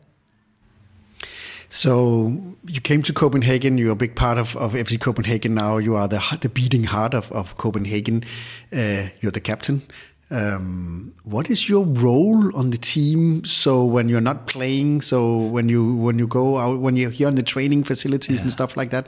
So 1.70 2.56
you 2.68 2.82
came 2.82 3.02
to 3.04 3.14
Copenhagen. 3.14 3.78
You're 3.78 3.94
a 3.94 3.96
big 3.96 4.18
part 4.18 4.38
of, 4.38 4.58
of 4.58 4.74
FC 4.74 5.00
Copenhagen 5.00 5.54
now. 5.54 5.78
You 5.78 5.96
are 5.96 6.10
the 6.10 6.22
the 6.42 6.50
beating 6.50 6.84
heart 6.84 7.14
of, 7.14 7.32
of 7.32 7.56
Copenhagen. 7.56 8.26
Uh, 8.70 9.08
you're 9.22 9.32
the 9.32 9.40
captain. 9.40 9.84
Um, 10.34 11.14
what 11.24 11.50
is 11.50 11.70
your 11.70 11.86
role 11.86 12.56
on 12.58 12.72
the 12.72 12.78
team? 12.78 13.46
So 13.46 13.86
when 13.86 14.10
you're 14.10 14.20
not 14.20 14.48
playing, 14.48 15.02
so 15.02 15.38
when 15.38 15.70
you 15.70 15.94
when 15.94 16.18
you 16.18 16.28
go 16.28 16.58
out, 16.58 16.80
when 16.80 16.96
you're 16.96 17.12
here 17.12 17.28
in 17.28 17.36
the 17.36 17.44
training 17.44 17.84
facilities 17.84 18.42
and 18.42 18.52
stuff 18.52 18.76
like 18.76 18.90
that, 18.90 19.08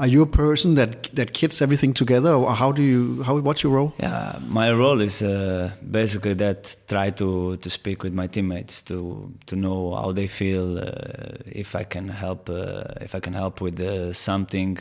are 0.00 0.08
you 0.08 0.22
a 0.22 0.26
person 0.26 0.74
that 0.74 1.04
that 1.14 1.32
kits 1.32 1.62
everything 1.62 1.94
together, 1.94 2.32
or 2.34 2.52
how 2.52 2.72
do 2.72 2.82
you 2.82 3.22
how 3.22 3.38
what's 3.38 3.62
your 3.62 3.72
role? 3.72 3.92
Yeah, 4.00 4.40
my 4.48 4.72
role 4.72 5.00
is 5.00 5.22
uh, 5.22 5.70
basically 5.88 6.34
that 6.34 6.76
try 6.88 7.10
to, 7.10 7.56
to 7.56 7.70
speak 7.70 8.02
with 8.02 8.12
my 8.12 8.26
teammates 8.26 8.82
to 8.82 9.32
to 9.46 9.54
know 9.54 9.94
how 9.94 10.12
they 10.12 10.26
feel, 10.26 10.78
uh, 10.78 11.38
if 11.46 11.76
I 11.76 11.84
can 11.84 12.08
help 12.08 12.50
uh, 12.50 12.82
if 13.00 13.14
I 13.14 13.20
can 13.20 13.34
help 13.34 13.60
with 13.60 13.78
uh, 13.78 14.12
something, 14.12 14.78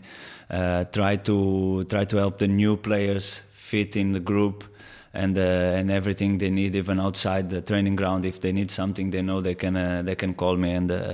uh, 0.49 0.85
try 0.85 1.17
to 1.17 1.83
try 1.83 2.05
to 2.05 2.17
help 2.17 2.39
the 2.39 2.47
new 2.47 2.77
players 2.77 3.43
fit 3.53 3.95
in 3.95 4.13
the 4.13 4.19
group. 4.19 4.63
And 5.14 5.38
uh, 5.38 5.41
and 5.41 5.91
everything 5.91 6.39
they 6.39 6.49
need, 6.49 6.76
even 6.76 6.99
outside 6.99 7.49
the 7.49 7.61
training 7.61 7.95
ground, 7.95 8.26
if 8.26 8.39
they 8.39 8.51
need 8.51 8.72
something, 8.72 9.11
they 9.11 9.22
know 9.22 9.41
they 9.41 9.53
can 9.55 9.76
uh, 9.78 10.01
they 10.01 10.16
can 10.16 10.34
call 10.34 10.57
me, 10.57 10.72
and 10.72 10.91
uh, 10.91 11.14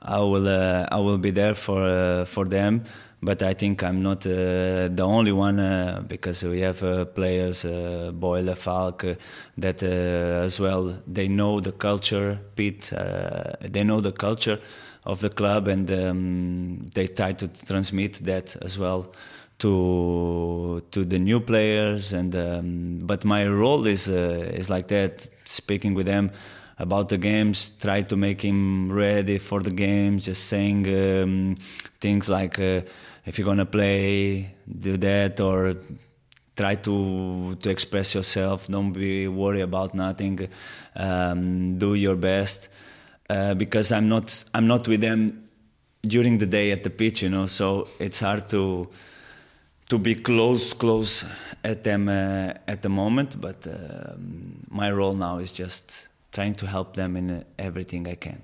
I 0.00 0.18
will 0.20 0.48
I 0.48 0.96
will 0.96 1.18
be 1.18 1.30
there 1.30 1.54
for 1.54 2.24
for 2.24 2.46
them 2.46 2.84
but 3.24 3.42
I 3.42 3.54
think 3.54 3.82
I'm 3.82 4.02
not 4.02 4.26
uh, 4.26 4.88
the 4.88 5.02
only 5.02 5.32
one 5.32 5.58
uh, 5.58 6.02
because 6.06 6.42
we 6.42 6.60
have 6.60 6.82
uh, 6.82 7.06
players, 7.06 7.64
uh, 7.64 8.10
Boyle, 8.12 8.54
Falk, 8.54 9.04
that 9.56 9.82
as 9.82 10.60
well. 10.60 10.98
They 11.06 11.28
know 11.28 11.60
the 11.60 11.72
culture, 11.72 12.38
Pete. 12.54 12.90
They 13.60 13.82
know 13.82 14.00
the 14.00 14.12
culture 14.12 14.60
of 15.04 15.20
the 15.20 15.30
club, 15.30 15.68
and 15.68 15.90
um, 15.90 16.86
they 16.94 17.06
try 17.06 17.32
to 17.32 17.48
transmit 17.48 18.24
that 18.24 18.56
as 18.62 18.78
well 18.78 19.12
to 19.58 20.82
to 20.90 21.04
the 21.04 21.18
new 21.18 21.40
players. 21.40 22.12
And 22.12 22.34
um, 22.34 23.00
but 23.02 23.24
my 23.24 23.46
role 23.46 23.86
is 23.86 24.08
uh, 24.08 24.50
is 24.54 24.70
like 24.70 24.88
that, 24.88 25.28
speaking 25.44 25.94
with 25.94 26.06
them 26.06 26.30
about 26.78 27.08
the 27.08 27.18
games, 27.18 27.70
try 27.80 28.02
to 28.02 28.16
make 28.16 28.42
him 28.42 28.90
ready 28.90 29.38
for 29.38 29.60
the 29.60 29.70
games, 29.70 30.26
just 30.26 30.46
saying 30.46 30.86
um, 30.88 31.56
things 32.00 32.28
like 32.28 32.58
uh, 32.58 32.82
if 33.24 33.38
you're 33.38 33.46
gonna 33.46 33.66
play, 33.66 34.54
do 34.66 34.96
that, 34.96 35.40
or 35.40 35.76
try 36.56 36.74
to 36.76 37.54
to 37.56 37.70
express 37.70 38.14
yourself. 38.14 38.66
Don't 38.68 38.92
be 38.92 39.28
worried 39.28 39.62
about 39.62 39.94
nothing. 39.94 40.48
Um, 40.96 41.78
do 41.78 41.94
your 41.94 42.16
best 42.16 42.68
uh, 43.30 43.54
because 43.54 43.92
I'm 43.92 44.08
not 44.08 44.44
I'm 44.52 44.66
not 44.66 44.88
with 44.88 45.00
them 45.00 45.48
during 46.02 46.38
the 46.38 46.46
day 46.46 46.70
at 46.72 46.84
the 46.84 46.90
pitch, 46.90 47.22
you 47.22 47.28
know. 47.28 47.46
So 47.46 47.88
it's 47.98 48.20
hard 48.20 48.48
to 48.50 48.88
to 49.88 49.98
be 49.98 50.14
close 50.14 50.72
close 50.72 51.24
at 51.62 51.84
them 51.84 52.08
uh, 52.08 52.54
at 52.66 52.82
the 52.82 52.88
moment. 52.88 53.40
But 53.40 53.66
um, 53.66 54.66
my 54.70 54.90
role 54.90 55.14
now 55.14 55.38
is 55.38 55.52
just 55.52 56.08
trying 56.32 56.54
to 56.54 56.66
help 56.66 56.96
them 56.96 57.16
in 57.16 57.30
uh, 57.30 57.42
everything 57.58 58.08
I 58.08 58.16
can. 58.16 58.42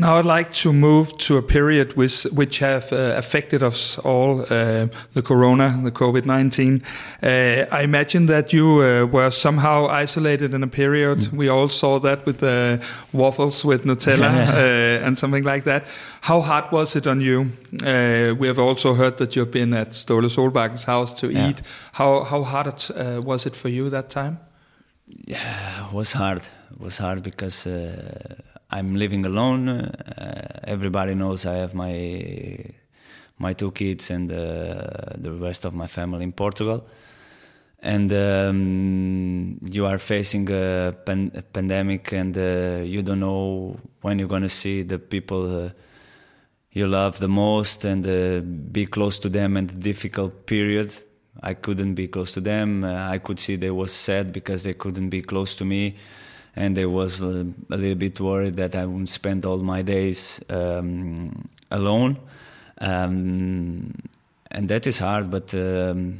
Now 0.00 0.16
I'd 0.18 0.26
like 0.38 0.52
to 0.62 0.72
move 0.72 1.16
to 1.18 1.38
a 1.38 1.42
period 1.42 1.96
which 1.96 2.22
which 2.32 2.60
have 2.60 2.92
uh, 2.92 3.18
affected 3.18 3.62
us 3.62 3.98
all, 4.04 4.40
uh, 4.42 4.86
the 5.14 5.22
corona, 5.22 5.80
the 5.82 5.90
COVID-19. 5.90 6.80
Uh, 7.22 7.66
I 7.78 7.82
imagine 7.82 8.26
that 8.26 8.52
you 8.52 8.80
uh, 8.80 9.06
were 9.12 9.30
somehow 9.32 9.88
isolated 9.88 10.54
in 10.54 10.62
a 10.62 10.68
period. 10.68 11.32
We 11.32 11.48
all 11.50 11.68
saw 11.68 11.98
that 12.00 12.24
with 12.26 12.38
the 12.38 12.78
waffles 13.12 13.64
with 13.64 13.84
Nutella 13.86 14.30
uh, 14.30 15.06
and 15.06 15.18
something 15.18 15.42
like 15.42 15.64
that. 15.64 15.82
How 16.20 16.42
hard 16.42 16.70
was 16.70 16.94
it 16.94 17.06
on 17.06 17.20
you? 17.20 17.50
Uh, 17.82 18.34
we 18.38 18.46
have 18.46 18.60
also 18.60 18.94
heard 18.94 19.16
that 19.18 19.34
you've 19.34 19.50
been 19.50 19.74
at 19.74 19.90
Ståle 19.90 20.28
Solbakk's 20.28 20.84
house 20.84 21.20
to 21.20 21.26
Yeah. 21.26 21.48
eat. 21.50 21.62
How 21.92 22.22
how 22.24 22.42
hard 22.44 22.66
it, 22.68 22.90
uh, 22.90 23.20
was 23.24 23.46
it 23.46 23.56
for 23.56 23.68
you 23.68 23.90
that 23.90 24.10
time? 24.10 24.38
Yeah, 25.26 25.88
it 25.88 25.92
was 25.94 26.12
hard. 26.12 26.42
It 26.70 26.80
was 26.80 26.98
hard 26.98 27.22
because 27.22 27.66
uh, 27.66 28.34
I'm 28.70 28.96
living 28.96 29.24
alone. 29.24 29.68
Uh, 29.68 30.60
everybody 30.64 31.14
knows 31.14 31.46
I 31.46 31.56
have 31.56 31.74
my 31.74 32.64
my 33.38 33.52
two 33.52 33.70
kids 33.70 34.10
and 34.10 34.30
uh, 34.30 35.14
the 35.16 35.32
rest 35.32 35.64
of 35.64 35.74
my 35.74 35.86
family 35.86 36.24
in 36.24 36.32
Portugal. 36.32 36.86
And 37.80 38.12
um, 38.12 39.58
you 39.64 39.86
are 39.86 39.98
facing 39.98 40.50
a, 40.50 40.92
pan- 41.06 41.30
a 41.34 41.42
pandemic, 41.42 42.12
and 42.12 42.36
uh, 42.36 42.82
you 42.84 43.02
don't 43.02 43.20
know 43.20 43.78
when 44.00 44.18
you're 44.18 44.28
gonna 44.28 44.48
see 44.48 44.82
the 44.82 44.98
people 44.98 45.66
uh, 45.66 45.70
you 46.72 46.86
love 46.86 47.18
the 47.18 47.28
most 47.28 47.84
and 47.84 48.06
uh, 48.06 48.40
be 48.40 48.86
close 48.86 49.18
to 49.20 49.28
them 49.28 49.56
in 49.56 49.66
the 49.66 49.74
difficult 49.74 50.46
period. 50.46 50.92
I 51.42 51.54
couldn't 51.54 51.94
be 51.94 52.08
close 52.08 52.32
to 52.32 52.40
them. 52.40 52.84
Uh, 52.84 53.08
I 53.08 53.18
could 53.18 53.38
see 53.38 53.56
they 53.56 53.70
was 53.70 53.92
sad 53.92 54.32
because 54.32 54.64
they 54.64 54.74
couldn't 54.74 55.08
be 55.08 55.22
close 55.22 55.54
to 55.56 55.64
me, 55.64 55.96
and 56.58 56.76
I 56.76 56.86
was 56.86 57.22
uh, 57.22 57.44
a 57.70 57.76
little 57.76 57.94
bit 57.94 58.18
worried 58.18 58.56
that 58.56 58.74
I 58.74 58.84
would 58.84 59.08
spend 59.08 59.46
all 59.46 59.58
my 59.58 59.82
days 59.82 60.40
um, 60.50 61.48
alone, 61.70 62.18
um, 62.78 63.94
and 64.50 64.68
that 64.68 64.86
is 64.88 64.98
hard. 64.98 65.30
But 65.30 65.54
um, 65.54 66.18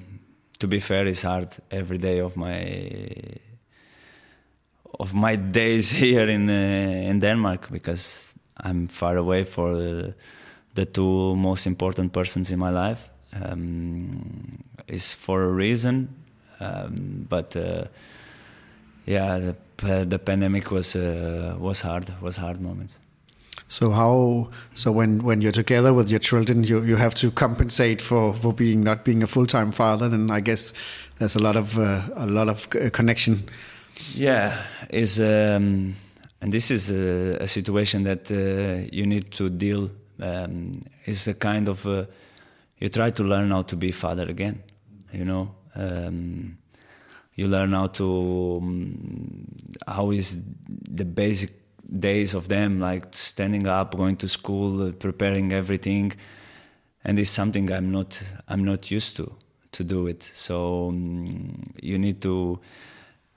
to 0.60 0.68
be 0.68 0.78
fair, 0.78 1.06
it's 1.06 1.22
hard 1.22 1.48
every 1.72 1.98
day 1.98 2.20
of 2.20 2.36
my 2.36 3.10
of 5.00 5.12
my 5.12 5.34
days 5.34 5.90
here 6.02 6.28
in 6.28 6.48
uh, 6.48 7.10
in 7.10 7.18
Denmark 7.18 7.68
because 7.72 8.32
I'm 8.56 8.86
far 8.86 9.16
away 9.16 9.42
for 9.44 9.74
the, 9.74 10.14
the 10.74 10.86
two 10.86 11.34
most 11.34 11.66
important 11.66 12.12
persons 12.12 12.50
in 12.50 12.60
my 12.60 12.70
life. 12.70 13.10
Um, 13.32 14.62
is 14.86 15.12
for 15.12 15.42
a 15.42 15.48
reason, 15.48 16.08
um, 16.60 17.26
but 17.28 17.54
uh, 17.56 17.84
yeah, 19.04 19.52
the, 19.78 20.18
pandemic 20.18 20.70
was 20.70 20.96
uh, 20.96 21.56
was 21.58 21.80
hard. 21.80 22.12
Was 22.20 22.36
hard 22.36 22.60
moments. 22.60 22.98
So 23.68 23.90
how 23.90 24.48
so 24.74 24.90
when 24.90 25.22
when 25.22 25.40
you're 25.40 25.52
together 25.52 25.92
with 25.92 26.10
your 26.10 26.20
children, 26.20 26.64
you 26.64 26.82
you 26.82 26.96
have 26.96 27.14
to 27.16 27.30
compensate 27.30 28.00
for 28.00 28.34
for 28.34 28.52
being 28.52 28.82
not 28.82 29.04
being 29.04 29.22
a 29.22 29.26
full 29.26 29.46
time 29.46 29.72
father. 29.72 30.08
Then 30.08 30.30
I 30.30 30.40
guess 30.40 30.72
there's 31.18 31.36
a 31.36 31.42
lot 31.42 31.56
of 31.56 31.78
uh, 31.78 32.02
a 32.14 32.26
lot 32.26 32.48
of 32.48 32.68
uh, 32.74 32.90
connection. 32.90 33.44
Yeah, 34.14 34.56
is 34.90 35.18
um, 35.18 35.96
and 36.40 36.52
this 36.52 36.70
is 36.70 36.90
a, 36.90 37.36
a 37.42 37.48
situation 37.48 38.04
that 38.04 38.30
uh, 38.30 38.88
you 38.92 39.06
need 39.06 39.30
to 39.32 39.50
deal. 39.50 39.90
Um, 40.20 40.72
it's 41.04 41.26
a 41.26 41.34
kind 41.34 41.68
of 41.68 41.86
uh, 41.86 42.06
you 42.78 42.88
try 42.88 43.10
to 43.10 43.22
learn 43.22 43.50
how 43.50 43.62
to 43.62 43.76
be 43.76 43.92
father 43.92 44.28
again. 44.28 44.62
You 45.12 45.24
know, 45.24 45.54
um, 45.74 46.58
you 47.38 47.46
learn 47.46 47.72
how 47.72 47.86
to 47.86 48.58
um, 48.60 49.46
how 49.86 50.10
is 50.10 50.38
the 50.90 51.04
basic 51.04 51.52
days 51.88 52.34
of 52.34 52.48
them, 52.48 52.80
like 52.80 53.04
standing 53.12 53.68
up, 53.68 53.96
going 53.96 54.16
to 54.16 54.28
school, 54.28 54.92
preparing 54.92 55.52
everything, 55.52 56.12
and 57.04 57.16
it's 57.16 57.30
something 57.30 57.72
I'm 57.72 57.92
not 57.92 58.20
I'm 58.48 58.64
not 58.64 58.90
used 58.90 59.16
to 59.18 59.32
to 59.70 59.84
do 59.84 60.08
it. 60.08 60.24
So 60.34 60.88
um, 60.88 61.72
you 61.80 61.96
need 61.96 62.20
to 62.22 62.58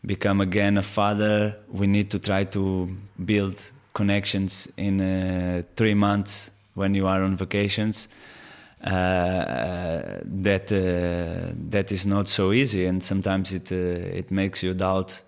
become 0.03 0.41
again 0.41 0.79
a 0.79 0.83
father. 0.83 1.55
We 1.69 1.85
need 1.85 2.09
to 2.09 2.17
try 2.17 2.45
to 2.45 2.89
build 3.23 3.61
connections 3.93 4.67
in 4.77 4.99
uh, 4.99 5.61
three 5.75 5.93
months 5.93 6.49
when 6.73 6.95
you 6.95 7.05
are 7.05 7.21
on 7.21 7.37
vacations. 7.37 8.07
Uh, 8.83 10.21
that 10.23 10.71
uh, 10.71 11.53
that 11.69 11.91
is 11.91 12.05
not 12.05 12.27
so 12.27 12.51
easy, 12.51 12.87
and 12.87 13.03
sometimes 13.03 13.53
it 13.53 13.71
uh, 13.71 13.75
it 13.75 14.31
makes 14.31 14.63
you 14.63 14.73
doubt 14.73 15.21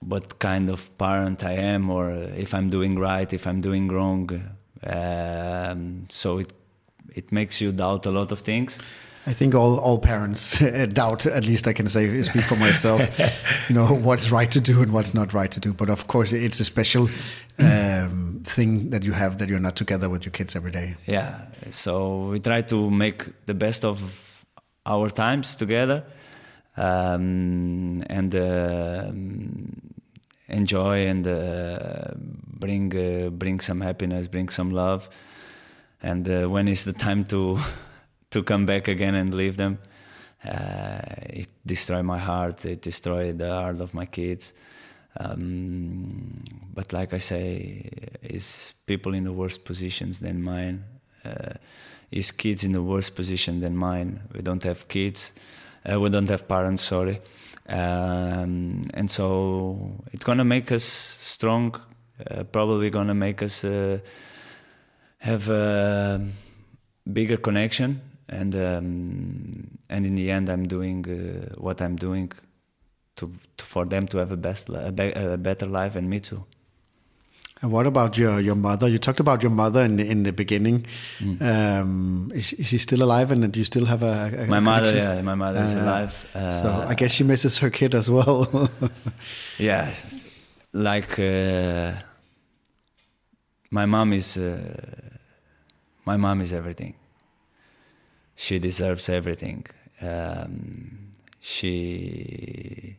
what 0.00 0.38
kind 0.40 0.68
of 0.68 0.96
parent 0.98 1.44
I 1.44 1.52
am, 1.52 1.90
or 1.90 2.10
if 2.36 2.54
I'm 2.54 2.70
doing 2.70 2.98
right, 2.98 3.32
if 3.32 3.46
I'm 3.46 3.60
doing 3.60 3.86
wrong. 3.88 4.30
Um, 4.82 6.06
so 6.10 6.38
it 6.38 6.52
it 7.14 7.30
makes 7.30 7.60
you 7.60 7.70
doubt 7.70 8.06
a 8.06 8.10
lot 8.10 8.32
of 8.32 8.40
things. 8.40 8.78
I 9.28 9.34
think 9.34 9.54
all, 9.54 9.78
all 9.78 9.98
parents 9.98 10.58
doubt, 10.92 11.26
at 11.26 11.46
least 11.46 11.68
I 11.68 11.74
can 11.74 11.86
say, 11.86 12.22
speak 12.22 12.44
for 12.44 12.56
myself, 12.56 13.00
you 13.68 13.74
know, 13.74 13.86
what's 14.06 14.30
right 14.30 14.50
to 14.50 14.58
do 14.58 14.80
and 14.80 14.90
what's 14.90 15.12
not 15.12 15.34
right 15.34 15.50
to 15.50 15.60
do. 15.60 15.74
But 15.74 15.90
of 15.90 16.06
course, 16.06 16.32
it's 16.32 16.60
a 16.60 16.64
special 16.64 17.10
um, 17.58 18.40
thing 18.44 18.88
that 18.88 19.04
you 19.04 19.12
have 19.12 19.36
that 19.36 19.50
you're 19.50 19.60
not 19.60 19.76
together 19.76 20.08
with 20.08 20.24
your 20.24 20.32
kids 20.32 20.56
every 20.56 20.70
day. 20.70 20.96
Yeah. 21.04 21.42
So 21.68 22.30
we 22.30 22.40
try 22.40 22.62
to 22.62 22.90
make 22.90 23.24
the 23.44 23.52
best 23.52 23.84
of 23.84 24.44
our 24.86 25.10
times 25.10 25.56
together 25.56 26.04
um, 26.78 28.02
and 28.08 28.34
uh, 28.34 29.12
enjoy 30.48 31.06
and 31.06 31.26
uh, 31.26 32.14
bring 32.16 32.96
uh, 32.96 33.28
bring 33.28 33.60
some 33.60 33.82
happiness, 33.82 34.26
bring 34.26 34.48
some 34.48 34.70
love. 34.70 35.10
And 36.02 36.26
uh, 36.26 36.46
when 36.48 36.66
the 36.84 36.94
time 36.94 37.24
to 37.24 37.58
to 38.30 38.42
come 38.42 38.66
back 38.66 38.88
again 38.88 39.14
and 39.14 39.34
leave 39.34 39.56
them. 39.56 39.78
Uh, 40.44 41.00
it 41.30 41.48
destroyed 41.66 42.04
my 42.04 42.18
heart. 42.18 42.64
It 42.64 42.82
destroyed 42.82 43.38
the 43.38 43.50
heart 43.50 43.80
of 43.80 43.94
my 43.94 44.06
kids. 44.06 44.52
Um, 45.18 46.44
but 46.72 46.92
like 46.92 47.12
I 47.12 47.18
say, 47.18 47.90
is 48.22 48.72
people 48.86 49.14
in 49.14 49.24
the 49.24 49.32
worst 49.32 49.64
positions 49.64 50.20
than 50.20 50.42
mine. 50.42 50.84
Uh, 51.24 51.54
is 52.10 52.30
kids 52.30 52.64
in 52.64 52.72
the 52.72 52.82
worst 52.82 53.14
position 53.14 53.60
than 53.60 53.76
mine. 53.76 54.20
We 54.32 54.40
don't 54.40 54.62
have 54.62 54.88
kids. 54.88 55.32
Uh, 55.84 56.00
we 56.00 56.08
don't 56.08 56.28
have 56.28 56.46
parents. 56.46 56.82
Sorry. 56.82 57.20
Um, 57.68 58.84
and 58.94 59.10
so 59.10 60.02
it's 60.12 60.24
gonna 60.24 60.44
make 60.44 60.72
us 60.72 60.84
strong. 60.84 61.74
Uh, 62.30 62.44
probably 62.44 62.90
gonna 62.90 63.14
make 63.14 63.42
us 63.42 63.64
uh, 63.64 63.98
have 65.18 65.48
a 65.48 66.24
bigger 67.12 67.36
connection 67.36 68.00
and 68.28 68.54
um, 68.54 69.78
and 69.88 70.06
in 70.06 70.14
the 70.14 70.30
end, 70.30 70.48
I'm 70.48 70.66
doing 70.68 71.04
uh, 71.08 71.54
what 71.60 71.80
I'm 71.80 71.96
doing 71.96 72.32
to, 73.16 73.32
to, 73.56 73.64
for 73.64 73.84
them 73.84 74.06
to 74.08 74.18
have 74.18 74.32
a 74.32 74.36
best 74.36 74.68
a, 74.68 74.92
be, 74.92 75.12
a, 75.12 75.36
better 75.36 75.66
life 75.66 75.96
and 75.96 76.08
me 76.08 76.20
too. 76.20 76.44
And 77.60 77.72
what 77.72 77.88
about 77.88 78.16
your, 78.16 78.38
your 78.38 78.54
mother? 78.54 78.86
You 78.86 78.98
talked 78.98 79.18
about 79.18 79.42
your 79.42 79.50
mother 79.50 79.82
in 79.82 79.96
the, 79.96 80.08
in 80.08 80.22
the 80.22 80.32
beginning. 80.32 80.86
Mm. 81.18 81.42
Um, 81.42 82.30
is, 82.32 82.52
is 82.52 82.68
she 82.68 82.78
still 82.78 83.02
alive, 83.02 83.32
and 83.32 83.52
do 83.52 83.58
you 83.58 83.64
still 83.64 83.86
have 83.86 84.04
a, 84.04 84.44
a 84.44 84.46
my 84.46 84.60
mother? 84.60 84.94
Yeah, 84.94 85.20
my 85.22 85.34
mother 85.34 85.62
is 85.62 85.74
uh, 85.74 85.80
alive. 85.80 86.26
Uh, 86.34 86.52
so 86.52 86.84
I 86.86 86.94
guess 86.94 87.12
she 87.12 87.24
misses 87.24 87.58
her 87.58 87.70
kid 87.70 87.94
as 87.94 88.10
well. 88.10 88.70
yeah, 89.58 89.92
like 90.72 91.18
uh, 91.18 91.94
my 93.70 93.86
mom 93.86 94.12
is 94.12 94.36
uh, 94.36 94.60
my 96.04 96.16
mom 96.16 96.40
is 96.42 96.52
everything 96.52 96.94
she 98.40 98.60
deserves 98.60 99.08
everything. 99.08 99.66
Um, 100.00 101.08
she, 101.40 102.96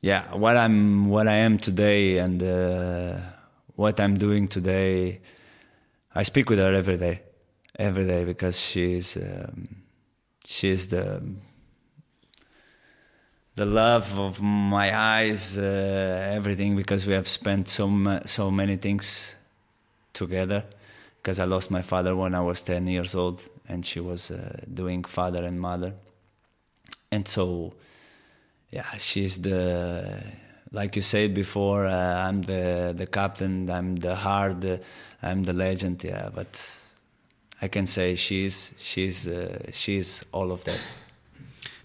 yeah, 0.00 0.34
what 0.34 0.56
I'm, 0.56 1.10
what 1.10 1.28
I 1.28 1.34
am 1.34 1.58
today, 1.58 2.16
and 2.16 2.42
uh, 2.42 3.18
what 3.76 4.00
I'm 4.00 4.16
doing 4.16 4.48
today, 4.48 5.20
I 6.14 6.22
speak 6.22 6.48
with 6.48 6.58
her 6.58 6.72
every 6.72 6.96
day, 6.96 7.20
every 7.78 8.06
day 8.06 8.24
because 8.24 8.58
she's, 8.58 9.18
um, 9.18 9.82
she's 10.46 10.88
the, 10.88 11.22
the 13.54 13.66
love 13.66 14.18
of 14.18 14.40
my 14.40 14.96
eyes, 14.96 15.58
uh, 15.58 16.32
everything 16.32 16.74
because 16.74 17.06
we 17.06 17.12
have 17.12 17.28
spent 17.28 17.68
so 17.68 18.22
so 18.24 18.50
many 18.50 18.76
things 18.76 19.36
together 20.14 20.64
because 21.20 21.38
I 21.38 21.44
lost 21.44 21.70
my 21.70 21.82
father 21.82 22.16
when 22.16 22.34
I 22.34 22.40
was 22.40 22.62
10 22.62 22.86
years 22.86 23.14
old 23.14 23.42
and 23.68 23.84
she 23.84 24.00
was 24.00 24.30
uh, 24.30 24.60
doing 24.72 25.04
father 25.04 25.44
and 25.44 25.60
mother. 25.60 25.92
And 27.10 27.26
so, 27.28 27.74
yeah, 28.70 28.90
she's 28.98 29.40
the, 29.40 30.22
like 30.72 30.96
you 30.96 31.02
said 31.02 31.34
before, 31.34 31.86
uh, 31.86 32.26
I'm 32.26 32.42
the, 32.42 32.92
the 32.96 33.06
captain, 33.06 33.70
I'm 33.70 33.96
the 33.96 34.16
hard, 34.16 34.64
uh, 34.64 34.78
I'm 35.22 35.44
the 35.44 35.52
legend, 35.52 36.04
yeah, 36.04 36.28
but 36.34 36.80
I 37.60 37.68
can 37.68 37.86
say 37.86 38.16
she's, 38.16 38.74
she's, 38.78 39.26
uh, 39.26 39.70
she's 39.72 40.24
all 40.32 40.52
of 40.52 40.64
that. 40.64 40.80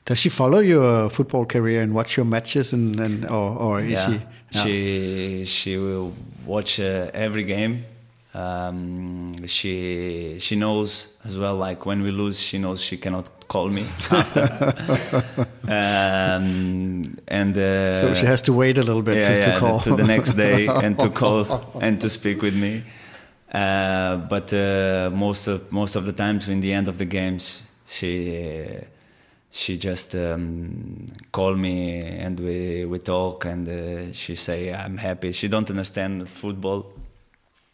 Does 0.06 0.20
she 0.20 0.30
follow 0.30 0.60
your 0.60 1.10
football 1.10 1.46
career 1.46 1.82
and 1.82 1.94
watch 1.94 2.18
your 2.18 2.26
matches 2.26 2.74
and, 2.74 3.00
and 3.00 3.26
or, 3.26 3.58
or 3.58 3.80
is 3.80 3.92
yeah. 3.92 4.06
she? 4.06 4.22
No. 4.54 4.64
She 4.64 5.46
she 5.46 5.78
will 5.78 6.14
watch 6.46 6.80
uh, 6.80 7.10
every 7.14 7.44
game 7.44 7.86
um, 8.34 9.46
she 9.46 10.38
she 10.40 10.56
knows 10.56 11.16
as 11.24 11.38
well. 11.38 11.56
Like 11.56 11.86
when 11.86 12.02
we 12.02 12.12
lose, 12.12 12.40
she 12.40 12.58
knows 12.58 12.82
she 12.82 12.98
cannot 12.98 13.30
call 13.48 13.70
me 13.70 13.86
um, 15.68 17.18
and 17.28 17.58
uh, 17.58 17.94
so 17.94 18.14
she 18.14 18.26
has 18.26 18.42
to 18.42 18.54
wait 18.54 18.78
a 18.78 18.82
little 18.82 19.04
bit 19.04 19.18
yeah, 19.18 19.24
to, 19.24 19.34
yeah, 19.36 19.54
to 19.54 19.60
call 19.60 19.80
to 19.82 19.96
the 19.96 20.04
next 20.04 20.32
day 20.34 20.68
and 20.84 20.98
to 20.98 21.10
call 21.10 21.64
and 21.80 22.02
to 22.02 22.10
speak 22.10 22.42
with 22.42 22.56
me. 22.56 22.84
Uh, 23.52 24.16
but 24.16 24.52
uh, 24.52 25.12
most 25.14 25.48
of 25.48 25.72
most 25.72 25.96
of 25.96 26.06
the 26.06 26.14
times, 26.14 26.50
in 26.50 26.60
the 26.62 26.74
end 26.74 26.88
of 26.88 26.98
the 26.98 27.06
games, 27.06 27.62
she 27.86 28.68
she 29.52 29.78
just 29.78 30.16
um, 30.16 31.06
call 31.32 31.54
me 31.56 32.02
and 32.02 32.40
we 32.40 32.86
we 32.86 32.98
talk 32.98 33.46
and 33.46 33.68
uh, 33.70 34.12
she 34.12 34.34
say 34.36 34.74
I'm 34.74 34.98
happy. 34.98 35.32
She 35.32 35.48
don't 35.48 35.70
understand 35.70 36.28
football 36.28 36.93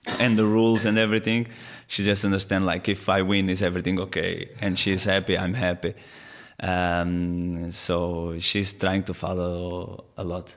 and 0.05 0.37
the 0.37 0.45
rules 0.45 0.85
and 0.85 0.97
everything. 0.97 1.47
She 1.87 2.03
just 2.03 2.25
understand 2.25 2.65
like 2.65 2.87
if 2.89 3.09
I 3.09 3.21
win, 3.21 3.49
is 3.49 3.61
everything 3.61 3.99
okay? 3.99 4.49
And 4.61 4.77
she's 4.77 5.03
happy, 5.03 5.37
I'm 5.37 5.53
happy. 5.53 5.93
Um, 6.61 7.71
so 7.71 8.37
she's 8.39 8.73
trying 8.73 9.03
to 9.03 9.13
follow 9.13 10.05
a 10.17 10.23
lot. 10.23 10.55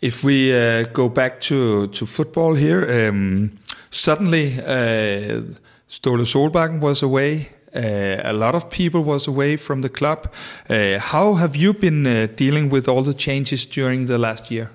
If 0.00 0.22
we 0.22 0.54
uh, 0.54 0.84
go 0.92 1.08
back 1.08 1.40
to, 1.42 1.88
to 1.88 2.06
football 2.06 2.54
here, 2.54 3.08
um, 3.08 3.58
suddenly 3.90 4.58
uh, 4.58 5.42
Ståle 5.88 6.24
Solbakken 6.24 6.80
was 6.80 7.02
away. 7.02 7.50
Uh, 7.74 8.20
a 8.22 8.32
lot 8.32 8.54
of 8.54 8.70
people 8.70 9.02
was 9.02 9.26
away 9.26 9.56
from 9.56 9.80
the 9.80 9.88
club. 9.88 10.32
Uh, 10.68 10.98
how 10.98 11.34
have 11.34 11.56
you 11.56 11.72
been 11.72 12.06
uh, 12.06 12.28
dealing 12.36 12.70
with 12.70 12.88
all 12.88 13.02
the 13.02 13.14
changes 13.14 13.66
during 13.66 14.06
the 14.06 14.18
last 14.18 14.50
year? 14.50 14.70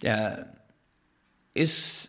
Yeah, 0.00 0.44
it's 1.54 2.08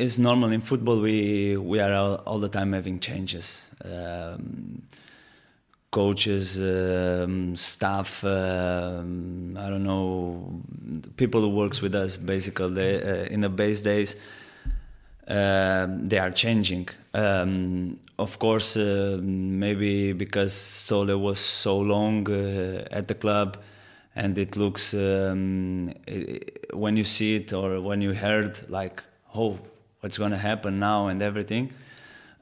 it's 0.00 0.18
normal 0.18 0.50
in 0.52 0.60
football. 0.60 1.00
We 1.00 1.56
we 1.56 1.78
are 1.80 1.92
all, 1.92 2.14
all 2.26 2.38
the 2.38 2.48
time 2.48 2.72
having 2.72 3.00
changes. 3.00 3.70
Um, 3.84 4.82
coaches, 5.90 6.58
um, 6.60 7.56
staff, 7.56 8.22
um, 8.24 9.56
I 9.58 9.68
don't 9.68 9.82
know, 9.82 10.62
people 11.16 11.40
who 11.40 11.48
works 11.48 11.82
with 11.82 11.94
us. 11.94 12.16
Basically, 12.16 12.70
they, 12.70 13.02
uh, 13.02 13.24
in 13.24 13.40
the 13.40 13.48
base 13.48 13.82
days, 13.82 14.14
uh, 15.26 15.86
they 15.88 16.18
are 16.18 16.30
changing. 16.30 16.88
Um, 17.12 17.98
of 18.18 18.38
course, 18.38 18.76
uh, 18.76 19.18
maybe 19.20 20.12
because 20.12 20.52
Ståle 20.52 21.18
was 21.18 21.40
so 21.40 21.78
long 21.78 22.30
uh, 22.30 22.86
at 22.92 23.08
the 23.08 23.14
club, 23.14 23.56
and 24.14 24.38
it 24.38 24.56
looks 24.56 24.94
um, 24.94 25.92
it, 26.06 26.70
when 26.72 26.96
you 26.96 27.04
see 27.04 27.36
it 27.36 27.52
or 27.52 27.80
when 27.80 28.00
you 28.00 28.12
heard 28.12 28.60
like, 28.70 29.02
oh 29.34 29.58
what's 30.00 30.18
going 30.18 30.32
to 30.32 30.38
happen 30.38 30.78
now 30.78 31.08
and 31.08 31.22
everything. 31.22 31.72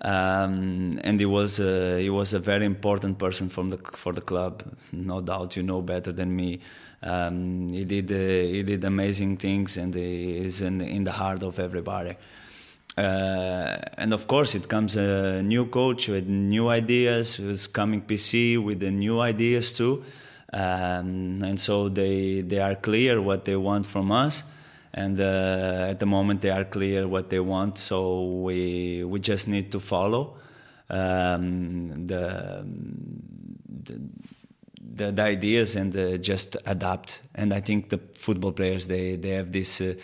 Um, 0.00 1.00
and 1.02 1.18
he 1.18 1.26
was 1.26 1.56
he 1.56 2.08
was 2.08 2.32
a 2.32 2.38
very 2.38 2.64
important 2.64 3.18
person 3.18 3.48
from 3.48 3.70
the 3.70 3.78
for 3.78 4.12
the 4.12 4.20
club. 4.20 4.62
No 4.92 5.20
doubt, 5.20 5.56
you 5.56 5.64
know 5.64 5.82
better 5.82 6.12
than 6.12 6.34
me. 6.34 6.60
Um, 7.02 7.68
he 7.70 7.84
did 7.84 8.12
uh, 8.12 8.16
he 8.16 8.62
did 8.62 8.84
amazing 8.84 9.38
things, 9.38 9.76
and 9.76 9.92
he 9.94 10.38
is 10.38 10.60
in, 10.60 10.80
in 10.80 11.02
the 11.02 11.12
heart 11.12 11.42
of 11.42 11.58
everybody. 11.58 12.16
Uh, 12.96 13.76
and 13.96 14.12
of 14.12 14.28
course, 14.28 14.54
it 14.54 14.68
comes 14.68 14.96
a 14.96 15.42
new 15.42 15.66
coach 15.66 16.08
with 16.08 16.28
new 16.28 16.68
ideas. 16.68 17.34
Who's 17.34 17.66
coming 17.66 18.02
PC 18.02 18.62
with 18.62 18.78
the 18.78 18.92
new 18.92 19.18
ideas 19.18 19.72
too, 19.72 20.04
um, 20.52 21.42
and 21.42 21.58
so 21.58 21.88
they 21.88 22.42
they 22.42 22.60
are 22.60 22.76
clear 22.76 23.20
what 23.20 23.46
they 23.46 23.56
want 23.56 23.84
from 23.84 24.12
us 24.12 24.44
and 24.98 25.20
uh, 25.20 25.90
at 25.90 26.00
the 26.00 26.06
moment 26.06 26.40
they 26.40 26.50
are 26.50 26.64
clear 26.64 27.06
what 27.06 27.30
they 27.30 27.38
want 27.38 27.78
so 27.78 28.24
we 28.46 29.04
we 29.04 29.20
just 29.20 29.46
need 29.46 29.70
to 29.70 29.78
follow 29.78 30.36
um, 30.90 32.06
the, 32.06 32.64
the, 33.84 34.00
the, 34.96 35.12
the 35.12 35.22
ideas 35.22 35.76
and 35.76 35.96
uh, 35.96 36.16
just 36.16 36.56
adapt. 36.66 37.22
And 37.34 37.52
i 37.52 37.60
think 37.60 37.90
the 37.90 38.00
football 38.14 38.52
players 38.52 38.88
they 38.88 39.16
they 39.16 39.30
have 39.30 39.52
this 39.52 39.80
uh, 39.80 39.94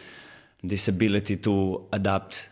this 0.62 0.88
ability 0.88 1.36
to 1.38 1.86
adapt 1.92 2.51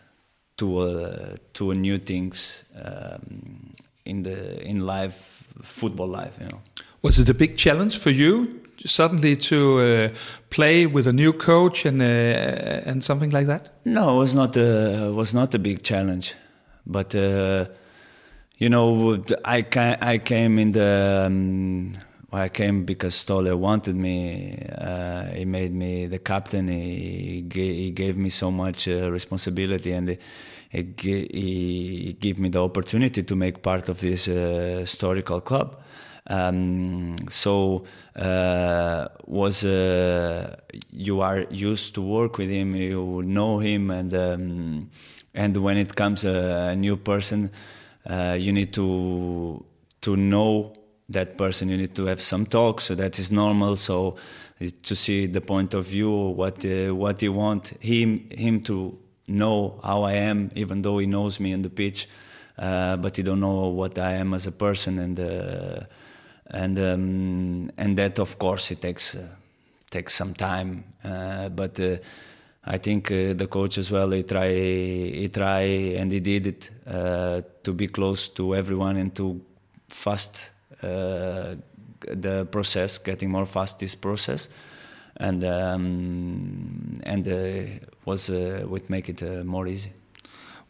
to 0.57 0.79
uh, 0.79 1.35
to 1.53 1.73
new 1.73 1.97
things 1.97 2.65
um, 2.75 3.73
in 4.05 4.23
the 4.23 4.61
in 4.61 4.85
life 4.85 5.43
football 5.61 6.07
life 6.07 6.35
you 6.41 6.47
know. 6.47 6.61
Was 7.01 7.19
it 7.19 7.29
a 7.29 7.33
big 7.33 7.55
challenge 7.57 7.97
for 7.97 8.11
you 8.11 8.62
suddenly 8.77 9.35
to 9.35 9.79
uh, 9.79 10.09
play 10.49 10.85
with 10.85 11.07
a 11.07 11.13
new 11.13 11.33
coach 11.33 11.85
and 11.85 12.01
uh, 12.01 12.89
and 12.89 13.03
something 13.03 13.31
like 13.31 13.47
that? 13.47 13.69
No, 13.85 14.15
it 14.15 14.19
was 14.19 14.35
not 14.35 14.57
a 14.57 15.11
was 15.13 15.33
not 15.33 15.53
a 15.53 15.59
big 15.59 15.83
challenge, 15.83 16.33
but 16.85 17.15
uh, 17.15 17.65
you 18.57 18.69
know 18.69 19.23
I 19.45 19.61
ca- 19.63 19.97
I 20.01 20.17
came 20.19 20.59
in 20.59 20.71
the. 20.71 21.23
Um, 21.25 21.93
I 22.33 22.49
came 22.49 22.83
because 22.83 23.13
Ståle 23.13 23.55
wanted 23.55 23.95
me. 23.95 24.57
Uh, 24.75 25.25
he 25.25 25.45
made 25.45 25.71
me 25.71 26.07
the 26.07 26.17
captain. 26.17 26.67
He, 26.67 27.47
he 27.53 27.91
gave 27.91 28.17
me 28.17 28.29
so 28.29 28.49
much 28.49 28.87
uh, 28.87 29.11
responsibility, 29.11 29.91
and 29.91 30.17
he, 30.71 30.87
he, 30.99 32.17
gave 32.19 32.39
me 32.39 32.49
the 32.49 32.63
opportunity 32.63 33.21
to 33.21 33.35
make 33.35 33.61
part 33.61 33.87
of 33.87 34.01
this 34.01 34.27
uh, 34.27 34.77
historical 34.79 35.41
club. 35.41 35.82
Um, 36.27 37.17
so 37.29 37.83
uh, 38.15 39.07
was 39.25 39.65
uh, 39.65 40.55
you 40.91 41.21
are 41.21 41.41
used 41.49 41.95
to 41.95 42.01
work 42.01 42.37
with 42.37 42.49
him, 42.49 42.75
you 42.75 43.21
know 43.25 43.59
him, 43.59 43.91
and 43.91 44.13
um, 44.13 44.89
and 45.33 45.57
when 45.57 45.77
it 45.77 45.95
comes 45.95 46.23
a, 46.23 46.69
a 46.71 46.75
new 46.75 46.95
person, 46.95 47.51
uh, 48.09 48.37
you 48.39 48.53
need 48.53 48.73
to 48.73 49.65
to 50.01 50.15
know 50.15 50.73
that 51.09 51.37
person. 51.37 51.69
You 51.69 51.77
need 51.77 51.95
to 51.95 52.05
have 52.05 52.21
some 52.21 52.45
talk, 52.45 52.79
so 52.79 52.95
that 52.95 53.19
is 53.19 53.29
normal. 53.29 53.75
So 53.75 54.15
to 54.83 54.95
see 54.95 55.25
the 55.25 55.41
point 55.41 55.73
of 55.73 55.87
view, 55.87 56.09
what 56.09 56.63
uh, 56.65 56.95
what 56.95 57.21
you 57.21 57.33
want 57.33 57.73
him 57.81 58.29
him 58.31 58.61
to 58.61 58.97
know 59.27 59.79
how 59.83 60.03
I 60.03 60.13
am, 60.13 60.51
even 60.55 60.81
though 60.81 60.99
he 60.99 61.05
knows 61.05 61.39
me 61.39 61.51
in 61.51 61.63
the 61.63 61.69
pitch, 61.69 62.07
uh, 62.57 62.95
but 62.97 63.17
he 63.17 63.23
don't 63.23 63.39
know 63.39 63.67
what 63.67 63.97
I 63.97 64.13
am 64.13 64.33
as 64.33 64.47
a 64.47 64.51
person 64.51 64.99
and 64.99 65.19
uh, 65.19 65.85
and 66.53 66.77
um, 66.79 67.71
and 67.77 67.97
that 67.97 68.19
of 68.19 68.37
course 68.37 68.71
it 68.71 68.81
takes 68.81 69.15
uh, 69.15 69.27
takes 69.89 70.13
some 70.13 70.33
time. 70.33 70.83
Uh, 71.03 71.49
but 71.49 71.79
uh, 71.79 71.97
I 72.63 72.77
think 72.77 73.11
uh, 73.11 73.33
the 73.33 73.47
coach 73.47 73.77
as 73.77 73.91
well 73.91 74.11
he 74.11 74.23
try 74.23 74.49
he 74.51 75.29
try 75.29 75.61
and 75.99 76.11
he 76.11 76.19
did 76.19 76.47
it 76.47 76.69
uh, 76.87 77.41
to 77.63 77.73
be 77.73 77.87
close 77.87 78.27
to 78.29 78.55
everyone 78.55 78.97
and 78.97 79.13
to 79.15 79.41
fast 79.89 80.51
uh, 80.81 81.55
the 81.99 82.45
process 82.51 82.97
getting 82.99 83.29
more 83.29 83.45
fast 83.45 83.79
this 83.79 83.95
process. 83.95 84.49
And 85.17 85.43
um, 85.43 86.99
and 87.03 87.79
was 88.05 88.29
would 88.29 88.89
make 88.89 89.09
it 89.09 89.45
more 89.45 89.67
easy 89.67 89.91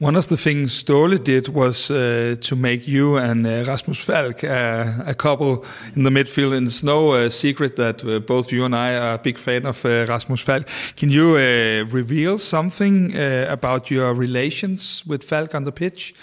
one 0.03 0.17
of 0.17 0.27
the 0.27 0.35
things 0.35 0.83
Ståle 0.83 1.17
did 1.17 1.47
was 1.47 1.89
uh, 1.89 2.35
to 2.41 2.55
make 2.57 2.85
you 2.85 3.15
and 3.15 3.47
uh, 3.47 3.63
Rasmus 3.65 3.99
Falk 3.99 4.43
uh, 4.43 4.91
a 5.05 5.15
couple 5.15 5.65
in 5.95 6.03
the 6.03 6.09
midfield. 6.09 6.53
And 6.57 6.67
it's 6.67 6.83
no 6.83 7.11
uh, 7.11 7.29
secret 7.29 7.77
that 7.77 8.03
uh, 8.03 8.19
both 8.19 8.51
you 8.51 8.65
and 8.65 8.75
I 8.75 8.97
are 8.97 9.13
a 9.13 9.17
big 9.17 9.37
fan 9.37 9.65
of 9.65 9.85
uh, 9.85 10.05
Rasmus 10.09 10.41
Falk. 10.41 10.67
Can 10.97 11.09
you 11.09 11.37
reveal 11.85 12.37
something 12.37 13.15
about 13.47 13.89
your 13.89 14.13
relations 14.13 15.05
with 15.07 15.23
Falk 15.23 15.55
on 15.55 15.63
the 15.63 15.71
pitch? 15.71 16.13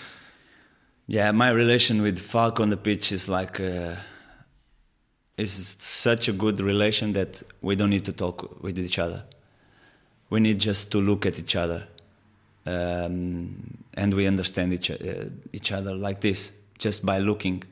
Yeah, 1.07 1.33
my 1.33 1.49
relation 1.49 2.03
with 2.03 2.19
Falk 2.19 2.61
on 2.61 2.69
the 2.69 2.77
pitch 2.77 3.13
is 3.13 3.31
like 3.31 3.59
is 5.39 5.77
such 5.79 6.29
a 6.29 6.33
good 6.33 6.61
relation 6.61 7.15
that 7.15 7.43
we 7.63 7.77
don't 7.77 7.91
need 7.91 8.05
to 8.05 8.13
talk 8.13 8.63
with 8.63 8.79
each 8.79 8.99
other. 8.99 9.25
We 10.29 10.39
need 10.41 10.61
just 10.61 10.93
to 10.93 11.01
look 11.01 11.25
at 11.25 11.39
each 11.39 11.57
other 11.57 11.87
um, 12.71 13.79
and 13.95 14.15
we 14.15 14.27
understand 14.27 14.73
each, 14.73 14.91
uh, 14.91 14.97
each 15.53 15.73
other 15.73 15.95
like 15.95 16.21
this 16.21 16.53
just 16.79 17.05
by 17.05 17.19
looking. 17.19 17.63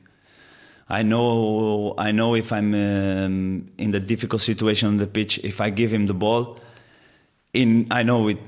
I 0.89 1.03
know 1.03 1.93
I 1.97 2.11
know 2.11 2.35
if 2.35 2.51
I'm 2.51 2.73
um, 2.73 3.71
in 3.77 3.91
the 3.91 3.99
difficult 3.99 4.41
situation 4.41 4.87
on 4.87 4.97
the 4.97 5.07
pitch, 5.07 5.39
if 5.43 5.61
I 5.61 5.69
give 5.71 5.93
him 5.93 6.07
the 6.07 6.15
ball, 6.15 6.57
in 7.53 7.87
I 7.91 8.03
know 8.03 8.29
it, 8.29 8.39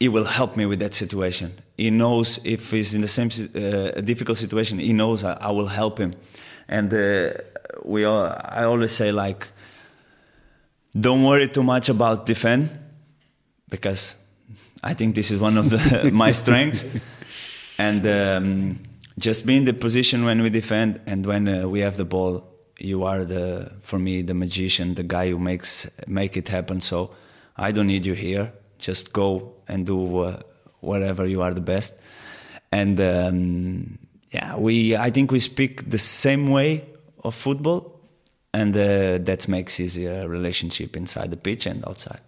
he 0.00 0.08
will 0.08 0.24
help 0.24 0.56
me 0.56 0.66
with 0.66 0.78
that 0.80 0.94
situation. 0.94 1.52
He 1.76 1.90
knows 1.90 2.40
if 2.44 2.70
he's 2.70 2.94
in 2.94 3.02
the 3.02 3.08
same 3.08 3.28
uh, 3.28 4.00
difficult 4.00 4.38
situation, 4.38 4.78
he 4.78 4.92
knows 4.92 5.24
I, 5.24 5.32
I 5.32 5.50
will 5.50 5.68
help 5.68 5.98
him. 5.98 6.14
And 6.68 6.92
uh, 6.92 7.32
we 7.84 8.04
all, 8.04 8.26
I 8.26 8.64
always 8.64 8.92
say 8.92 9.12
like, 9.12 9.48
don't 10.98 11.22
worry 11.22 11.48
too 11.48 11.62
much 11.62 11.88
about 11.88 12.26
defend, 12.26 12.70
because 13.68 14.16
I 14.82 14.94
think 14.94 15.14
this 15.14 15.30
is 15.30 15.40
one 15.40 15.56
of 15.56 15.70
the, 15.70 16.10
my 16.12 16.32
strengths. 16.32 16.84
And 17.78 18.06
um, 18.06 18.80
just 19.18 19.46
be 19.46 19.56
in 19.56 19.64
the 19.64 19.72
position 19.72 20.24
when 20.24 20.42
we 20.42 20.50
defend 20.50 21.00
and 21.06 21.26
when 21.26 21.48
uh, 21.48 21.68
we 21.68 21.80
have 21.80 21.96
the 21.96 22.04
ball, 22.04 22.44
you 22.78 23.04
are 23.04 23.24
the 23.24 23.72
for 23.82 23.98
me 23.98 24.22
the 24.22 24.34
magician, 24.34 24.94
the 24.94 25.02
guy 25.02 25.30
who 25.30 25.38
makes 25.38 25.88
make 26.06 26.36
it 26.36 26.48
happen. 26.48 26.80
So 26.80 27.10
I 27.56 27.72
don't 27.72 27.88
need 27.88 28.06
you 28.06 28.14
here. 28.14 28.52
Just 28.78 29.12
go 29.12 29.54
and 29.66 29.84
do 29.84 30.18
uh, 30.18 30.40
whatever 30.80 31.26
you 31.26 31.42
are 31.42 31.52
the 31.52 31.60
best. 31.60 31.94
And 32.70 33.00
um, 33.00 33.98
yeah, 34.30 34.56
we 34.56 34.96
I 34.96 35.10
think 35.10 35.32
we 35.32 35.40
speak 35.40 35.90
the 35.90 35.98
same 35.98 36.50
way 36.50 36.84
of 37.24 37.34
football, 37.34 38.00
and 38.52 38.76
uh, 38.76 39.18
that 39.18 39.48
makes 39.48 39.80
easier 39.80 40.28
relationship 40.28 40.96
inside 40.96 41.30
the 41.30 41.36
pitch 41.36 41.66
and 41.66 41.84
outside. 41.86 42.20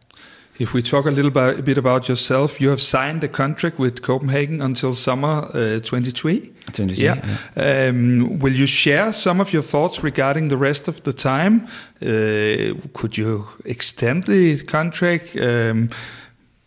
If 0.60 0.74
we 0.74 0.82
talk 0.82 1.06
a 1.06 1.10
little 1.10 1.30
bit, 1.30 1.58
a 1.58 1.62
bit 1.62 1.78
about 1.78 2.06
yourself, 2.06 2.60
you 2.60 2.68
have 2.68 2.82
signed 2.82 3.24
a 3.24 3.28
contract 3.28 3.78
with 3.78 4.02
Copenhagen 4.02 4.60
until 4.60 4.92
summer 4.92 5.48
uh, 5.54 5.80
23. 5.80 6.52
23. 6.70 7.02
Yeah. 7.02 7.38
yeah. 7.56 7.88
Um, 7.88 8.38
will 8.40 8.52
you 8.52 8.66
share 8.66 9.10
some 9.14 9.40
of 9.40 9.54
your 9.54 9.62
thoughts 9.62 10.02
regarding 10.02 10.48
the 10.48 10.58
rest 10.58 10.86
of 10.86 11.02
the 11.04 11.14
time? 11.14 11.66
Uh, 12.02 12.74
could 12.92 13.16
you 13.16 13.48
extend 13.64 14.24
the 14.24 14.62
contract? 14.64 15.34
Um, 15.34 15.88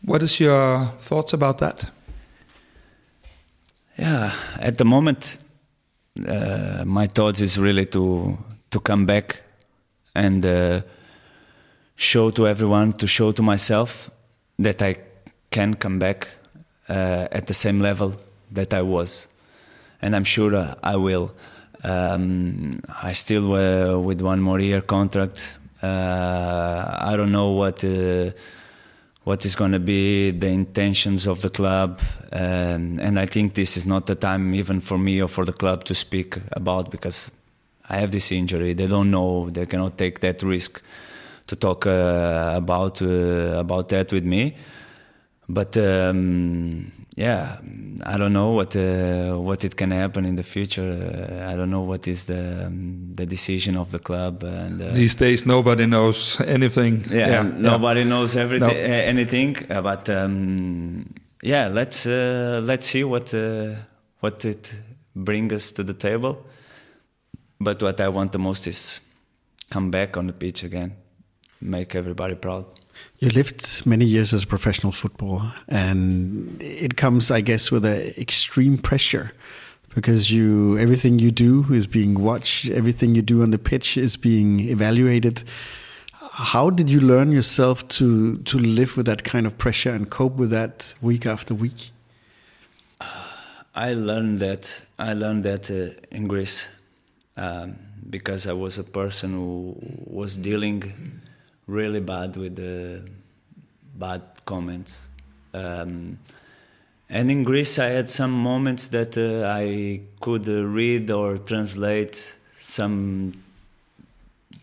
what 0.03 0.23
is 0.23 0.39
your 0.39 0.85
thoughts 0.99 1.33
about 1.33 1.59
that? 1.59 1.91
Yeah, 3.99 4.31
at 4.57 4.79
the 4.79 4.85
moment, 4.85 5.37
uh, 6.27 6.83
my 6.83 7.05
thoughts 7.05 7.41
is 7.41 7.59
really 7.59 7.85
to 7.85 8.39
to 8.71 8.79
come 8.79 9.05
back 9.05 9.43
and 10.15 10.43
uh, 10.43 10.81
show 11.95 12.31
to 12.31 12.47
everyone, 12.47 12.93
to 12.93 13.07
show 13.07 13.31
to 13.31 13.41
myself 13.41 14.09
that 14.59 14.81
I 14.81 14.97
can 15.51 15.75
come 15.75 15.99
back 15.99 16.27
uh, 16.89 17.27
at 17.31 17.47
the 17.47 17.53
same 17.53 17.79
level 17.79 18.15
that 18.51 18.73
I 18.73 18.81
was, 18.81 19.27
and 20.01 20.15
I'm 20.15 20.23
sure 20.23 20.55
uh, 20.55 20.75
I 20.83 20.95
will. 20.95 21.33
Um, 21.83 22.81
I 23.01 23.13
still 23.13 23.53
uh, 23.53 23.99
with 23.99 24.21
one 24.21 24.41
more 24.41 24.59
year 24.59 24.81
contract. 24.81 25.57
Uh, 25.81 26.97
I 26.99 27.15
don't 27.17 27.31
know 27.31 27.51
what 27.51 27.83
uh, 27.83 28.31
what 29.23 29.45
is 29.45 29.55
going 29.55 29.71
to 29.71 29.79
be 29.79 30.31
the 30.31 30.47
intentions 30.47 31.27
of 31.27 31.41
the 31.41 31.49
club, 31.49 31.99
um, 32.31 32.99
and 32.99 33.19
I 33.19 33.25
think 33.25 33.53
this 33.53 33.77
is 33.77 33.85
not 33.85 34.05
the 34.05 34.15
time 34.15 34.53
even 34.53 34.81
for 34.81 34.97
me 34.97 35.21
or 35.21 35.27
for 35.27 35.45
the 35.45 35.53
club 35.53 35.83
to 35.85 35.95
speak 35.95 36.37
about 36.51 36.89
because 36.89 37.31
I 37.89 37.97
have 37.97 38.11
this 38.11 38.31
injury. 38.31 38.73
They 38.73 38.87
don't 38.87 39.11
know. 39.11 39.49
They 39.49 39.65
cannot 39.65 39.97
take 39.97 40.19
that 40.21 40.41
risk 40.41 40.81
to 41.47 41.55
talk 41.55 41.85
uh, 41.85 42.53
about 42.55 43.01
uh, 43.01 43.59
about 43.59 43.89
that 43.89 44.11
with 44.11 44.23
me. 44.23 44.55
But 45.49 45.75
um, 45.77 46.91
yeah, 47.15 47.57
I 48.03 48.17
don't 48.17 48.33
know 48.33 48.51
what 48.51 48.75
uh, 48.75 49.35
what 49.35 49.63
it 49.63 49.75
can 49.75 49.91
happen 49.91 50.25
in 50.25 50.35
the 50.35 50.43
future. 50.43 51.45
I 51.47 51.55
don't 51.55 51.69
know 51.69 51.81
what 51.81 52.07
is 52.07 52.25
the 52.25 52.67
um, 52.67 53.11
the 53.15 53.25
decision 53.25 53.77
of 53.77 53.91
the 53.91 53.99
club. 53.99 54.43
And 54.43 54.79
these 54.93 55.15
days, 55.15 55.45
nobody 55.45 55.85
knows 55.85 56.39
anything. 56.41 57.05
Yeah, 57.09 57.27
yeah 57.27 57.41
nobody 57.43 58.01
yeah. 58.01 58.07
knows 58.07 58.35
everything, 58.35 58.69
no. 58.69 58.73
anything. 58.73 59.57
but 59.67 60.09
um, 60.09 61.13
yeah, 61.41 61.67
let's 61.67 62.05
let's 62.05 62.87
see 62.87 63.03
what 63.03 63.33
what 64.21 64.45
it 64.45 64.73
brings 65.15 65.53
us 65.53 65.71
to 65.73 65.83
the 65.83 65.93
table. 65.93 66.45
But 67.59 67.81
what 67.81 67.99
I 68.01 68.09
want 68.09 68.31
the 68.31 68.39
most 68.39 68.67
is 68.67 69.01
come 69.69 69.91
back 69.91 70.17
on 70.17 70.27
the 70.27 70.33
pitch 70.33 70.63
again, 70.63 70.95
make 71.63 71.95
everybody 71.95 72.35
proud. 72.35 72.65
You 73.19 73.29
lived 73.29 73.85
many 73.85 74.05
years 74.05 74.33
as 74.33 74.43
a 74.43 74.47
professional 74.47 74.91
footballer, 74.91 75.53
and 75.67 76.61
it 76.61 76.95
comes, 76.95 77.31
I 77.31 77.41
guess, 77.41 77.71
with 77.71 77.85
an 77.85 78.13
extreme 78.17 78.77
pressure 78.77 79.31
because 79.93 80.31
you 80.31 80.77
everything 80.77 81.19
you 81.19 81.31
do 81.31 81.65
is 81.71 81.87
being 81.87 82.19
watched, 82.19 82.69
everything 82.69 83.15
you 83.15 83.21
do 83.21 83.41
on 83.41 83.51
the 83.51 83.57
pitch 83.57 83.97
is 83.97 84.17
being 84.17 84.59
evaluated. 84.59 85.43
How 86.33 86.69
did 86.69 86.89
you 86.89 86.99
learn 86.99 87.31
yourself 87.31 87.87
to 87.89 88.37
to 88.37 88.57
live 88.57 88.97
with 88.97 89.05
that 89.05 89.23
kind 89.23 89.45
of 89.45 89.57
pressure 89.57 89.91
and 89.91 90.09
cope 90.09 90.35
with 90.35 90.49
that 90.49 90.93
week 91.01 91.25
after 91.25 91.53
week? 91.53 91.91
I 93.75 93.93
learned 93.93 94.39
that 94.39 94.85
I 94.99 95.13
learned 95.13 95.43
that 95.45 95.71
uh, 95.71 95.99
in 96.11 96.27
Greece 96.27 96.67
um, 97.37 97.75
because 98.09 98.47
I 98.47 98.53
was 98.53 98.77
a 98.77 98.83
person 98.83 99.33
who 99.33 99.75
was 100.05 100.37
dealing 100.37 101.21
really 101.67 101.99
bad 101.99 102.35
with 102.35 102.55
the 102.55 103.01
bad 103.95 104.21
comments. 104.45 105.09
Um, 105.53 106.19
and 107.09 107.29
in 107.29 107.43
Greece, 107.43 107.77
I 107.77 107.89
had 107.89 108.09
some 108.09 108.31
moments 108.31 108.87
that 108.89 109.17
uh, 109.17 109.47
I 109.47 110.01
could 110.19 110.47
uh, 110.47 110.65
read 110.65 111.11
or 111.11 111.37
translate 111.37 112.35
some 112.57 113.43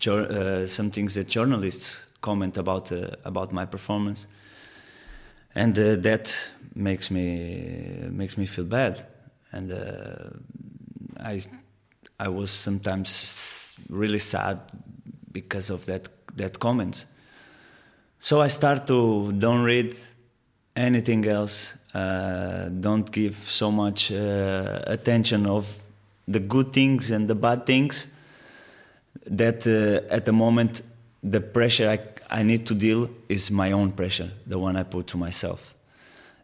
uh, 0.07 0.66
some 0.66 0.90
things 0.90 1.14
that 1.14 1.28
journalists 1.28 2.07
comment 2.20 2.57
about 2.57 2.90
uh, 2.90 3.11
about 3.24 3.53
my 3.53 3.66
performance, 3.66 4.28
and 5.55 5.78
uh, 5.78 5.96
that 5.96 6.34
makes 6.74 7.11
me 7.11 8.09
makes 8.11 8.36
me 8.36 8.46
feel 8.46 8.64
bad, 8.64 9.07
and 9.53 9.70
uh, 9.70 10.30
I 11.20 11.40
I 12.18 12.28
was 12.28 12.51
sometimes 12.51 13.76
really 13.88 14.18
sad 14.18 14.59
because 15.32 15.70
of 15.70 15.86
that 15.86 16.19
that 16.37 16.59
comment. 16.59 17.07
So 18.18 18.41
I 18.41 18.49
start 18.49 18.87
to 18.89 19.33
don't 19.33 19.62
read 19.62 19.97
anything 20.76 21.26
else. 21.26 21.74
Uh, 21.95 22.68
don't 22.68 23.11
give 23.11 23.35
so 23.35 23.70
much 23.70 24.12
uh, 24.12 24.83
attention 24.87 25.47
of 25.47 25.76
the 26.28 26.39
good 26.41 26.72
things 26.72 27.11
and 27.11 27.28
the 27.28 27.35
bad 27.35 27.66
things. 27.66 28.07
That 29.26 29.66
uh, 29.66 30.12
at 30.14 30.24
the 30.24 30.33
moment, 30.33 30.83
the 31.22 31.41
pressure 31.41 31.89
I, 31.89 31.99
I 32.41 32.43
need 32.43 32.66
to 32.66 32.74
deal 32.74 33.11
is 33.28 33.51
my 33.51 33.72
own 33.72 33.93
pressure, 33.93 34.31
the 34.47 34.59
one 34.59 34.76
I 34.76 34.85
put 34.85 35.07
to 35.09 35.18
myself. 35.18 35.74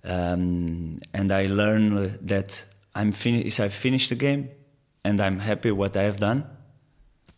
Um, 0.05 0.99
and 1.13 1.33
I 1.33 1.47
learn 1.47 2.19
that 2.27 2.65
I'm 2.95 3.13
finished. 3.13 3.47
if 3.47 3.61
I 3.61 3.69
finish 3.69 4.09
the 4.09 4.15
game 4.15 4.51
and 5.05 5.21
I'm 5.21 5.41
happy 5.41 5.71
what 5.71 5.97
I 5.97 6.03
have 6.03 6.19
done, 6.19 6.45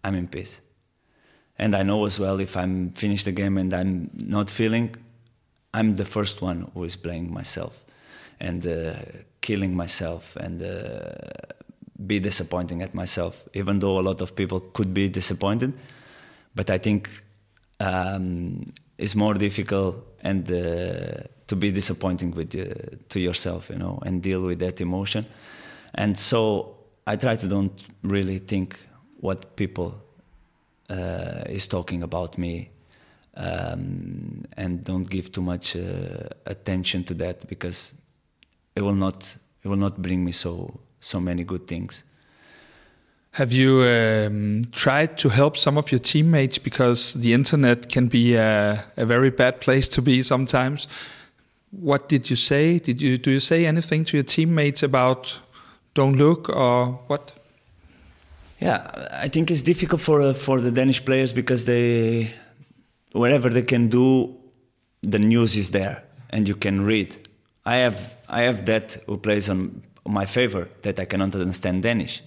I'm 0.05 0.15
in 0.15 0.29
peace. 0.29 0.61
And 1.59 1.75
I 1.75 1.83
know 1.83 2.05
as 2.05 2.19
well 2.19 2.41
if 2.41 2.57
I'm 2.57 2.91
finished 2.93 3.25
the 3.25 3.33
game 3.33 3.59
and 3.59 3.73
I'm 3.73 4.11
not 4.15 4.51
feeling, 4.51 4.95
I'm 5.75 5.97
the 5.97 6.05
first 6.05 6.41
one 6.41 6.71
who 6.75 6.85
is 6.85 6.97
playing 6.97 7.33
myself 7.33 7.85
and 8.41 8.65
uh, 8.67 8.95
killing 9.41 9.77
myself 9.77 10.37
and 10.37 10.63
uh, 10.63 11.11
be 12.07 12.21
disappointing 12.21 12.83
at 12.83 12.95
myself, 12.95 13.49
even 13.55 13.81
though 13.81 13.99
a 13.99 14.03
lot 14.03 14.21
of 14.21 14.37
people 14.37 14.61
could 14.61 14.95
be 14.95 15.09
disappointed. 15.09 15.73
But 16.55 16.71
I 16.71 16.79
think 16.79 17.11
um, 17.81 18.73
it's 18.97 19.15
more 19.15 19.35
difficult 19.35 19.97
and 20.23 20.51
uh, 20.51 21.25
to 21.47 21.57
be 21.57 21.71
disappointing 21.71 22.33
with 22.33 22.55
uh, 22.55 22.97
to 23.09 23.21
yourself, 23.21 23.71
you 23.71 23.79
know, 23.79 23.99
and 24.05 24.23
deal 24.23 24.43
with 24.43 24.59
that 24.61 24.81
emotion. 24.81 25.27
And 25.95 26.17
so 26.17 26.77
I 27.07 27.17
try 27.17 27.37
to 27.37 27.47
don't 27.47 27.83
really 28.03 28.39
think 28.39 28.79
what 29.21 29.57
people 29.57 30.01
uh, 30.89 31.45
is 31.49 31.67
talking 31.69 32.03
about 32.03 32.39
me 32.39 32.71
um, 33.39 34.45
and 34.57 34.85
don't 34.85 35.09
give 35.09 35.31
too 35.31 35.43
much 35.43 35.77
uh, 35.77 36.29
attention 36.47 37.05
to 37.05 37.15
that 37.15 37.49
because 37.49 37.95
it 38.75 38.83
will 38.83 38.95
not 38.95 39.37
it 39.63 39.69
will 39.69 39.77
not 39.77 40.01
bring 40.01 40.25
me 40.25 40.33
so 40.33 40.81
so 41.01 41.21
many 41.21 41.45
good 41.45 41.67
things. 41.67 42.05
Have 43.33 43.53
you 43.53 43.83
um, 43.83 44.63
tried 44.73 45.17
to 45.19 45.29
help 45.29 45.57
some 45.57 45.79
of 45.79 45.93
your 45.93 46.01
teammates 46.01 46.59
because 46.59 47.13
the 47.15 47.33
internet 47.35 47.89
can 47.89 48.09
be 48.09 48.35
a, 48.35 48.85
a, 48.97 49.05
very 49.05 49.31
bad 49.31 49.61
place 49.61 49.87
to 49.89 50.03
be 50.03 50.23
sometimes? 50.23 50.89
What 51.71 52.09
did 52.09 52.31
you 52.31 52.37
say? 52.37 52.79
Did 52.79 53.01
you 53.01 53.19
do 53.19 53.31
you 53.31 53.41
say 53.41 53.67
anything 53.67 54.05
to 54.07 54.17
your 54.17 54.25
teammates 54.25 54.83
about 54.83 55.39
don't 55.95 56.17
look 56.17 56.49
or 56.49 56.99
what? 57.07 57.38
Yeah, 58.61 59.09
I 59.13 59.29
think 59.29 59.51
it's 59.51 59.63
difficult 59.63 60.01
for 60.01 60.21
uh, 60.21 60.33
for 60.33 60.61
the 60.61 60.71
Danish 60.71 61.05
players 61.05 61.33
because 61.33 61.65
they 61.65 62.33
wherever 63.13 63.49
they 63.49 63.63
can 63.63 63.89
do, 63.89 64.35
the 65.03 65.19
news 65.19 65.57
is 65.57 65.71
there 65.71 66.03
and 66.31 66.49
you 66.49 66.57
can 66.57 66.85
read. 66.85 67.29
I 67.65 67.77
have 67.77 68.17
I 68.29 68.43
have 68.43 68.67
that 68.67 68.99
who 69.07 69.17
plays 69.17 69.49
on 69.49 69.83
my 70.05 70.27
favor 70.27 70.69
that 70.83 70.99
I 70.99 71.05
cannot 71.05 71.35
understand 71.37 71.85
Danish, 71.85 72.23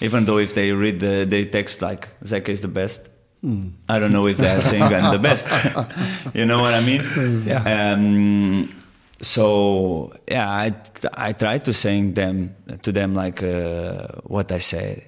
even 0.00 0.26
though 0.26 0.38
if 0.38 0.54
they 0.54 0.72
read 0.72 1.00
the 1.00 1.24
they 1.24 1.46
text 1.46 1.80
like 1.80 2.08
Zeca 2.22 2.50
is 2.50 2.60
the 2.60 2.68
best. 2.68 3.08
Mm. 3.42 3.72
I 3.88 3.98
don't 3.98 4.12
know 4.12 4.26
if 4.26 4.36
they 4.36 4.48
are 4.48 4.62
saying 4.62 4.82
I'm 4.82 5.12
the 5.12 5.18
best. 5.18 5.46
you 6.34 6.44
know 6.44 6.60
what 6.60 6.74
I 6.74 6.80
mean? 6.80 7.02
Yeah. 7.46 7.92
Um, 7.92 8.74
so 9.22 10.12
yeah, 10.28 10.50
I 10.50 10.74
I 11.14 11.32
try 11.32 11.58
to 11.58 11.72
saying 11.72 12.14
them 12.14 12.54
to 12.82 12.92
them 12.92 13.14
like 13.14 13.42
uh, 13.42 14.08
what 14.24 14.52
I 14.52 14.58
say 14.58 15.06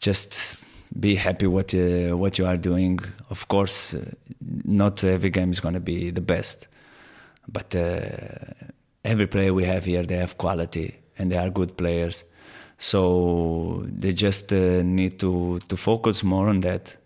just 0.00 0.56
be 0.98 1.16
happy 1.16 1.46
what 1.46 1.72
you, 1.72 2.16
what 2.16 2.38
you 2.38 2.46
are 2.46 2.56
doing. 2.56 2.98
Of 3.30 3.48
course, 3.48 3.94
uh, 3.94 4.04
not 4.64 5.04
every 5.04 5.30
game 5.30 5.50
is 5.50 5.60
going 5.60 5.74
to 5.74 5.80
be 5.80 6.10
the 6.10 6.20
best, 6.20 6.68
but 7.46 7.74
uh, 7.74 8.00
every 9.04 9.26
player 9.26 9.52
we 9.54 9.64
have 9.64 9.84
here 9.84 10.02
they 10.02 10.16
have 10.16 10.38
quality 10.38 10.98
and 11.18 11.30
they 11.30 11.36
are 11.36 11.50
good 11.50 11.76
players. 11.76 12.24
So 12.78 13.84
they 13.86 14.12
just 14.12 14.52
uh, 14.52 14.82
need 14.82 15.18
to 15.18 15.58
to 15.68 15.76
focus 15.76 16.22
more 16.22 16.48
on 16.48 16.60
that 16.60 16.96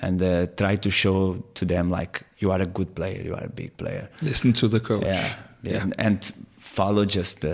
and 0.00 0.22
uh, 0.22 0.46
try 0.56 0.76
to 0.76 0.90
show 0.90 1.34
to 1.54 1.66
them 1.66 1.90
like 1.90 2.22
you 2.38 2.50
are 2.50 2.60
a 2.62 2.66
good 2.66 2.94
player, 2.94 3.20
you 3.22 3.34
are 3.34 3.44
a 3.44 3.50
big 3.50 3.76
player. 3.76 4.08
Listen 4.22 4.54
to 4.54 4.68
the 4.68 4.80
coach. 4.80 5.04
Yeah, 5.04 5.34
yeah. 5.62 5.82
And, 5.82 5.94
and 5.98 6.32
follow 6.58 7.04
just 7.04 7.44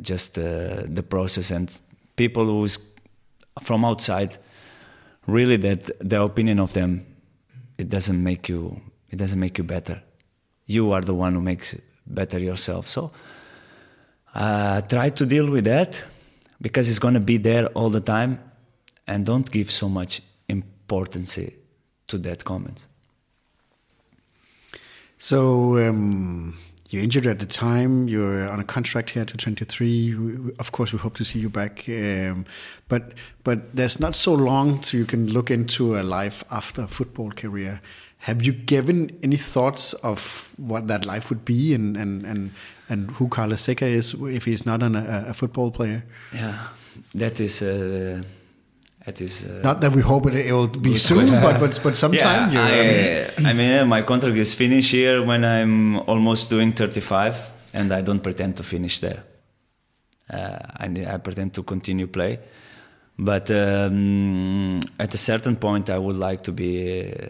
just 0.00 0.34
the 0.34 1.04
process 1.08 1.50
and 1.50 1.80
people 2.14 2.44
who's 2.44 2.78
from 3.62 3.84
outside, 3.84 4.38
really 5.26 5.56
that 5.56 5.90
the 6.00 6.22
opinion 6.22 6.58
of 6.58 6.72
them, 6.72 7.06
it 7.78 7.88
doesn't 7.88 8.22
make 8.22 8.48
you, 8.48 8.80
it 9.10 9.16
doesn't 9.16 9.38
make 9.38 9.58
you 9.58 9.64
better. 9.64 10.02
You 10.66 10.92
are 10.92 11.00
the 11.00 11.14
one 11.14 11.34
who 11.34 11.40
makes 11.40 11.76
better 12.06 12.38
yourself. 12.38 12.86
So 12.86 13.12
uh, 14.34 14.80
try 14.82 15.10
to 15.10 15.26
deal 15.26 15.50
with 15.50 15.64
that 15.64 16.02
because 16.60 16.88
it's 16.88 16.98
going 16.98 17.14
to 17.14 17.20
be 17.20 17.38
there 17.38 17.66
all 17.68 17.90
the 17.90 18.00
time, 18.00 18.38
and 19.06 19.26
don't 19.26 19.50
give 19.50 19.70
so 19.70 19.88
much 19.88 20.22
importance 20.48 21.38
to 22.06 22.18
that 22.18 22.44
comment. 22.44 22.86
So. 25.18 25.78
Um 25.88 26.54
you're 26.90 27.02
injured 27.02 27.26
at 27.26 27.38
the 27.38 27.46
time. 27.46 28.08
You're 28.08 28.48
on 28.50 28.58
a 28.58 28.64
contract 28.64 29.10
here 29.10 29.24
to 29.24 29.36
23. 29.36 30.52
Of 30.58 30.72
course, 30.72 30.92
we 30.92 30.98
hope 30.98 31.14
to 31.14 31.24
see 31.24 31.38
you 31.38 31.48
back. 31.48 31.88
Um, 31.88 32.44
but 32.88 33.14
but 33.44 33.74
there's 33.74 34.00
not 34.00 34.16
so 34.16 34.34
long 34.34 34.82
so 34.82 34.96
you 34.96 35.06
can 35.06 35.32
look 35.32 35.50
into 35.50 35.98
a 35.98 36.02
life 36.02 36.42
after 36.50 36.82
a 36.82 36.88
football 36.88 37.30
career. 37.30 37.80
Have 38.18 38.44
you 38.44 38.52
given 38.52 39.16
any 39.22 39.36
thoughts 39.36 39.94
of 39.94 40.52
what 40.56 40.88
that 40.88 41.06
life 41.06 41.30
would 41.30 41.44
be 41.44 41.72
and 41.74 41.96
and 41.96 42.26
and, 42.26 42.50
and 42.88 43.12
who 43.12 43.28
Carlos 43.28 43.62
Zeca 43.62 43.86
is 43.86 44.14
if 44.14 44.44
he's 44.44 44.66
not 44.66 44.82
an, 44.82 44.96
a, 44.96 45.26
a, 45.28 45.34
football 45.34 45.70
player? 45.70 46.04
Yeah, 46.34 46.58
that 47.14 47.38
is. 47.38 47.62
Uh, 47.62 48.22
it 49.06 49.20
is 49.20 49.44
uh, 49.44 49.60
not 49.62 49.80
that 49.80 49.92
we 49.92 50.02
hope 50.02 50.26
it, 50.26 50.34
it 50.34 50.52
will 50.52 50.68
be 50.68 50.96
soon, 50.96 51.26
but 51.40 51.58
but 51.58 51.80
but 51.82 51.96
sometime. 52.04 52.52
Yeah, 52.52 53.30
I, 53.38 53.50
I, 53.50 53.52
mean, 53.54 53.88
my 53.88 54.02
contract 54.02 54.36
is 54.36 54.52
finished 54.52 54.90
here 54.90 55.22
when 55.22 55.44
I'm 55.44 56.00
almost 56.00 56.50
doing 56.50 56.72
35, 56.72 57.50
and 57.72 57.92
I 57.92 58.02
don't 58.02 58.20
pretend 58.20 58.56
to 58.58 58.62
finish 58.62 59.00
there. 59.00 59.24
Uh, 60.28 60.58
I, 60.76 60.86
I 61.14 61.16
pretend 61.16 61.54
to 61.54 61.62
continue 61.62 62.06
play, 62.08 62.40
but 63.18 63.50
um, 63.50 64.80
at 64.98 65.14
a 65.14 65.18
certain 65.18 65.56
point, 65.56 65.88
I 65.88 65.98
would 65.98 66.16
like 66.16 66.42
to 66.42 66.52
be 66.52 67.10
uh, 67.10 67.26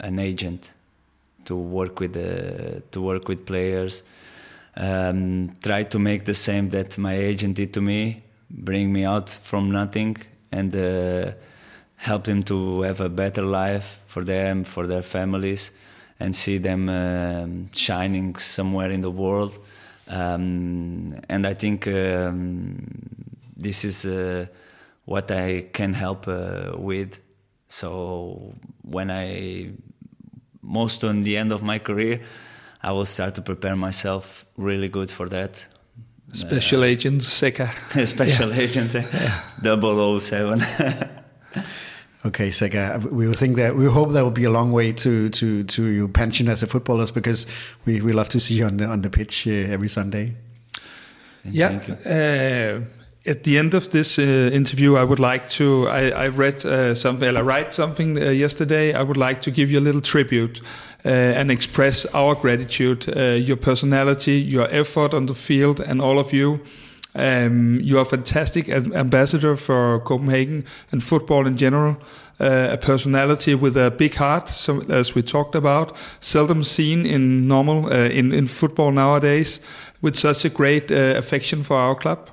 an 0.00 0.18
agent 0.18 0.72
to 1.44 1.54
work 1.54 2.00
with 2.00 2.16
uh, 2.16 2.80
to 2.92 3.00
work 3.02 3.28
with 3.28 3.44
players. 3.44 4.02
Um, 4.76 5.52
try 5.62 5.84
to 5.84 5.98
make 5.98 6.24
the 6.24 6.34
same 6.34 6.70
that 6.70 6.96
my 6.98 7.14
agent 7.14 7.56
did 7.56 7.74
to 7.74 7.80
me, 7.80 8.24
bring 8.50 8.92
me 8.92 9.04
out 9.04 9.28
from 9.28 9.70
nothing 9.70 10.16
and 10.54 10.74
uh, 10.76 11.32
help 11.96 12.24
them 12.24 12.42
to 12.44 12.82
have 12.82 13.00
a 13.00 13.08
better 13.08 13.42
life 13.42 13.98
for 14.06 14.24
them, 14.24 14.64
for 14.64 14.86
their 14.86 15.02
families, 15.02 15.72
and 16.20 16.34
see 16.34 16.58
them 16.58 16.88
uh, 16.88 17.46
shining 17.72 18.36
somewhere 18.36 18.90
in 18.90 19.00
the 19.00 19.10
world. 19.10 19.58
um, 20.08 21.18
and 21.28 21.46
I 21.46 21.54
think 21.54 21.86
um, 21.86 22.86
this 23.56 23.84
is 23.84 24.04
uh, 24.04 24.46
what 25.04 25.30
I 25.30 25.68
can 25.72 25.94
help 25.94 26.28
uh, 26.28 26.72
with. 26.76 27.20
So 27.68 28.54
when 28.82 29.10
I 29.10 29.70
most 30.62 31.04
on 31.04 31.22
the 31.22 31.36
end 31.36 31.52
of 31.52 31.62
my 31.62 31.78
career, 31.78 32.20
I 32.82 32.92
will 32.92 33.06
start 33.06 33.34
to 33.34 33.42
prepare 33.42 33.76
myself 33.76 34.44
really 34.56 34.88
good 34.88 35.10
for 35.10 35.28
that. 35.28 35.66
Special 36.34 36.82
uh, 36.82 36.86
Agent 36.86 37.22
Zeca. 37.22 37.68
Special 38.06 38.52
yeah. 38.52 38.60
Agent 38.60 38.94
yeah. 39.62 40.18
007. 40.18 40.66
Okay, 42.26 42.48
Zeca. 42.48 43.04
We 43.10 43.30
think 43.34 43.56
that 43.56 43.76
we 43.76 43.84
hope 43.84 44.12
that 44.12 44.24
will 44.24 44.30
be 44.30 44.44
a 44.44 44.50
long 44.50 44.72
way 44.72 44.92
to 44.92 45.28
to 45.28 45.62
to 45.62 45.82
your 45.84 46.08
pension 46.08 46.48
as 46.48 46.62
a 46.62 46.66
footballer 46.66 47.06
because 47.12 47.46
we, 47.84 48.00
we 48.00 48.12
love 48.12 48.30
to 48.30 48.40
see 48.40 48.54
you 48.54 48.64
on 48.64 48.78
the 48.78 48.86
on 48.86 49.02
the 49.02 49.10
pitch 49.10 49.46
uh, 49.46 49.50
every 49.50 49.88
Sunday. 49.88 50.34
yeah. 51.44 51.80
Uh, 52.06 52.80
at 53.26 53.44
the 53.44 53.58
end 53.58 53.74
of 53.74 53.90
this 53.90 54.18
uh, 54.18 54.22
interview, 54.52 54.96
I 54.96 55.04
would 55.04 55.18
like 55.18 55.48
to. 55.50 55.88
I, 55.88 56.10
I 56.10 56.28
read 56.28 56.64
uh, 56.64 56.94
something. 56.94 57.36
I 57.36 57.40
write 57.40 57.72
something 57.72 58.18
uh, 58.18 58.30
yesterday. 58.30 58.92
I 58.92 59.02
would 59.02 59.16
like 59.16 59.40
to 59.42 59.50
give 59.50 59.70
you 59.70 59.78
a 59.78 59.84
little 59.84 60.02
tribute 60.02 60.60
uh, 60.60 60.64
and 61.04 61.50
express 61.50 62.06
our 62.06 62.34
gratitude, 62.34 63.06
your 63.06 63.56
personality, 63.56 64.40
your 64.40 64.68
effort 64.70 65.12
on 65.14 65.26
the 65.26 65.34
field, 65.34 65.80
and 65.80 66.00
all 66.00 66.18
of 66.18 66.32
you. 66.32 66.60
Um, 67.14 67.80
you're 67.80 68.02
a 68.02 68.04
fantastic 68.04 68.68
ambassador 68.68 69.56
for 69.56 70.00
Copenhagen 70.00 70.64
and 70.90 71.02
football 71.02 71.46
in 71.46 71.56
general. 71.56 71.96
Uh, 72.40 72.70
a 72.72 72.76
personality 72.76 73.54
with 73.54 73.76
a 73.76 73.92
big 73.92 74.14
heart, 74.14 74.48
so, 74.48 74.82
as 74.90 75.14
we 75.14 75.22
talked 75.22 75.54
about, 75.54 75.96
seldom 76.18 76.64
seen 76.64 77.06
in 77.06 77.46
normal 77.46 77.86
uh, 77.86 78.08
in 78.08 78.32
in 78.32 78.48
football 78.48 78.90
nowadays, 78.90 79.60
with 80.02 80.16
such 80.16 80.44
a 80.44 80.48
great 80.48 80.90
uh, 80.90 81.14
affection 81.16 81.62
for 81.62 81.76
our 81.76 81.94
club. 81.94 82.28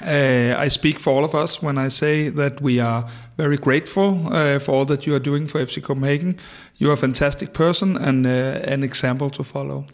Uh, 0.00 0.56
I 0.58 0.68
speak 0.68 0.98
for 0.98 1.10
all 1.10 1.24
of 1.24 1.34
us 1.34 1.62
when 1.62 1.76
I 1.76 1.88
say 1.88 2.30
that 2.30 2.60
we 2.60 2.80
are 2.80 3.04
very 3.36 3.58
grateful 3.58 4.32
uh, 4.32 4.58
for 4.58 4.72
all 4.72 4.84
that 4.86 5.06
you 5.06 5.14
are 5.14 5.20
doing 5.20 5.46
for 5.46 5.60
FC 5.60 5.82
Copenhagen. 5.82 6.38
You 6.78 6.90
are 6.90 6.94
a 6.94 6.96
fantastic 6.96 7.52
person 7.52 7.96
and 7.96 8.26
uh, 8.26 8.60
an 8.64 8.82
example 8.82 9.28
to 9.30 9.44
follow. 9.44 9.84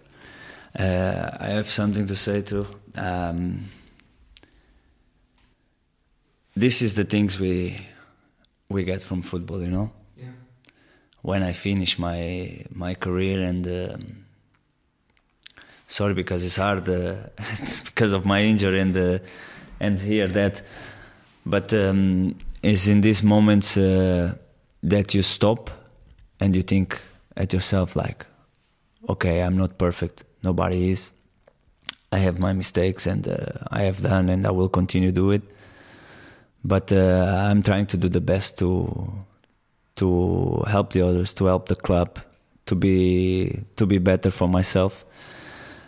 I 0.76 1.48
have 1.48 1.68
something 1.68 2.06
to 2.06 2.14
say 2.14 2.42
too. 2.42 2.64
Um, 2.94 3.64
this 6.54 6.82
is 6.82 6.94
the 6.94 7.04
things 7.04 7.40
we 7.40 7.78
we 8.68 8.84
get 8.84 9.02
from 9.02 9.22
football, 9.22 9.60
you 9.62 9.70
know. 9.70 9.90
Yeah. 10.16 10.26
When 11.22 11.42
I 11.42 11.52
finish 11.52 11.98
my 11.98 12.64
my 12.70 12.94
career 12.94 13.40
and 13.42 13.66
um, 13.66 14.24
sorry 15.86 16.14
because 16.14 16.44
it's 16.44 16.56
hard 16.56 16.88
uh, 16.88 17.14
because 17.84 18.12
of 18.12 18.24
my 18.24 18.42
injury 18.42 18.80
and 18.80 18.96
uh, 18.96 19.18
and 19.80 19.98
hear 19.98 20.26
that, 20.28 20.62
but 21.44 21.72
um, 21.72 22.34
it's 22.62 22.86
in 22.86 23.00
these 23.00 23.22
moments 23.22 23.76
uh, 23.76 24.34
that 24.82 25.14
you 25.14 25.22
stop 25.22 25.70
and 26.40 26.54
you 26.54 26.62
think 26.62 27.00
at 27.36 27.52
yourself 27.52 27.96
like, 27.96 28.26
okay, 29.08 29.40
I'm 29.40 29.56
not 29.56 29.78
perfect. 29.78 30.24
Nobody 30.44 30.90
is. 30.90 31.12
I 32.10 32.18
have 32.18 32.38
my 32.38 32.52
mistakes 32.52 33.06
and 33.06 33.28
uh, 33.28 33.36
I 33.70 33.82
have 33.82 34.02
done 34.02 34.28
and 34.28 34.46
I 34.46 34.50
will 34.50 34.68
continue 34.68 35.10
to 35.10 35.14
do 35.14 35.30
it 35.30 35.42
but 36.64 36.92
uh, 36.92 37.48
I'm 37.50 37.62
trying 37.62 37.86
to 37.86 37.96
do 37.96 38.08
the 38.08 38.20
best 38.20 38.58
to 38.58 39.12
to 39.96 40.62
help 40.68 40.92
the 40.92 41.02
others, 41.02 41.34
to 41.34 41.46
help 41.46 41.66
the 41.66 41.74
club, 41.74 42.18
to 42.66 42.74
be 42.74 43.64
to 43.76 43.86
be 43.86 43.98
better 43.98 44.30
for 44.30 44.48
myself. 44.48 45.04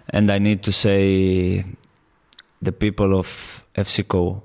And 0.09 0.30
I 0.30 0.38
need 0.38 0.62
to 0.64 0.72
say, 0.72 1.64
the 2.61 2.72
people 2.72 3.16
of 3.16 3.64
FCCO, 3.74 4.42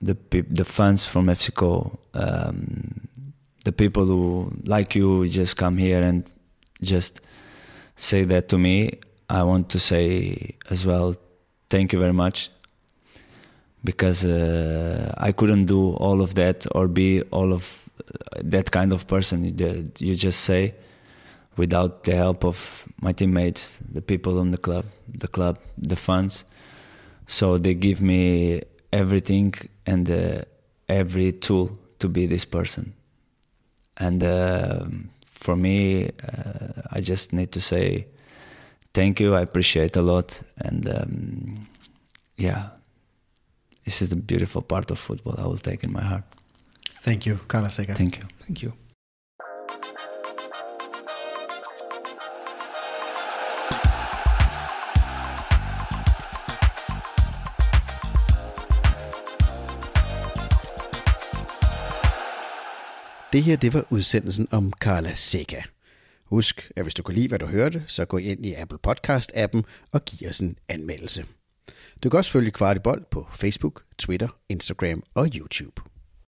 the 0.00 0.16
the 0.50 0.64
fans 0.64 1.04
from 1.04 1.26
FCCO, 1.26 1.96
um, 2.14 3.08
the 3.64 3.72
people 3.72 4.04
who 4.04 4.52
like 4.64 4.94
you 4.94 5.26
just 5.28 5.56
come 5.56 5.76
here 5.78 6.02
and 6.02 6.32
just 6.82 7.20
say 7.96 8.24
that 8.24 8.48
to 8.48 8.58
me. 8.58 8.98
I 9.28 9.42
want 9.42 9.70
to 9.70 9.80
say 9.80 10.56
as 10.70 10.84
well, 10.84 11.16
thank 11.70 11.92
you 11.92 11.98
very 11.98 12.12
much 12.12 12.50
because 13.84 14.24
uh, 14.24 15.14
I 15.18 15.32
couldn't 15.32 15.66
do 15.66 15.92
all 15.94 16.22
of 16.22 16.34
that 16.34 16.66
or 16.74 16.88
be 16.88 17.22
all 17.30 17.52
of 17.52 17.88
uh, 18.00 18.40
that 18.42 18.70
kind 18.70 18.92
of 18.92 19.06
person 19.06 19.44
you 19.98 20.14
just 20.14 20.40
say 20.40 20.74
without 21.56 22.04
the 22.04 22.16
help 22.16 22.44
of 22.44 22.84
my 23.00 23.12
teammates, 23.12 23.78
the 23.92 24.02
people 24.02 24.40
in 24.40 24.50
the 24.50 24.58
club, 24.58 24.86
the 25.06 25.28
club, 25.28 25.58
the 25.78 25.96
fans. 25.96 26.44
So 27.26 27.58
they 27.58 27.74
give 27.74 28.00
me 28.00 28.62
everything 28.92 29.54
and 29.86 30.10
uh, 30.10 30.42
every 30.88 31.32
tool 31.32 31.78
to 31.98 32.08
be 32.08 32.26
this 32.26 32.44
person. 32.44 32.92
And 33.96 34.22
uh, 34.22 34.86
for 35.26 35.56
me, 35.56 36.06
uh, 36.06 36.82
I 36.90 37.00
just 37.00 37.32
need 37.32 37.52
to 37.52 37.60
say 37.60 38.06
thank 38.92 39.20
you. 39.20 39.34
I 39.34 39.42
appreciate 39.42 39.96
a 39.96 40.02
lot, 40.02 40.42
and 40.56 40.88
um, 40.88 41.66
yeah, 42.36 42.70
this 43.84 44.02
is 44.02 44.08
the 44.08 44.16
beautiful 44.16 44.62
part 44.62 44.90
of 44.90 44.98
football 44.98 45.34
I 45.38 45.46
will 45.46 45.58
take 45.58 45.84
in 45.84 45.92
my 45.92 46.02
heart. 46.02 46.24
Thank 47.02 47.26
you, 47.26 47.38
Carlos 47.46 47.76
Thank 47.76 48.16
you. 48.18 48.24
Thank 48.46 48.62
you. 48.62 48.72
Det 63.34 63.42
her, 63.42 63.56
det 63.56 63.74
var 63.74 63.86
udsendelsen 63.90 64.48
om 64.50 64.72
Carla 64.80 65.14
Sega. 65.14 65.62
Husk, 66.24 66.70
at 66.76 66.82
hvis 66.82 66.94
du 66.94 67.02
kunne 67.02 67.14
lide, 67.14 67.28
hvad 67.28 67.38
du 67.38 67.46
hørte, 67.46 67.84
så 67.86 68.04
gå 68.04 68.16
ind 68.16 68.46
i 68.46 68.54
Apple 68.54 68.78
Podcast-appen 68.86 69.62
og 69.92 70.04
giv 70.04 70.28
os 70.28 70.40
en 70.40 70.56
anmeldelse. 70.68 71.24
Du 72.02 72.10
kan 72.10 72.18
også 72.18 72.30
følge 72.30 72.50
Kvartibold 72.50 73.04
på 73.10 73.26
Facebook, 73.36 73.82
Twitter, 73.98 74.28
Instagram 74.48 75.02
og 75.14 75.28
YouTube. 75.34 75.93